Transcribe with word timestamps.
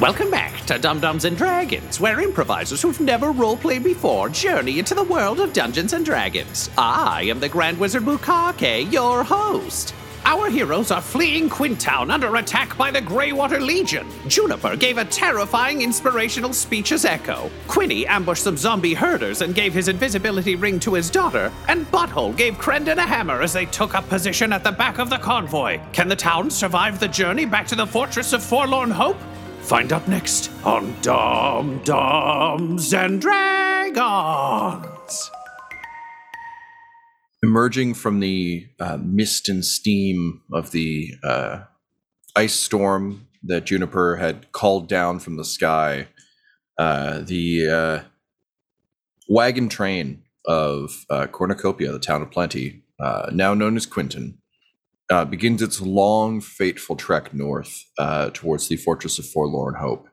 Welcome 0.00 0.30
back 0.30 0.64
to 0.66 0.78
Dumb-Dumbs 0.78 1.24
and 1.24 1.36
Dragons, 1.36 1.98
where 1.98 2.20
improvisers 2.20 2.80
who've 2.80 3.00
never 3.00 3.32
roleplayed 3.32 3.82
before 3.82 4.28
journey 4.28 4.78
into 4.78 4.94
the 4.94 5.02
world 5.02 5.40
of 5.40 5.52
Dungeons 5.52 5.92
and 5.92 6.04
Dragons. 6.04 6.70
I 6.78 7.24
am 7.24 7.40
the 7.40 7.48
Grand 7.48 7.80
Wizard 7.80 8.04
Bukake, 8.04 8.92
your 8.92 9.24
host. 9.24 9.96
Our 10.24 10.50
heroes 10.50 10.92
are 10.92 11.02
fleeing 11.02 11.50
Quinntown 11.50 12.12
under 12.12 12.36
attack 12.36 12.76
by 12.76 12.92
the 12.92 13.00
Greywater 13.00 13.60
Legion. 13.60 14.06
Juniper 14.28 14.76
gave 14.76 14.98
a 14.98 15.04
terrifying 15.04 15.82
inspirational 15.82 16.52
speech 16.52 16.92
as 16.92 17.04
Echo. 17.04 17.50
Quinny 17.66 18.06
ambushed 18.06 18.44
some 18.44 18.56
zombie 18.56 18.94
herders 18.94 19.42
and 19.42 19.52
gave 19.52 19.74
his 19.74 19.88
invisibility 19.88 20.54
ring 20.54 20.78
to 20.78 20.94
his 20.94 21.10
daughter. 21.10 21.50
And 21.66 21.90
Butthole 21.90 22.36
gave 22.36 22.56
Crendan 22.56 23.00
a 23.00 23.06
hammer 23.06 23.42
as 23.42 23.52
they 23.52 23.66
took 23.66 23.96
up 23.96 24.08
position 24.08 24.52
at 24.52 24.62
the 24.62 24.70
back 24.70 24.98
of 24.98 25.10
the 25.10 25.18
convoy. 25.18 25.80
Can 25.92 26.06
the 26.06 26.14
town 26.14 26.50
survive 26.50 27.00
the 27.00 27.08
journey 27.08 27.46
back 27.46 27.66
to 27.66 27.74
the 27.74 27.86
Fortress 27.86 28.32
of 28.32 28.44
Forlorn 28.44 28.92
Hope? 28.92 29.18
Find 29.68 29.92
out 29.92 30.08
next 30.08 30.50
on 30.64 30.98
Dumb-Dumbs 31.02 32.94
and 32.94 33.20
Dragons. 33.20 35.30
emerging 37.42 37.92
from 37.94 38.20
the 38.20 38.66
uh, 38.80 38.96
mist 39.00 39.48
and 39.50 39.64
steam 39.64 40.40
of 40.52 40.70
the 40.70 41.14
uh, 41.22 41.60
ice 42.34 42.54
storm 42.54 43.28
that 43.42 43.66
Juniper 43.66 44.16
had 44.16 44.50
called 44.52 44.88
down 44.88 45.18
from 45.20 45.36
the 45.36 45.44
sky, 45.44 46.08
uh, 46.78 47.20
the 47.20 47.68
uh, 47.68 48.00
wagon 49.28 49.68
train 49.68 50.22
of 50.46 51.04
uh, 51.10 51.26
Cornucopia, 51.26 51.92
the 51.92 51.98
town 51.98 52.22
of 52.22 52.30
Plenty, 52.30 52.82
uh, 52.98 53.28
now 53.32 53.52
known 53.54 53.76
as 53.76 53.86
Quinntown, 53.86 54.34
uh, 55.10 55.24
begins 55.24 55.62
its 55.62 55.80
long, 55.80 56.40
fateful 56.40 56.96
trek 56.96 57.32
north 57.32 57.84
uh, 57.98 58.30
towards 58.32 58.68
the 58.68 58.76
Fortress 58.76 59.18
of 59.18 59.26
Forlorn 59.26 59.74
Hope. 59.74 60.08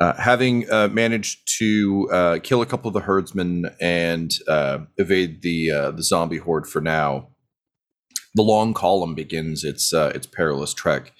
Uh, 0.00 0.12
having 0.14 0.70
uh, 0.70 0.88
managed 0.88 1.48
to 1.58 2.08
uh, 2.12 2.38
kill 2.42 2.60
a 2.60 2.66
couple 2.66 2.88
of 2.88 2.94
the 2.94 3.00
herdsmen 3.00 3.70
and 3.80 4.34
uh, 4.48 4.78
evade 4.96 5.42
the 5.42 5.68
the 5.94 6.02
zombie 6.02 6.38
horde 6.38 6.66
for 6.66 6.80
now, 6.80 7.28
the 8.34 8.42
long 8.42 8.74
column 8.74 9.14
begins 9.14 9.62
its 9.62 9.92
its 9.92 10.26
perilous 10.26 10.74
trek. 10.74 11.12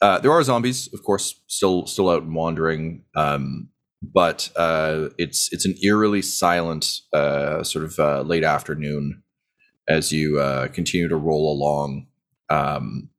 There 0.00 0.30
are 0.30 0.42
zombies, 0.44 0.88
of 0.94 1.02
course, 1.02 1.42
still 1.48 1.86
still 1.86 2.08
out 2.08 2.22
and 2.22 2.34
wandering, 2.34 3.04
um, 3.16 3.70
but 4.00 4.50
it's 5.18 5.52
it's 5.52 5.66
an 5.66 5.74
eerily 5.82 6.22
silent 6.22 6.84
sort 7.62 7.84
of 7.84 8.26
late 8.26 8.44
afternoon 8.44 9.22
as 9.88 10.12
you 10.12 10.38
uh, 10.38 10.68
continue 10.68 11.08
to 11.08 11.16
roll 11.16 11.52
along. 11.52 12.06
Um, 12.48 13.10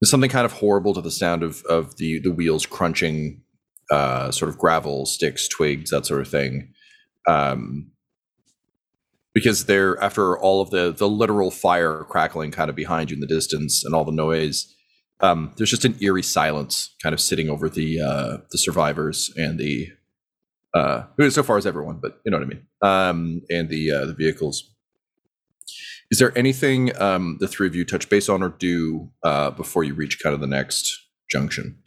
there's 0.00 0.10
something 0.10 0.30
kind 0.30 0.46
of 0.46 0.52
horrible 0.52 0.94
to 0.94 1.00
the 1.00 1.10
sound 1.10 1.42
of 1.42 1.62
of 1.68 1.96
the 1.96 2.20
the 2.20 2.30
wheels 2.30 2.66
crunching, 2.66 3.42
uh, 3.90 4.30
sort 4.30 4.48
of 4.48 4.58
gravel, 4.58 5.06
sticks, 5.06 5.46
twigs, 5.48 5.90
that 5.90 6.06
sort 6.06 6.20
of 6.20 6.28
thing. 6.28 6.72
Um, 7.28 7.90
because 9.34 9.66
they're 9.66 10.02
after 10.02 10.38
all 10.38 10.60
of 10.60 10.70
the 10.70 10.92
the 10.92 11.08
literal 11.08 11.50
fire 11.50 12.04
crackling 12.08 12.50
kind 12.50 12.70
of 12.70 12.76
behind 12.76 13.10
you 13.10 13.14
in 13.14 13.20
the 13.20 13.26
distance 13.26 13.84
and 13.84 13.94
all 13.94 14.04
the 14.04 14.12
noise. 14.12 14.74
Um, 15.22 15.52
there's 15.56 15.70
just 15.70 15.84
an 15.84 15.96
eerie 16.00 16.22
silence 16.22 16.94
kind 17.02 17.12
of 17.12 17.20
sitting 17.20 17.50
over 17.50 17.68
the 17.68 18.00
uh, 18.00 18.38
the 18.50 18.58
survivors 18.58 19.30
and 19.36 19.58
the 19.58 19.88
uh, 20.72 21.02
so 21.28 21.42
far 21.42 21.58
as 21.58 21.66
everyone, 21.66 21.98
but 22.00 22.20
you 22.24 22.30
know 22.30 22.38
what 22.38 22.44
I 22.44 22.48
mean. 22.48 22.66
Um, 22.80 23.42
and 23.50 23.68
the 23.68 23.90
uh, 23.90 24.06
the 24.06 24.14
vehicles. 24.14 24.74
Is 26.10 26.18
there 26.18 26.36
anything 26.36 26.96
um, 27.00 27.36
the 27.40 27.46
three 27.46 27.66
of 27.66 27.74
you 27.74 27.84
touch 27.84 28.08
base 28.08 28.28
on 28.28 28.42
or 28.42 28.48
do 28.48 29.10
uh, 29.22 29.50
before 29.50 29.84
you 29.84 29.94
reach 29.94 30.20
kind 30.20 30.34
of 30.34 30.40
the 30.40 30.46
next 30.46 31.08
junction? 31.30 31.78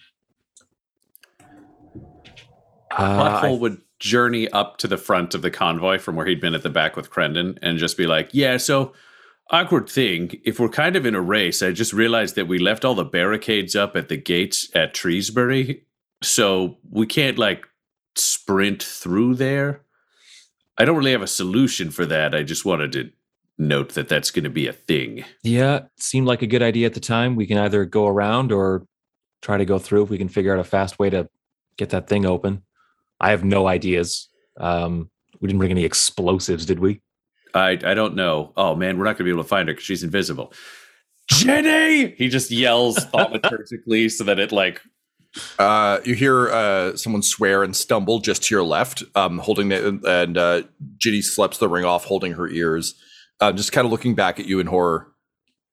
Uh, 2.91 3.41
Butthole 3.41 3.59
would 3.59 3.81
journey 3.99 4.49
up 4.49 4.77
to 4.77 4.87
the 4.87 4.97
front 4.97 5.33
of 5.33 5.41
the 5.41 5.51
convoy 5.51 5.97
from 5.97 6.15
where 6.15 6.25
he'd 6.25 6.41
been 6.41 6.53
at 6.53 6.63
the 6.63 6.69
back 6.69 6.95
with 6.95 7.09
Crendan 7.09 7.57
and 7.61 7.77
just 7.77 7.97
be 7.97 8.05
like, 8.05 8.29
yeah, 8.31 8.57
so 8.57 8.93
awkward 9.49 9.89
thing. 9.89 10.39
If 10.45 10.59
we're 10.59 10.69
kind 10.69 10.95
of 10.95 11.05
in 11.05 11.15
a 11.15 11.21
race, 11.21 11.61
I 11.61 11.71
just 11.71 11.93
realized 11.93 12.35
that 12.35 12.47
we 12.47 12.59
left 12.59 12.85
all 12.85 12.95
the 12.95 13.05
barricades 13.05 13.75
up 13.75 13.95
at 13.95 14.09
the 14.09 14.17
gates 14.17 14.69
at 14.75 14.93
Treesbury. 14.93 15.83
So 16.21 16.77
we 16.89 17.05
can't 17.05 17.37
like 17.37 17.67
sprint 18.15 18.83
through 18.83 19.35
there. 19.35 19.81
I 20.77 20.85
don't 20.85 20.97
really 20.97 21.11
have 21.11 21.21
a 21.21 21.27
solution 21.27 21.91
for 21.91 22.05
that. 22.05 22.33
I 22.33 22.43
just 22.43 22.65
wanted 22.65 22.91
to 22.93 23.11
note 23.57 23.93
that 23.93 24.09
that's 24.09 24.31
going 24.31 24.43
to 24.43 24.49
be 24.49 24.67
a 24.67 24.73
thing. 24.73 25.23
yeah, 25.43 25.75
it 25.77 25.85
seemed 25.97 26.27
like 26.27 26.41
a 26.41 26.47
good 26.47 26.63
idea 26.63 26.85
at 26.87 26.93
the 26.93 26.99
time. 26.99 27.35
We 27.35 27.45
can 27.45 27.57
either 27.57 27.85
go 27.85 28.07
around 28.07 28.51
or 28.51 28.85
try 29.41 29.57
to 29.57 29.65
go 29.65 29.77
through 29.79 30.03
if 30.03 30.09
we 30.09 30.17
can 30.17 30.29
figure 30.29 30.53
out 30.53 30.59
a 30.59 30.63
fast 30.63 30.99
way 30.99 31.09
to 31.09 31.29
get 31.77 31.89
that 31.91 32.07
thing 32.07 32.25
open. 32.25 32.63
I 33.19 33.31
have 33.31 33.43
no 33.43 33.67
ideas. 33.67 34.27
Um, 34.59 35.09
we 35.39 35.47
didn't 35.47 35.59
bring 35.59 35.71
any 35.71 35.83
explosives, 35.85 36.65
did 36.65 36.79
we? 36.79 37.01
I 37.53 37.71
I 37.83 37.93
don't 37.93 38.15
know. 38.15 38.53
Oh 38.57 38.75
man, 38.75 38.97
we're 38.97 39.03
not 39.03 39.17
going 39.17 39.19
to 39.19 39.23
be 39.25 39.29
able 39.31 39.43
to 39.43 39.49
find 39.49 39.67
her 39.67 39.73
because 39.73 39.85
she's 39.85 40.03
invisible. 40.03 40.53
Jenny! 41.29 42.15
He 42.17 42.27
just 42.29 42.51
yells 42.51 42.97
thaumaturgically 43.13 44.11
so 44.11 44.23
that 44.25 44.39
it 44.39 44.51
like 44.51 44.81
Uh, 45.57 45.99
you 46.03 46.15
hear 46.15 46.49
uh, 46.49 46.95
someone 46.95 47.21
swear 47.21 47.63
and 47.63 47.75
stumble 47.75 48.19
just 48.19 48.43
to 48.43 48.55
your 48.55 48.63
left, 48.63 49.03
um, 49.15 49.39
holding 49.39 49.69
the, 49.69 49.99
and 50.05 50.37
uh, 50.37 50.63
Ginny 50.97 51.21
slaps 51.21 51.57
the 51.57 51.67
ring 51.69 51.85
off, 51.85 52.05
holding 52.05 52.33
her 52.33 52.47
ears, 52.47 52.95
uh, 53.39 53.51
just 53.51 53.71
kind 53.71 53.85
of 53.85 53.91
looking 53.91 54.15
back 54.15 54.39
at 54.39 54.45
you 54.45 54.59
in 54.59 54.67
horror. 54.67 55.07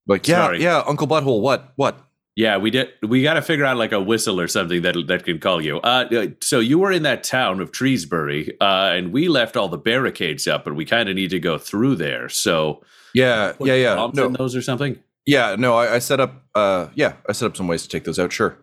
Like, 0.06 0.26
yeah, 0.26 0.36
Sorry. 0.44 0.62
yeah, 0.62 0.82
Uncle 0.86 1.06
Butthole, 1.06 1.40
what, 1.40 1.72
what? 1.76 1.98
Yeah, 2.36 2.56
we 2.56 2.70
did. 2.70 2.88
We 3.06 3.22
got 3.22 3.34
to 3.34 3.42
figure 3.42 3.64
out 3.66 3.76
like 3.76 3.92
a 3.92 4.00
whistle 4.00 4.40
or 4.40 4.48
something 4.48 4.82
that 4.82 4.96
that 5.08 5.24
can 5.24 5.38
call 5.40 5.60
you. 5.60 5.78
Uh, 5.80 6.04
uh, 6.10 6.26
so 6.40 6.58
you 6.60 6.78
were 6.78 6.90
in 6.90 7.02
that 7.02 7.22
town 7.22 7.60
of 7.60 7.70
Treesbury, 7.70 8.56
uh, 8.60 8.92
and 8.94 9.12
we 9.12 9.28
left 9.28 9.56
all 9.56 9.68
the 9.68 9.76
barricades 9.76 10.46
up, 10.48 10.64
but 10.64 10.74
we 10.74 10.84
kind 10.84 11.08
of 11.08 11.16
need 11.16 11.30
to 11.30 11.38
go 11.40 11.58
through 11.58 11.96
there. 11.96 12.28
So 12.28 12.82
Yeah, 13.14 13.52
put 13.58 13.66
yeah, 13.68 13.74
yeah. 13.74 13.94
bombs 13.96 14.14
No, 14.16 14.26
in 14.26 14.32
those 14.32 14.56
or 14.56 14.62
something. 14.62 14.98
yeah, 15.26 15.54
no. 15.58 15.76
I, 15.76 15.96
I 15.96 15.98
set 15.98 16.18
up. 16.20 16.44
Uh, 16.54 16.88
yeah, 16.94 17.14
I 17.28 17.32
set 17.32 17.46
up 17.46 17.56
some 17.56 17.66
ways 17.68 17.82
to 17.82 17.88
take 17.88 18.04
those 18.04 18.18
out. 18.18 18.32
Sure. 18.32 18.56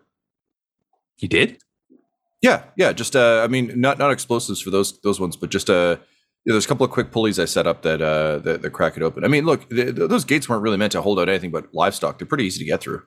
You 1.18 1.28
did? 1.28 1.58
Yeah, 2.40 2.62
yeah. 2.76 2.92
Just, 2.92 3.14
uh, 3.16 3.42
I 3.44 3.48
mean, 3.48 3.72
not 3.80 3.98
not 3.98 4.10
explosives 4.10 4.60
for 4.60 4.70
those 4.70 4.98
those 5.02 5.20
ones, 5.20 5.36
but 5.36 5.50
just 5.50 5.68
uh, 5.70 5.96
yeah, 6.48 6.54
there's 6.54 6.64
a 6.64 6.68
couple 6.68 6.86
of 6.86 6.90
quick 6.90 7.12
pulleys 7.12 7.38
I 7.38 7.44
set 7.44 7.66
up 7.66 7.82
that 7.82 8.00
uh 8.00 8.38
that, 8.38 8.62
that 8.62 8.70
crack 8.70 8.96
it 8.96 9.02
open. 9.02 9.22
I 9.22 9.28
mean, 9.28 9.44
look, 9.44 9.68
th- 9.68 9.94
th- 9.94 10.08
those 10.08 10.24
gates 10.24 10.48
weren't 10.48 10.62
really 10.62 10.78
meant 10.78 10.92
to 10.92 11.02
hold 11.02 11.20
out 11.20 11.28
anything 11.28 11.50
but 11.50 11.66
livestock. 11.74 12.18
They're 12.18 12.26
pretty 12.26 12.44
easy 12.44 12.58
to 12.60 12.64
get 12.64 12.80
through. 12.80 13.02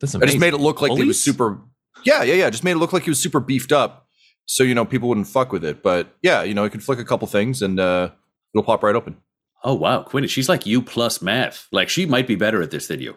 That's 0.00 0.14
I 0.14 0.20
just 0.20 0.38
made 0.38 0.54
it 0.54 0.58
look 0.58 0.80
like 0.80 0.96
it 0.96 1.04
was 1.04 1.20
super. 1.20 1.60
Yeah, 2.04 2.22
yeah, 2.22 2.34
yeah. 2.34 2.50
Just 2.50 2.62
made 2.62 2.70
it 2.70 2.78
look 2.78 2.92
like 2.92 3.02
he 3.02 3.10
was 3.10 3.18
super 3.18 3.40
beefed 3.40 3.72
up, 3.72 4.06
so 4.46 4.62
you 4.62 4.76
know 4.76 4.84
people 4.84 5.08
wouldn't 5.08 5.26
fuck 5.26 5.50
with 5.50 5.64
it. 5.64 5.82
But 5.82 6.14
yeah, 6.22 6.44
you 6.44 6.54
know, 6.54 6.62
it 6.62 6.70
can 6.70 6.80
flick 6.80 7.00
a 7.00 7.04
couple 7.04 7.26
things 7.26 7.62
and 7.62 7.80
uh, 7.80 8.10
it'll 8.54 8.62
pop 8.62 8.84
right 8.84 8.94
open. 8.94 9.16
Oh 9.64 9.74
wow, 9.74 10.04
Quinn, 10.04 10.28
she's 10.28 10.48
like 10.48 10.66
you 10.66 10.82
plus 10.82 11.20
math. 11.20 11.66
Like 11.72 11.88
she 11.88 12.06
might 12.06 12.28
be 12.28 12.36
better 12.36 12.62
at 12.62 12.70
this 12.70 12.86
than 12.86 13.00
you. 13.00 13.16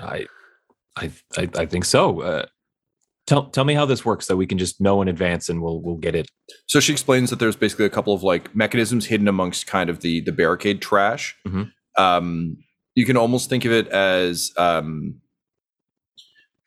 I, 0.00 0.26
I, 0.96 1.10
I, 1.36 1.48
I 1.56 1.66
think 1.66 1.84
so. 1.84 2.20
Uh, 2.20 2.46
tell 3.26 3.46
tell 3.46 3.64
me 3.64 3.74
how 3.74 3.84
this 3.84 4.04
works, 4.04 4.26
so 4.26 4.36
we 4.36 4.46
can 4.46 4.58
just 4.58 4.80
know 4.80 5.02
in 5.02 5.08
advance, 5.08 5.48
and 5.48 5.62
we'll 5.62 5.80
we'll 5.82 5.96
get 5.96 6.14
it. 6.14 6.28
So 6.66 6.80
she 6.80 6.92
explains 6.92 7.30
that 7.30 7.38
there's 7.38 7.56
basically 7.56 7.86
a 7.86 7.90
couple 7.90 8.14
of 8.14 8.22
like 8.22 8.54
mechanisms 8.54 9.06
hidden 9.06 9.28
amongst 9.28 9.66
kind 9.66 9.90
of 9.90 10.00
the 10.00 10.20
the 10.20 10.32
barricade 10.32 10.80
trash. 10.80 11.36
Mhm. 11.46 11.72
Um, 11.98 12.56
you 12.94 13.04
can 13.04 13.16
almost 13.16 13.48
think 13.48 13.64
of 13.64 13.72
it 13.72 13.88
as 13.88 14.50
um, 14.56 15.20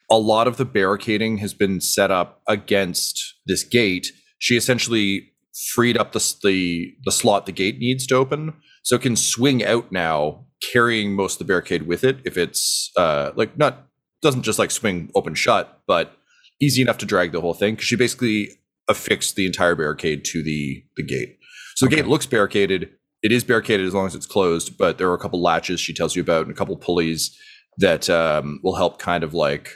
a 0.09 0.17
lot 0.17 0.47
of 0.47 0.57
the 0.57 0.65
barricading 0.65 1.37
has 1.39 1.53
been 1.53 1.81
set 1.81 2.11
up 2.11 2.41
against 2.47 3.35
this 3.45 3.63
gate. 3.63 4.11
She 4.39 4.55
essentially 4.55 5.31
freed 5.73 5.97
up 5.97 6.11
the 6.11 6.35
the 6.43 6.93
the 7.05 7.11
slot 7.11 7.45
the 7.45 7.51
gate 7.51 7.79
needs 7.79 8.05
to 8.07 8.15
open, 8.15 8.53
so 8.83 8.95
it 8.95 9.01
can 9.01 9.15
swing 9.15 9.63
out 9.63 9.91
now, 9.91 10.45
carrying 10.71 11.15
most 11.15 11.33
of 11.33 11.39
the 11.39 11.45
barricade 11.45 11.83
with 11.83 12.03
it. 12.03 12.17
If 12.25 12.37
it's 12.37 12.91
uh, 12.97 13.31
like 13.35 13.57
not 13.57 13.87
doesn't 14.21 14.43
just 14.43 14.59
like 14.59 14.71
swing 14.71 15.11
open 15.15 15.35
shut, 15.35 15.81
but 15.87 16.17
easy 16.61 16.81
enough 16.81 16.97
to 16.99 17.05
drag 17.05 17.31
the 17.31 17.41
whole 17.41 17.53
thing 17.53 17.75
because 17.75 17.87
she 17.87 17.95
basically 17.95 18.49
affixed 18.87 19.35
the 19.35 19.45
entire 19.45 19.75
barricade 19.75 20.23
to 20.25 20.43
the 20.43 20.83
the 20.97 21.03
gate. 21.03 21.37
So 21.75 21.85
the 21.85 21.89
Okay. 21.93 22.01
gate 22.03 22.09
looks 22.09 22.25
barricaded. 22.25 22.89
It 23.23 23.31
is 23.31 23.43
barricaded 23.43 23.85
as 23.87 23.93
long 23.93 24.05
as 24.05 24.15
it's 24.15 24.25
closed, 24.27 24.77
but 24.77 24.97
there 24.97 25.09
are 25.09 25.13
a 25.15 25.19
couple 25.19 25.41
latches 25.41 25.79
she 25.79 25.93
tells 25.93 26.15
you 26.15 26.21
about 26.21 26.43
and 26.43 26.51
a 26.51 26.57
couple 26.57 26.75
pulleys 26.77 27.35
that 27.79 28.09
um, 28.09 28.59
will 28.63 28.75
help 28.75 28.99
kind 28.99 29.23
of 29.23 29.33
like 29.33 29.71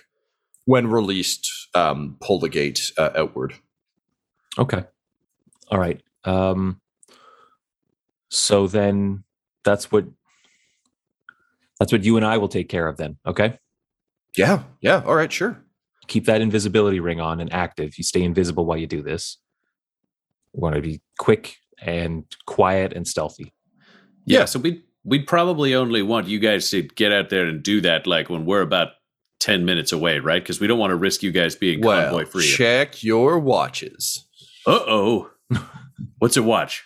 when 0.66 0.88
released 0.88 1.50
um, 1.76 2.16
pull 2.22 2.40
the 2.40 2.50
gate 2.50 2.92
uh, 2.98 3.10
outward. 3.16 3.54
Okay. 4.58 4.84
All 5.72 5.80
right. 5.80 6.02
Um. 6.26 6.80
So 8.30 8.68
then, 8.68 9.24
that's 9.64 9.92
what 9.92 10.06
that's 11.80 11.92
what 11.92 12.04
you 12.04 12.16
and 12.18 12.26
I 12.26 12.38
will 12.38 12.48
take 12.48 12.70
care 12.70 12.88
of. 12.88 12.98
Then, 12.98 13.18
okay. 13.26 13.58
Yeah, 14.38 14.64
yeah. 14.82 15.02
All 15.06 15.16
right, 15.16 15.32
sure. 15.32 15.64
Keep 16.10 16.26
that 16.26 16.42
invisibility 16.42 17.00
ring 17.00 17.22
on 17.22 17.40
and 17.40 17.52
active. 17.54 17.98
You 17.98 18.04
stay 18.04 18.22
invisible 18.24 18.66
while 18.66 18.78
you 18.78 18.88
do 18.88 19.02
this. 19.02 19.38
We 20.54 20.60
want 20.62 20.76
to 20.76 20.82
be 20.82 21.02
quick 21.18 21.56
and 21.82 22.26
quiet 22.46 22.92
and 22.94 23.08
stealthy. 23.08 23.54
Yeah, 24.26 24.44
so 24.46 24.60
we 24.60 24.72
would 24.72 24.82
we'd 25.06 25.28
probably 25.28 25.74
only 25.74 26.02
want 26.02 26.28
you 26.28 26.40
guys 26.40 26.70
to 26.72 26.82
get 26.84 27.12
out 27.14 27.30
there 27.30 27.46
and 27.46 27.64
do 27.64 27.80
that 27.82 28.06
like 28.06 28.30
when 28.30 28.46
we're 28.46 28.62
about 28.62 28.90
ten 29.40 29.64
minutes 29.66 29.92
away, 29.94 30.20
right? 30.20 30.44
Because 30.44 30.60
we 30.60 30.68
don't 30.68 30.78
want 30.80 30.92
to 30.92 30.96
risk 30.98 31.24
you 31.24 31.32
guys 31.32 31.56
being 31.56 31.80
Well, 31.82 32.10
convoy 32.10 32.26
free. 32.26 32.46
check 32.46 33.02
your 33.04 33.40
watches. 33.40 34.26
Uh 34.68 34.80
oh. 34.86 35.32
What's 36.20 36.36
a 36.38 36.44
watch? 36.44 36.84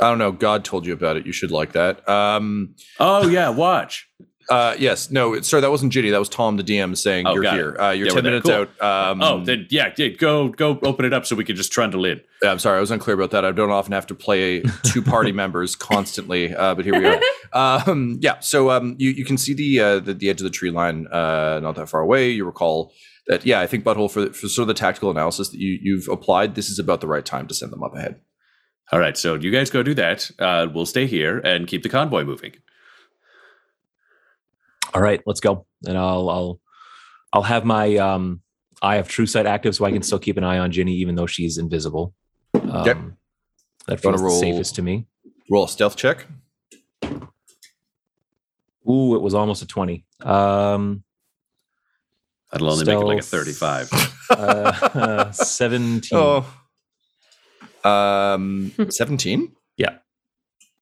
I 0.00 0.08
don't 0.10 0.18
know. 0.18 0.30
God 0.32 0.64
told 0.64 0.86
you 0.86 0.92
about 0.92 1.16
it. 1.16 1.26
You 1.26 1.32
should 1.32 1.50
like 1.50 1.72
that. 1.72 2.06
Um, 2.08 2.74
Oh 3.00 3.26
yeah, 3.28 3.48
watch. 3.48 4.08
Uh, 4.48 4.74
yes. 4.78 5.10
No. 5.10 5.40
Sorry, 5.40 5.60
that 5.60 5.70
wasn't 5.70 5.92
Ginny. 5.92 6.10
That 6.10 6.18
was 6.18 6.28
Tom, 6.28 6.56
the 6.56 6.62
DM, 6.62 6.96
saying 6.96 7.26
Oh, 7.26 7.34
you're 7.34 7.50
here. 7.50 7.76
Uh, 7.78 7.90
you're 7.90 8.06
Yeah, 8.06 8.12
ten 8.14 8.24
minutes 8.24 8.46
Cool. 8.46 8.66
out. 8.80 9.10
Um, 9.10 9.22
oh, 9.22 9.44
then 9.44 9.66
yeah, 9.70 9.92
yeah, 9.96 10.08
go 10.08 10.48
go 10.48 10.78
open 10.82 11.04
it 11.04 11.12
up 11.12 11.26
so 11.26 11.34
we 11.36 11.44
can 11.44 11.56
just 11.56 11.72
trundle 11.72 12.04
in. 12.04 12.20
Yeah, 12.42 12.50
I'm 12.52 12.58
sorry, 12.58 12.76
I 12.76 12.80
was 12.80 12.90
unclear 12.90 13.14
about 13.14 13.30
that. 13.32 13.44
I 13.44 13.52
don't 13.52 13.70
often 13.70 13.92
have 13.92 14.06
to 14.08 14.14
play 14.14 14.62
two 14.84 15.02
party 15.02 15.32
members 15.42 15.74
constantly, 15.74 16.54
uh, 16.54 16.74
but 16.74 16.84
here 16.84 16.98
we 16.98 17.06
are. 17.06 17.20
Um, 17.52 18.18
yeah, 18.20 18.40
so 18.40 18.70
um, 18.70 18.96
you 18.98 19.10
you 19.10 19.24
can 19.24 19.38
see 19.38 19.54
the, 19.54 19.80
uh, 19.80 20.00
the 20.00 20.12
the 20.12 20.28
edge 20.28 20.40
of 20.40 20.44
the 20.44 20.50
tree 20.50 20.70
line 20.70 21.06
uh, 21.06 21.58
not 21.62 21.76
that 21.76 21.88
far 21.88 22.00
away. 22.02 22.28
You 22.28 22.44
recall 22.44 22.92
that, 23.28 23.46
yeah, 23.46 23.60
I 23.60 23.66
think 23.66 23.82
Butthole 23.82 24.10
for 24.10 24.30
for 24.32 24.48
sort 24.48 24.64
of 24.64 24.68
the 24.68 24.74
tactical 24.74 25.10
analysis 25.10 25.48
that 25.50 25.58
you 25.58 25.78
you've 25.80 26.06
applied. 26.08 26.54
This 26.54 26.68
is 26.68 26.78
about 26.78 27.00
the 27.00 27.06
right 27.06 27.24
time 27.24 27.46
to 27.46 27.54
send 27.54 27.72
them 27.72 27.82
up 27.82 27.94
ahead. 27.96 28.20
All 28.92 28.98
right, 28.98 29.16
so 29.16 29.34
you 29.34 29.50
guys 29.50 29.70
go 29.70 29.82
do 29.82 29.94
that. 29.94 30.30
Uh, 30.38 30.66
we'll 30.74 30.86
stay 30.86 31.06
here 31.06 31.38
and 31.38 31.66
keep 31.66 31.82
the 31.82 31.88
convoy 31.88 32.24
moving. 32.24 32.52
All 34.94 35.02
right, 35.02 35.20
let's 35.26 35.40
go. 35.40 35.66
And 35.86 35.96
I'll 35.98 36.28
I'll 36.30 36.60
I'll 37.32 37.42
have 37.42 37.64
my 37.64 37.96
um 37.96 38.40
eye 38.82 38.96
of 38.96 39.08
true 39.08 39.26
sight 39.26 39.46
active 39.46 39.74
so 39.74 39.84
I 39.84 39.92
can 39.92 40.02
still 40.02 40.18
keep 40.18 40.36
an 40.36 40.44
eye 40.44 40.58
on 40.58 40.70
Ginny 40.72 40.92
even 40.94 41.14
though 41.14 41.26
she's 41.26 41.58
invisible. 41.58 42.14
Um, 42.54 42.84
Yep. 42.86 42.96
That 43.88 44.04
Wanna 44.04 44.18
feels 44.18 44.20
the 44.20 44.24
roll- 44.26 44.40
safest 44.40 44.74
to 44.76 44.82
me. 44.82 45.06
Roll 45.50 45.64
a 45.64 45.68
stealth 45.68 45.96
check. 45.96 46.26
Ooh, 48.88 49.14
it 49.16 49.22
was 49.22 49.34
almost 49.34 49.62
a 49.62 49.66
20. 49.66 50.04
Um 50.22 51.02
That'll 52.52 52.70
only 52.70 52.84
make 52.84 52.94
it 52.96 53.04
like 53.04 53.18
a 53.18 53.22
Stealth. 53.22 53.42
thirty-five. 53.44 53.90
uh, 54.30 55.30
17. 55.32 56.10
Oh, 56.16 56.46
um, 57.84 58.72
seventeen. 58.88 59.52
Yeah. 59.76 59.98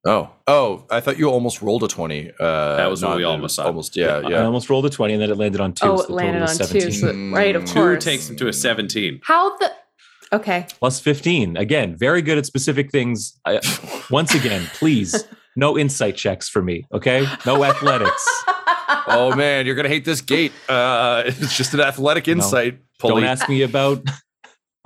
Oh, 0.06 0.30
oh! 0.46 0.84
I 0.90 1.00
thought 1.00 1.18
you 1.18 1.30
almost 1.30 1.62
rolled 1.62 1.82
a 1.82 1.88
twenty. 1.88 2.30
Uh, 2.38 2.76
That 2.76 2.90
was 2.90 3.02
what 3.02 3.10
not- 3.10 3.16
we 3.16 3.24
almost 3.24 3.56
saw. 3.56 3.64
Almost, 3.64 3.96
yeah, 3.96 4.16
I 4.16 4.28
yeah. 4.28 4.44
almost 4.44 4.68
rolled 4.68 4.84
a 4.84 4.90
20 4.90 5.14
and 5.14 5.22
then 5.22 5.30
it 5.30 5.36
landed 5.38 5.60
on 5.62 5.72
2. 5.72 5.86
oh, 5.86 5.96
so 5.96 6.02
it 6.04 6.10
landed 6.10 6.42
on 6.42 6.58
was 6.58 6.70
two. 6.70 6.90
So, 6.90 7.12
right, 7.32 7.56
of. 7.56 7.64
Two 7.64 7.72
course. 7.74 8.04
takes 8.04 8.28
him 8.28 8.36
to 8.36 8.48
a 8.48 8.52
seventeen. 8.52 9.20
How 9.24 9.56
the? 9.56 9.72
Okay. 10.32 10.66
Plus 10.78 11.00
15. 11.00 11.56
Again, 11.56 11.96
very 11.96 12.20
good 12.20 12.36
at 12.38 12.44
specific 12.44 12.90
things. 12.90 13.38
I, 13.46 13.60
once 14.10 14.34
again, 14.34 14.68
please, 14.74 15.24
no 15.56 15.78
insight 15.78 16.16
checks 16.16 16.48
for 16.48 16.60
me, 16.60 16.86
okay? 16.92 17.24
No 17.46 17.62
athletics. 17.70 18.26
oh 19.06 19.32
man, 19.36 19.64
you're 19.64 19.74
gonna 19.76 19.88
hate 19.88 20.04
this 20.04 20.20
gate. 20.20 20.52
Uh, 20.68 21.22
it's 21.26 21.56
just 21.56 21.72
an 21.72 21.80
athletic 21.80 22.28
insight. 22.28 22.78
Don't 22.98 23.12
Pulley. 23.12 23.24
ask 23.26 23.48
me 23.48 23.62
about 23.62 24.02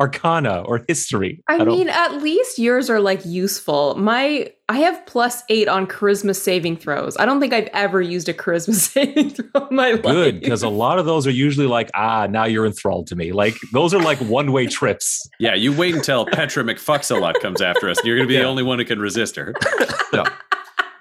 arcana 0.00 0.62
or 0.62 0.84
history. 0.86 1.42
I, 1.48 1.58
don't- 1.58 1.68
mean, 1.68 1.88
at 1.88 2.22
least 2.22 2.58
yours 2.58 2.88
are 2.88 3.00
like 3.00 3.24
useful. 3.24 3.94
My 3.96 4.52
I 4.70 4.78
have 4.78 5.04
plus 5.06 5.42
eight 5.48 5.66
on 5.66 5.86
charisma 5.86 6.36
saving 6.36 6.76
throws. 6.76 7.16
I 7.16 7.24
don't 7.24 7.40
think 7.40 7.52
I've 7.54 7.68
ever 7.72 8.00
used 8.02 8.28
a 8.28 8.34
charisma 8.34 8.74
saving 8.74 9.30
throw 9.30 9.66
in 9.68 9.74
my 9.76 9.92
life. 9.92 10.02
good 10.02 10.40
because 10.40 10.62
a 10.62 10.68
lot 10.68 10.98
of 10.98 11.06
those 11.06 11.26
are 11.26 11.30
usually 11.32 11.66
like, 11.66 11.90
ah, 11.94 12.26
now 12.28 12.44
you're 12.44 12.66
enthralled 12.66 13.06
to 13.08 13.16
me. 13.16 13.32
Like 13.32 13.54
those 13.72 13.92
are 13.94 14.00
like 14.02 14.18
one 14.18 14.52
way 14.52 14.66
trips. 14.66 15.28
Yeah, 15.40 15.54
you 15.54 15.72
wait 15.76 15.94
until 15.94 16.26
Petra 16.32 16.62
McFucksalot 16.64 17.40
comes 17.40 17.60
after 17.62 17.88
us, 17.88 17.98
and 17.98 18.06
you're 18.06 18.16
going 18.16 18.28
to 18.28 18.32
be 18.32 18.38
the 18.38 18.44
only 18.44 18.62
one 18.62 18.78
who 18.78 18.84
can 18.84 19.00
resist 19.00 19.36
her. 19.36 19.54
no. 20.12 20.24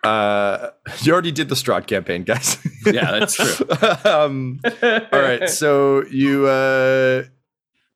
Uh, 0.04 0.70
you 1.02 1.12
already 1.12 1.32
did 1.32 1.50
the 1.50 1.56
Strahd 1.56 1.86
campaign, 1.88 2.24
guys. 2.24 2.58
Yeah, 2.86 3.12
that's 3.20 3.36
true. 3.36 3.66
um, 4.10 4.62
all 4.64 5.20
right, 5.20 5.50
so 5.50 6.06
you, 6.06 6.46
uh, 6.48 7.24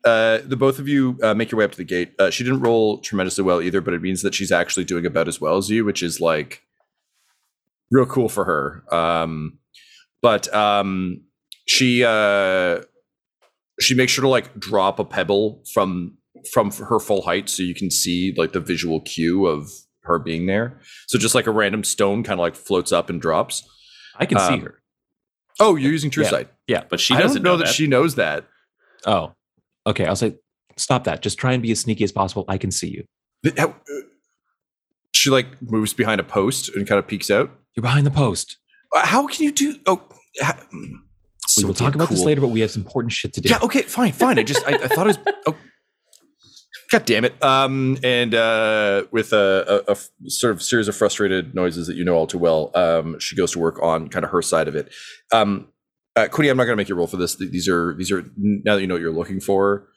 uh, 0.03 0.39
the 0.45 0.56
both 0.56 0.80
of 0.80 0.88
you 0.88 1.18
uh, 1.24 1.33
make 1.33 1.51
your 1.51 1.59
way 1.59 1.65
up 1.65 1.71
to 1.71 1.77
the 1.77 1.83
gate. 1.83 2.13
Uh, 2.19 2.30
she 2.30 2.44
didn't 2.44 2.62
roll 2.62 2.98
tremendously 3.00 3.44
well 3.44 3.62
either, 3.62 3.81
but 3.81 3.94
it 3.94 4.01
means 4.01 4.21
that 4.24 4.33
she's 4.33 4.51
actually 4.51 4.83
doing 4.86 5.06
about 5.06 5.27
as 5.27 5.39
well 5.39 5.57
as 5.57 5.69
you, 5.69 5.86
which 5.86 6.01
is 6.01 6.19
like 6.19 6.63
real 7.92 8.06
cool 8.06 8.30
for 8.30 8.45
her. 8.45 8.83
Um, 8.94 9.59
but 10.21 10.53
um, 10.53 11.21
she 11.68 12.03
uh, 12.03 12.81
she 13.80 13.94
makes 13.95 14.12
sure 14.12 14.24
to 14.24 14.27
like 14.30 14.59
drop 14.59 15.00
a 15.00 15.06
pebble 15.06 15.63
from 15.74 16.18
from 16.51 16.71
her 16.71 17.00
full 17.00 17.21
height 17.21 17.50
so 17.50 17.62
you 17.62 17.75
can 17.75 17.92
see 17.92 18.33
like 18.38 18.54
the 18.54 18.59
visual 18.59 19.01
cue 19.01 19.45
of 19.45 19.69
her 20.04 20.18
being 20.18 20.47
there. 20.47 20.80
So 21.07 21.19
just 21.19 21.36
like 21.36 21.45
a 21.45 21.51
random 21.51 21.83
stone 21.83 22.24
kind 22.24 22.39
of 22.39 22.44
like 22.44 22.56
floats 22.56 22.92
up 22.92 23.09
and 23.09 23.21
drops. 23.21 23.63
I 24.18 24.25
can 24.25 24.39
see 24.39 24.54
Um, 24.56 24.62
her. 24.62 24.81
Oh, 25.59 25.75
you're 25.75 25.92
using 25.92 26.09
True 26.09 26.24
Yeah. 26.24 26.30
Sight. 26.30 26.50
Yeah, 26.68 26.83
but 26.89 27.00
she 27.00 27.13
doesn't 27.15 27.44
don't 27.44 27.59
know, 27.59 27.63
that, 27.63 27.68
she 27.68 27.86
knows 27.86 28.15
that. 28.15 28.45
Oh, 29.06 29.33
okay. 29.88 30.06
I'll 30.06 30.16
say, 30.16 30.36
stop 30.78 31.04
that. 31.06 31.22
Just 31.22 31.38
try 31.38 31.54
and 31.54 31.62
be 31.62 31.72
as 31.72 31.80
sneaky 31.80 32.04
as 32.04 32.12
possible. 32.12 32.45
I 32.48 32.57
can 32.57 32.72
see 32.72 32.88
you. 32.89 33.04
Uh, 33.57 33.74
She 35.13 35.30
like 35.30 35.62
moves 35.62 35.94
behind 35.94 36.19
a 36.22 36.24
post 36.24 36.69
and 36.75 36.88
kind 36.88 36.98
of 37.00 37.07
peeks 37.07 37.30
out. 37.30 37.51
You're 37.75 37.81
behind 37.81 38.06
the 38.06 38.12
post. 38.12 38.57
Uh, 38.95 39.06
How 39.06 39.28
can 39.28 39.44
you 39.44 39.51
do? 39.51 39.75
Oh, 39.86 40.01
ha- 40.42 40.60
we 40.72 40.98
so 41.48 41.68
will 41.68 41.74
talk 41.74 41.95
about 41.95 42.10
this 42.10 42.24
later, 42.24 42.42
but 42.42 42.48
we 42.48 42.62
have 42.62 42.72
some 42.72 42.83
important 42.83 43.12
shit 43.12 43.33
to 43.33 43.42
do. 43.42 43.50
Yeah. 43.50 43.60
Okay. 43.62 43.81
Fine. 43.81 44.13
Fine. 44.13 44.39
I 44.39 44.44
just 44.44 44.66
I, 44.66 44.72
I 44.75 44.88
thought 44.88 45.07
it 45.07 45.18
was. 45.25 45.36
Oh, 45.48 45.56
God 46.92 47.06
damn 47.06 47.24
it. 47.25 47.42
Um. 47.42 47.98
And 48.04 48.36
uh, 48.36 49.04
with 49.12 49.31
a 49.33 49.98
sort 50.28 50.51
of 50.54 50.62
series 50.62 50.88
of 50.89 50.95
frustrated 50.95 51.56
noises 51.56 51.88
that 51.88 51.95
you 51.95 52.04
know 52.04 52.16
all 52.16 52.28
too 52.28 52.38
well, 52.38 52.69
um, 52.75 53.18
she 53.19 53.36
goes 53.36 53.51
to 53.54 53.60
work 53.60 53.81
on 53.81 54.10
kind 54.10 54.25
of 54.25 54.31
her 54.31 54.42
side 54.42 54.68
of 54.68 54.75
it. 54.75 54.94
Um. 55.31 55.68
Uh, 56.16 56.28
Quinny, 56.28 56.50
I'm 56.50 56.58
not 56.58 56.66
going 56.66 56.74
to 56.74 56.78
make 56.78 56.90
you 56.90 56.96
roll 56.96 57.08
for 57.08 57.18
this. 57.18 57.36
These 57.36 57.68
are 57.69 57.94
these 57.96 58.12
are 58.12 58.24
now 58.38 58.75
that 58.75 58.81
you 58.81 58.88
know 58.88 58.96
what 58.96 59.02
you're 59.02 59.12
looking 59.13 59.40
for. 59.40 59.88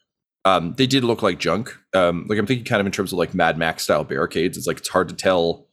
Um, 0.44 0.75
they 0.76 0.87
did 0.87 1.05
look 1.05 1.22
like 1.22 1.38
junk. 1.38 1.76
Um, 1.94 2.26
like 2.28 2.38
I'm 2.38 2.46
thinking 2.46 2.64
kind 2.66 2.81
of 2.81 2.87
in 2.87 2.93
terms 2.93 3.12
of 3.12 3.19
like 3.19 3.34
Mad 3.34 3.58
Max 3.58 3.82
style 3.84 4.05
barricades. 4.05 4.56
It's 4.56 4.66
like 4.66 4.78
it's 4.78 4.88
hard 4.88 5.08
to 5.08 5.14
tell 5.14 5.66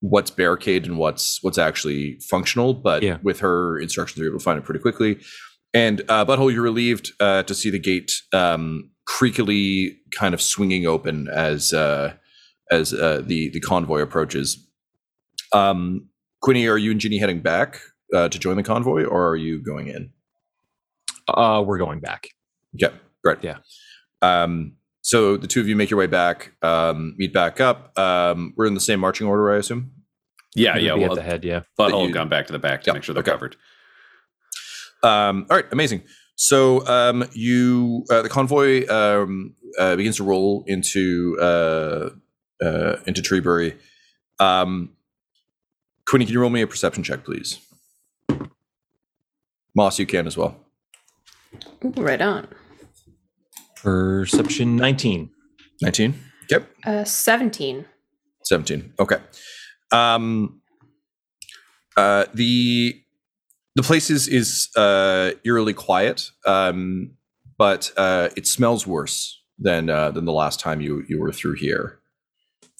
what's 0.00 0.30
barricade 0.30 0.86
and 0.86 0.98
what's 0.98 1.42
what's 1.42 1.58
actually 1.58 2.18
functional. 2.28 2.74
But 2.74 3.02
Yeah. 3.02 3.18
with 3.22 3.40
her 3.40 3.78
instructions, 3.78 4.18
you're 4.18 4.28
able 4.28 4.38
to 4.38 4.44
find 4.44 4.58
it 4.58 4.64
pretty 4.64 4.80
quickly. 4.80 5.18
And 5.74 6.02
uh, 6.08 6.24
Butthole, 6.26 6.52
you're 6.52 6.62
relieved 6.62 7.12
uh, 7.18 7.42
to 7.44 7.54
see 7.54 7.70
the 7.70 7.78
gate 7.78 8.12
um, 8.32 8.90
creakily 9.08 9.96
kind 10.14 10.34
of 10.34 10.42
swinging 10.42 10.86
open 10.86 11.28
as 11.28 11.72
uh, 11.72 12.14
as 12.70 12.92
uh, 12.92 13.22
the 13.24 13.48
the 13.50 13.60
convoy 13.60 14.00
approaches. 14.00 14.68
Um, 15.52 16.08
Quinny, 16.42 16.66
are 16.68 16.78
you 16.78 16.90
and 16.90 17.00
Ginny 17.00 17.18
heading 17.18 17.40
back 17.40 17.80
uh, 18.12 18.28
to 18.28 18.38
join 18.38 18.56
the 18.56 18.62
convoy, 18.62 19.04
or 19.04 19.28
are 19.28 19.36
you 19.36 19.58
going 19.62 19.88
in? 19.88 20.12
Uh, 21.28 21.62
we're 21.66 21.78
going 21.78 22.00
back. 22.00 22.28
Okay, 22.82 22.94
great. 23.22 23.38
Yeah. 23.42 23.58
Um, 24.22 24.72
so 25.00 25.36
the 25.36 25.46
two 25.46 25.60
of 25.60 25.68
you 25.68 25.74
make 25.76 25.90
your 25.90 25.98
way 25.98 26.06
back, 26.06 26.52
um, 26.62 27.14
meet 27.18 27.32
back 27.32 27.60
up. 27.60 27.96
Um, 27.98 28.54
we're 28.56 28.66
in 28.66 28.74
the 28.74 28.80
same 28.80 29.00
marching 29.00 29.26
order, 29.26 29.52
I 29.52 29.56
assume. 29.58 29.92
Yeah, 30.54 30.74
We'll 30.74 30.84
yeah. 30.84 30.94
be 30.94 31.00
Well, 31.00 31.12
at 31.12 31.16
the 31.16 31.22
head. 31.22 31.44
Yeah. 31.44 31.60
Butthole 31.78 31.90
that 31.90 31.98
you- 31.98 32.04
had 32.06 32.14
gone 32.14 32.28
back 32.28 32.46
to 32.46 32.52
the 32.52 32.58
back 32.58 32.82
to 32.82 32.90
Yeah, 32.90 32.94
make 32.94 33.02
sure 33.02 33.14
they're 33.14 33.22
okay. 33.22 33.32
covered. 33.32 33.56
Um, 35.02 35.46
all 35.50 35.56
right, 35.56 35.64
amazing. 35.72 36.02
So 36.36 36.86
um, 36.86 37.24
you 37.32 38.04
uh, 38.10 38.22
the 38.22 38.28
convoy 38.28 38.86
um, 38.88 39.54
uh, 39.78 39.96
begins 39.96 40.16
to 40.16 40.24
roll 40.24 40.64
into 40.66 41.36
uh, 41.40 42.10
uh, 42.64 42.96
into 43.06 43.22
Treebury. 43.22 43.76
Um, 44.38 44.90
Quinny, 46.06 46.24
can 46.26 46.32
you 46.34 46.40
roll 46.40 46.50
me 46.50 46.62
a 46.62 46.66
perception 46.66 47.02
check, 47.02 47.24
please? 47.24 47.58
Moss, 49.74 49.98
you 49.98 50.06
can 50.06 50.26
as 50.26 50.36
well. 50.36 50.56
Ooh, 51.84 51.90
right 51.96 52.20
on. 52.20 52.48
Perception 53.76 54.76
19. 54.76 55.30
Nineteen. 55.80 56.14
Yep. 56.48 56.70
Uh, 56.84 57.04
Seventeen. 57.04 57.86
17 58.44 58.92
okay 58.98 59.18
um 59.92 60.60
uh 61.96 62.24
the 62.34 62.94
the 63.76 63.82
place 63.82 64.10
is 64.10 64.28
is 64.28 64.68
uh 64.76 65.30
eerily 65.44 65.72
quiet 65.72 66.30
um 66.46 67.12
but 67.56 67.92
uh 67.96 68.28
it 68.36 68.46
smells 68.46 68.86
worse 68.86 69.40
than 69.58 69.88
uh 69.88 70.10
than 70.10 70.24
the 70.24 70.32
last 70.32 70.58
time 70.58 70.80
you 70.80 71.04
you 71.08 71.20
were 71.20 71.32
through 71.32 71.54
here 71.54 72.00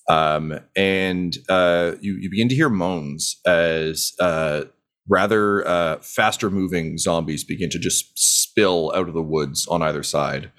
um 0.09 0.59
and 0.75 1.39
uh 1.49 1.93
you 2.01 2.15
you 2.15 2.29
begin 2.29 2.49
to 2.49 2.55
hear 2.55 2.69
moans 2.69 3.37
as 3.47 4.13
uh 4.19 4.63
rather 5.09 5.67
uh 5.67 5.97
faster 6.01 6.49
moving 6.51 6.97
zombies 6.99 7.43
begin 7.45 7.69
to 7.71 7.79
just 7.79 8.13
spill 8.17 8.93
out 8.95 9.09
of 9.09 9.15
the 9.15 9.23
woods 9.23 9.67
on 9.67 9.83
either 9.83 10.03
side 10.03 10.53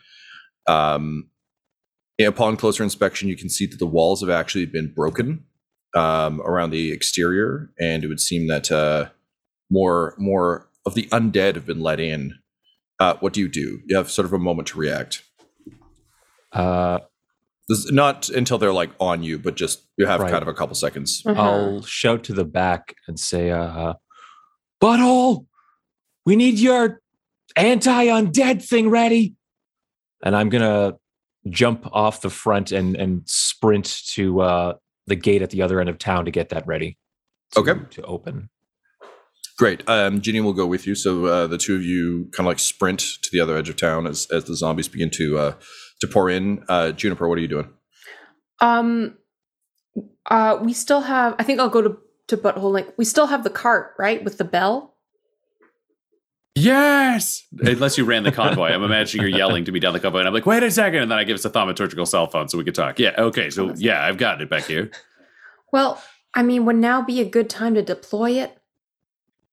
um 0.68 1.30
upon 2.20 2.56
closer 2.58 2.84
inspection, 2.84 3.28
you 3.28 3.36
can 3.36 3.50
see 3.50 3.66
that 3.66 3.80
the 3.80 3.86
walls 3.88 4.22
have 4.22 4.30
actually 4.30 4.66
been 4.66 4.94
broken 4.94 5.44
um, 5.96 6.40
around 6.42 6.70
the 6.70 6.92
exterior, 6.92 7.70
and 7.80 8.04
it 8.04 8.08
would 8.08 8.22
seem 8.22 8.48
that 8.48 8.72
uh, 8.72 9.10
more 9.70 10.14
more 10.18 10.70
of 10.86 10.94
the 10.94 11.04
undead 11.08 11.56
have 11.56 11.66
been 11.66 11.82
let 11.82 12.00
in. 12.00 12.36
Uh, 13.00 13.16
what 13.20 13.34
do 13.34 13.42
you 13.42 13.50
do? 13.50 13.82
You 13.88 13.98
have 13.98 14.10
sort 14.10 14.26
of 14.26 14.32
a 14.32 14.38
moment 14.40 14.70
to 14.70 14.78
react. 14.78 15.24
Uh, 16.54 17.00
This 17.68 17.80
is 17.80 17.92
not 17.92 18.30
until 18.30 18.58
they're 18.58 18.74
like 18.74 18.92
on 19.00 19.24
you, 19.24 19.38
but 19.40 19.56
just 19.56 19.82
you 19.98 20.06
have 20.06 20.20
Right. 20.22 20.32
kind 20.32 20.42
of 20.42 20.48
a 20.48 20.54
couple 20.54 20.76
seconds. 20.76 21.24
Uh-huh. 21.26 21.42
I'll 21.42 21.82
shout 21.84 22.24
to 22.26 22.34
the 22.34 22.46
back 22.46 22.96
and 23.08 23.20
say, 23.20 23.52
uh, 23.52 23.94
Butthole, 24.84 25.46
we 26.26 26.36
need 26.36 26.60
your 26.60 27.00
anti 27.56 28.08
undead 28.08 28.62
thing 28.68 28.90
ready. 28.90 29.36
And 30.26 30.36
I'm 30.36 30.50
gonna 30.50 30.94
jump 31.50 31.88
off 31.94 32.20
the 32.22 32.30
front 32.30 32.72
and 32.74 32.96
and 32.98 33.22
sprint 33.26 34.02
to 34.12 34.42
uh, 34.42 34.74
the 35.08 35.16
gate 35.16 35.42
at 35.42 35.52
the 35.52 35.62
other 35.62 35.80
end 35.80 35.90
of 35.90 35.98
town 35.98 36.26
to 36.26 36.32
get 36.32 36.50
that 36.50 36.68
ready. 36.68 36.98
to- 37.54 37.60
Okay. 37.62 37.74
To 37.92 38.02
open. 38.04 38.50
Great. 39.58 39.88
Um, 39.88 40.20
Ginny 40.20 40.42
will 40.42 40.54
go 40.54 40.66
with 40.66 40.86
you. 40.88 40.96
So 40.96 41.28
uh, 41.28 41.48
the 41.48 41.58
two 41.60 41.76
of 41.76 41.84
you 41.84 42.26
kind 42.34 42.46
of 42.46 42.48
like 42.48 42.60
sprint 42.60 43.00
to 43.22 43.30
the 43.32 43.40
other 43.40 43.56
edge 43.56 43.70
of 43.70 43.78
town 43.78 44.08
as, 44.08 44.26
as 44.32 44.46
the 44.46 44.56
zombies 44.56 44.88
begin 44.90 45.12
to 45.12 45.38
uh, 45.38 45.54
to 46.02 46.08
pour 46.08 46.30
in. 46.30 46.66
Uh, 46.68 46.92
Juniper, 46.92 47.30
what 47.30 47.38
are 47.38 47.42
you 47.42 47.48
doing? 47.48 47.70
Um, 48.60 49.16
uh, 50.30 50.58
we 50.62 50.74
still 50.74 51.02
have. 51.02 51.36
I 51.40 51.44
think 51.44 51.60
I'll 51.60 51.70
go 51.70 51.82
to 51.84 51.98
to 52.28 52.38
butthole. 52.38 52.72
Like 52.72 52.98
we 52.98 53.06
still 53.06 53.28
have 53.28 53.44
the 53.44 53.50
cart, 53.50 53.94
right, 53.98 54.24
with 54.24 54.38
the 54.38 54.44
bell. 54.44 54.94
Yes. 56.56 57.48
Unless 57.60 57.98
you 57.98 58.06
ran 58.06 58.24
the 58.24 58.32
convoy. 58.32 58.70
I'm 58.70 58.84
imagining 58.84 59.28
you're 59.28 59.38
yelling 59.38 59.66
to 59.66 59.72
me 59.72 59.80
down 59.80 59.94
the 59.94 60.00
convoy, 60.00 60.20
and 60.20 60.28
I'm 60.28 60.34
like, 60.34 60.46
wait 60.46 60.62
a 60.62 60.70
second, 60.70 61.02
and 61.02 61.12
then 61.12 61.18
I 61.18 61.24
give 61.24 61.36
us 61.36 61.46
a 61.46 61.50
thaumaturgical 61.50 62.08
cell 62.08 62.28
phone 62.28 62.48
so 62.48 62.58
we 62.58 62.64
could 62.64 62.76
talk. 62.76 63.00
Yeah. 63.00 63.14
Okay. 63.18 63.50
So 63.50 63.74
yeah, 63.76 64.04
I've 64.04 64.18
got 64.18 64.42
it 64.42 64.50
back 64.50 64.66
here. 64.66 64.92
Well, 65.72 66.02
I 66.34 66.44
mean, 66.44 66.66
would 66.66 66.76
now 66.76 67.02
be 67.02 67.20
a 67.20 67.26
good 67.26 67.50
time 67.50 67.74
to 67.76 67.82
deploy 67.82 68.32
it? 68.32 68.58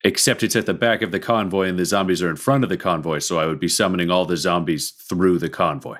Except 0.03 0.43
it's 0.43 0.57
at 0.57 0.67
the 0.67 0.75
back 0.75 1.03
of 1.03 1.11
the 1.11 1.21
convoy, 1.21 1.69
and 1.69 1.79
the 1.79 1.85
zombies 1.85 2.23
are 2.23 2.31
in 2.31 2.37
front 2.37 2.65
of 2.65 2.71
the 2.71 2.77
convoy. 2.77 3.19
So 3.19 3.39
I 3.39 3.47
would 3.47 3.61
be 3.61 3.69
summoning 3.69 4.11
all 4.11 4.25
the 4.25 4.37
zombies 4.37 4.91
through 4.91 5.39
the 5.39 5.51
convoy. 5.51 5.99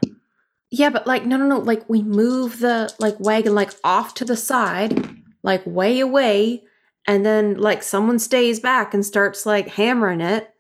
Yeah, 0.71 0.91
but 0.91 1.07
like, 1.07 1.27
no, 1.27 1.37
no, 1.37 1.47
no. 1.47 1.59
Like, 1.59 1.89
we 1.89 2.03
move 2.03 2.61
the 2.61 2.95
like 2.99 3.19
wagon 3.19 3.55
like 3.55 3.73
off 3.83 4.15
to 4.15 4.25
the 4.25 4.37
side, 4.37 5.17
like 5.43 5.65
way 5.67 6.01
away, 6.01 6.63
and 7.07 7.25
then 7.25 7.59
like 7.59 7.83
someone 7.83 8.19
stays 8.19 8.61
back 8.61 8.95
and 8.95 9.05
starts 9.05 9.47
like 9.47 9.69
hammering 9.69 10.21
it 10.21 10.55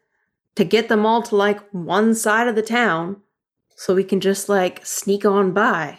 to 0.56 0.64
get 0.64 0.88
them 0.88 1.06
all 1.06 1.22
to 1.22 1.36
like 1.36 1.60
one 1.70 2.14
side 2.14 2.48
of 2.48 2.56
the 2.56 2.62
town, 2.62 3.20
so 3.76 3.94
we 3.94 4.04
can 4.04 4.20
just 4.20 4.48
like 4.48 4.84
sneak 4.84 5.24
on 5.24 5.52
by. 5.52 5.98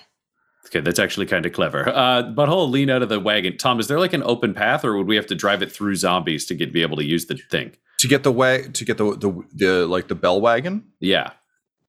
Okay, 0.67 0.79
that's 0.79 1.00
actually 1.00 1.25
kind 1.25 1.45
of 1.45 1.53
clever. 1.53 1.89
Uh, 1.89 2.23
Butthole, 2.23 2.69
lean 2.69 2.89
out 2.89 3.01
of 3.01 3.09
the 3.09 3.19
wagon. 3.19 3.57
Tom, 3.57 3.79
is 3.79 3.88
there 3.88 4.00
like 4.00 4.13
an 4.13 4.23
open 4.23 4.53
path, 4.53 4.85
or 4.85 4.95
would 4.95 5.07
we 5.07 5.15
have 5.15 5.25
to 5.27 5.35
drive 5.35 5.61
it 5.61 5.71
through 5.71 5.95
zombies 5.95 6.45
to 6.45 6.55
get 6.55 6.71
be 6.71 6.81
able 6.81 6.97
to 6.97 7.03
use 7.03 7.25
the 7.25 7.35
thing? 7.35 7.73
To 8.00 8.07
get 8.07 8.23
the 8.23 8.31
way 8.31 8.67
to 8.71 8.85
get 8.85 8.97
the, 8.97 9.15
the 9.17 9.43
the 9.53 9.88
like 9.88 10.07
the 10.07 10.15
bell 10.15 10.39
wagon. 10.39 10.85
Yeah. 11.00 11.31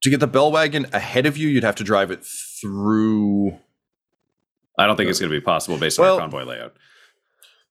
To 0.01 0.09
get 0.09 0.19
the 0.19 0.27
bell 0.27 0.51
wagon 0.51 0.87
ahead 0.91 1.25
of 1.25 1.37
you, 1.37 1.47
you'd 1.47 1.63
have 1.63 1.75
to 1.75 1.83
drive 1.83 2.11
it 2.11 2.25
through. 2.25 3.57
I 4.77 4.87
don't 4.87 4.95
think 4.97 5.09
it's 5.09 5.19
going 5.19 5.31
to 5.31 5.37
be 5.39 5.43
possible 5.43 5.77
based 5.77 5.99
on 5.99 6.03
Well- 6.03 6.15
our 6.15 6.19
convoy 6.21 6.43
layout. 6.43 6.75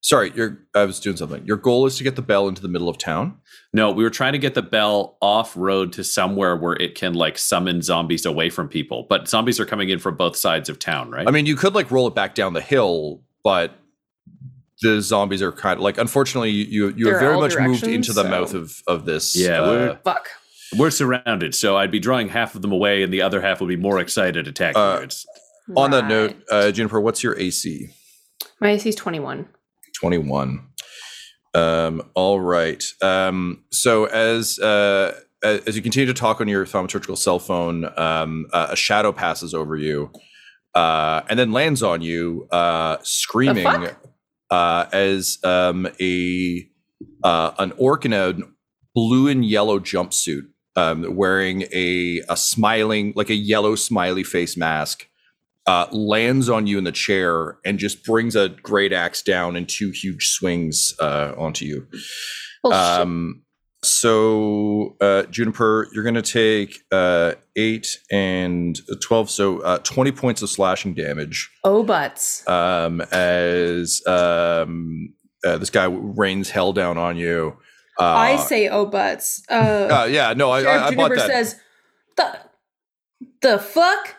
Sorry, 0.04 0.32
you're. 0.34 0.58
I 0.74 0.84
was 0.84 0.98
doing 0.98 1.16
something. 1.16 1.46
Your 1.46 1.56
goal 1.56 1.86
is 1.86 1.96
to 1.98 2.02
get 2.02 2.16
the 2.16 2.22
bell 2.22 2.48
into 2.48 2.60
the 2.60 2.66
middle 2.66 2.88
of 2.88 2.98
town. 2.98 3.36
No, 3.72 3.92
we 3.92 4.02
were 4.02 4.10
trying 4.10 4.32
to 4.32 4.38
get 4.40 4.54
the 4.54 4.62
bell 4.62 5.16
off 5.22 5.56
road 5.56 5.92
to 5.92 6.02
somewhere 6.02 6.56
where 6.56 6.72
it 6.74 6.96
can 6.96 7.14
like 7.14 7.38
summon 7.38 7.82
zombies 7.82 8.26
away 8.26 8.50
from 8.50 8.68
people. 8.68 9.06
But 9.08 9.28
zombies 9.28 9.60
are 9.60 9.64
coming 9.64 9.90
in 9.90 10.00
from 10.00 10.16
both 10.16 10.34
sides 10.36 10.68
of 10.68 10.80
town, 10.80 11.12
right? 11.12 11.28
I 11.28 11.30
mean, 11.30 11.46
you 11.46 11.54
could 11.54 11.76
like 11.76 11.92
roll 11.92 12.08
it 12.08 12.16
back 12.16 12.34
down 12.34 12.52
the 12.52 12.60
hill, 12.60 13.22
but 13.44 13.74
the 14.80 15.00
zombies 15.00 15.40
are 15.40 15.52
kind 15.52 15.76
of 15.76 15.84
like. 15.84 15.98
Unfortunately, 15.98 16.50
you 16.50 16.64
you, 16.88 16.94
you 16.96 17.04
They're 17.04 17.20
have 17.20 17.20
very 17.20 17.36
much 17.40 17.56
moved 17.56 17.84
into 17.86 18.12
the 18.12 18.24
so- 18.24 18.28
mouth 18.28 18.54
of 18.54 18.82
of 18.88 19.04
this. 19.04 19.36
Yeah, 19.36 19.60
uh, 19.60 19.70
we're- 19.70 19.98
Fuck. 20.04 20.28
we're 20.76 20.90
surrounded, 20.90 21.54
so 21.54 21.76
I'd 21.76 21.92
be 21.92 22.00
drawing 22.00 22.28
half 22.28 22.56
of 22.56 22.62
them 22.62 22.72
away, 22.72 23.04
and 23.04 23.12
the 23.12 23.22
other 23.22 23.40
half 23.40 23.60
would 23.60 23.68
be 23.68 23.76
more 23.76 24.00
excited 24.00 24.48
attacking. 24.48 24.82
Uh, 24.82 25.06
on 25.76 25.90
that 25.92 26.06
note, 26.08 26.36
uh, 26.50 26.70
Juniper, 26.72 27.00
what's 27.00 27.22
your 27.22 27.38
AC? 27.38 27.88
my 28.60 28.70
AC 28.70 28.88
is 28.88 28.94
twenty 28.94 29.18
one. 29.20 29.48
21 30.00 30.66
um 31.54 32.02
all 32.14 32.40
right 32.40 32.82
um 33.02 33.62
so 33.70 34.06
as 34.06 34.58
uh 34.58 35.14
as 35.42 35.76
you 35.76 35.82
continue 35.82 36.06
to 36.06 36.14
talk 36.18 36.40
on 36.40 36.48
your 36.48 36.64
thaumaturgical 36.64 37.16
cell 37.16 37.38
phone 37.38 37.84
um 37.98 38.46
uh, 38.52 38.68
a 38.70 38.76
shadow 38.76 39.12
passes 39.12 39.52
over 39.52 39.76
you 39.76 40.10
uh 40.74 41.20
and 41.28 41.38
then 41.38 41.52
lands 41.52 41.82
on 41.82 42.00
you 42.00 42.48
uh 42.50 42.96
screaming 43.02 43.86
uh 44.50 44.86
as 44.92 45.38
um 45.44 45.86
a 46.00 46.66
uh 47.22 47.52
an 47.58 47.72
orc 47.76 48.04
in 48.06 48.12
a 48.14 48.32
blue 48.94 49.28
and 49.28 49.44
yellow 49.44 49.78
jumpsuit 49.78 50.46
um 50.76 51.14
wearing 51.14 51.62
a 51.72 52.22
a 52.30 52.36
smiling 52.36 53.12
like 53.14 53.28
a 53.28 53.34
yellow 53.34 53.74
smiley 53.76 54.24
face 54.24 54.56
mask 54.56 55.06
uh, 55.66 55.86
lands 55.92 56.48
on 56.48 56.66
you 56.66 56.78
in 56.78 56.84
the 56.84 56.92
chair 56.92 57.58
and 57.64 57.78
just 57.78 58.04
brings 58.04 58.34
a 58.34 58.48
great 58.48 58.92
axe 58.92 59.22
down 59.22 59.56
in 59.56 59.66
two 59.66 59.90
huge 59.90 60.28
swings 60.28 60.94
uh, 61.00 61.32
onto 61.36 61.64
you. 61.64 61.86
Well, 62.64 62.72
Um, 63.02 63.42
so, 63.84 64.96
uh, 65.00 65.24
Juniper, 65.24 65.88
you're 65.92 66.04
going 66.04 66.14
to 66.14 66.22
take 66.22 66.78
uh, 66.92 67.34
eight 67.56 67.98
and 68.12 68.80
12, 69.00 69.28
so 69.30 69.58
uh, 69.60 69.78
20 69.78 70.12
points 70.12 70.40
of 70.42 70.50
slashing 70.50 70.94
damage 70.94 71.50
oh 71.64 71.82
butts. 71.82 72.46
um, 72.48 73.00
as 73.10 74.00
um, 74.06 75.14
uh, 75.44 75.58
this 75.58 75.70
guy 75.70 75.86
rains 75.86 76.50
hell 76.50 76.72
down 76.72 76.96
on 76.96 77.16
you. 77.16 77.56
Uh, 77.98 78.04
I 78.04 78.36
say 78.36 78.68
oh 78.68 78.86
butts. 78.86 79.42
Uh, 79.50 79.54
uh, 80.02 80.04
yeah, 80.08 80.32
no, 80.32 80.50
I, 80.52 80.62
Sheriff 80.62 80.82
I, 80.82 80.86
I 80.86 80.94
bought 80.94 81.08
Juniper 81.10 81.16
that. 81.16 81.26
says, 81.30 81.56
"The 82.16 82.38
the 83.42 83.58
fuck." 83.58 84.14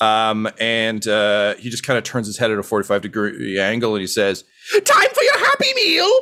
Um, 0.00 0.48
and 0.60 1.06
uh, 1.08 1.54
he 1.56 1.70
just 1.70 1.82
kind 1.84 1.98
of 1.98 2.04
turns 2.04 2.26
his 2.28 2.38
head 2.38 2.50
at 2.52 2.58
a 2.58 2.62
45 2.62 3.02
degree 3.02 3.58
angle 3.58 3.94
and 3.94 4.00
he 4.00 4.06
says, 4.06 4.44
Time 4.84 5.08
for 5.12 5.22
your 5.22 5.38
happy 5.38 5.74
meal. 5.74 6.20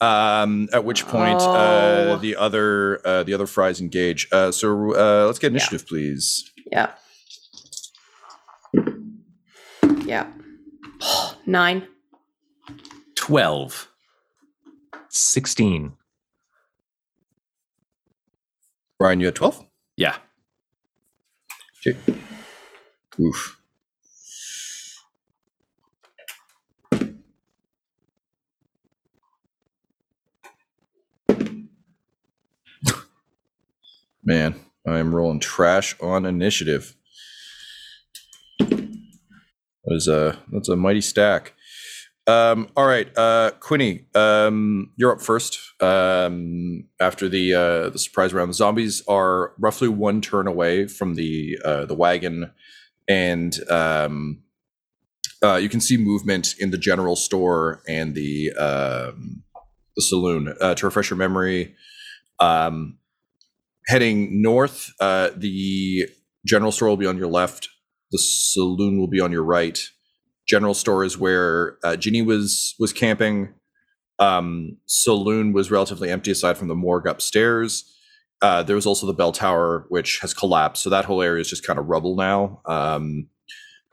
Um, 0.00 0.68
at 0.72 0.84
which 0.84 1.06
point 1.06 1.40
uh, 1.40 2.14
Oh. 2.14 2.18
the 2.20 2.34
other 2.36 3.00
uh, 3.06 3.22
the 3.22 3.32
other 3.32 3.46
fries 3.46 3.80
engage. 3.80 4.26
Uh, 4.32 4.50
so 4.50 4.94
uh, 4.94 5.26
let's 5.26 5.38
get 5.38 5.52
initiative, 5.52 5.86
please. 5.86 6.50
Yeah. 6.72 6.90
Yeah. 10.04 10.26
Nine. 11.46 11.86
twelve. 13.14 13.88
16. 15.08 15.92
Brian, 18.98 19.20
you 19.20 19.26
had 19.26 19.36
12? 19.36 19.64
Yeah. 19.96 20.16
Okay. 21.86 21.96
Oof. 23.20 23.60
Man, 34.24 34.54
I 34.86 34.98
am 34.98 35.14
rolling 35.14 35.40
trash 35.40 35.94
on 36.00 36.24
initiative. 36.24 36.96
That 39.84 39.94
is 39.94 40.08
a 40.08 40.38
that's 40.50 40.68
a 40.68 40.76
mighty 40.76 41.02
stack. 41.02 41.52
Um, 42.26 42.68
all 42.74 42.86
right, 42.86 43.06
uh, 43.18 43.50
Quinny, 43.60 44.06
um, 44.14 44.92
you're 44.96 45.12
up 45.12 45.20
first. 45.20 45.58
Um, 45.80 46.88
after 46.98 47.28
the 47.28 47.54
uh, 47.54 47.90
the 47.90 47.98
surprise 47.98 48.32
round, 48.32 48.48
the 48.48 48.54
zombies 48.54 49.02
are 49.06 49.52
roughly 49.58 49.88
one 49.88 50.22
turn 50.22 50.46
away 50.46 50.86
from 50.86 51.16
the 51.16 51.58
uh, 51.64 51.84
the 51.84 51.94
wagon, 51.94 52.50
and 53.08 53.54
um, 53.70 54.42
uh, 55.42 55.56
you 55.56 55.68
can 55.68 55.80
see 55.80 55.96
movement 55.96 56.54
in 56.58 56.70
the 56.70 56.78
general 56.78 57.16
store 57.16 57.82
and 57.86 58.14
the 58.14 58.52
um, 58.52 59.42
the 59.96 60.02
saloon. 60.02 60.54
Uh, 60.60 60.74
to 60.74 60.86
refresh 60.86 61.10
your 61.10 61.16
memory, 61.16 61.74
um, 62.40 62.98
heading 63.86 64.42
north, 64.42 64.92
uh, 65.00 65.30
the 65.36 66.06
general 66.46 66.72
store 66.72 66.88
will 66.88 66.96
be 66.96 67.06
on 67.06 67.18
your 67.18 67.28
left. 67.28 67.68
The 68.10 68.18
saloon 68.18 68.98
will 68.98 69.08
be 69.08 69.20
on 69.20 69.32
your 69.32 69.44
right. 69.44 69.80
General 70.46 70.74
store 70.74 71.04
is 71.04 71.18
where 71.18 71.78
uh, 71.84 71.96
Ginny 71.96 72.22
was 72.22 72.74
was 72.78 72.92
camping. 72.92 73.54
Um, 74.18 74.78
saloon 74.86 75.52
was 75.52 75.70
relatively 75.70 76.10
empty 76.10 76.30
aside 76.30 76.56
from 76.56 76.68
the 76.68 76.74
morgue 76.74 77.06
upstairs. 77.06 77.90
Uh, 78.42 78.62
there 78.62 78.76
was 78.76 78.86
also 78.86 79.06
the 79.06 79.14
bell 79.14 79.32
tower, 79.32 79.86
which 79.88 80.18
has 80.20 80.34
collapsed, 80.34 80.82
so 80.82 80.90
that 80.90 81.04
whole 81.04 81.22
area 81.22 81.40
is 81.40 81.48
just 81.48 81.66
kind 81.66 81.78
of 81.78 81.86
rubble 81.86 82.16
now. 82.16 82.60
Um, 82.66 83.28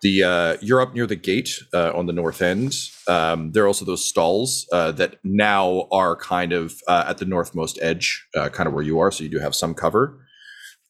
the 0.01 0.23
uh, 0.23 0.57
you're 0.61 0.81
up 0.81 0.93
near 0.93 1.05
the 1.05 1.15
gate 1.15 1.59
uh, 1.73 1.91
on 1.93 2.07
the 2.07 2.13
north 2.13 2.41
end. 2.41 2.73
Um, 3.07 3.51
there 3.51 3.63
are 3.63 3.67
also 3.67 3.85
those 3.85 4.03
stalls 4.03 4.67
uh, 4.73 4.91
that 4.93 5.17
now 5.23 5.87
are 5.91 6.15
kind 6.15 6.53
of 6.53 6.73
uh, 6.87 7.05
at 7.07 7.19
the 7.19 7.25
northmost 7.25 7.77
edge, 7.81 8.27
uh, 8.35 8.49
kind 8.49 8.67
of 8.67 8.73
where 8.73 8.83
you 8.83 8.99
are, 8.99 9.11
so 9.11 9.23
you 9.23 9.29
do 9.29 9.39
have 9.39 9.55
some 9.55 9.73
cover. 9.73 10.25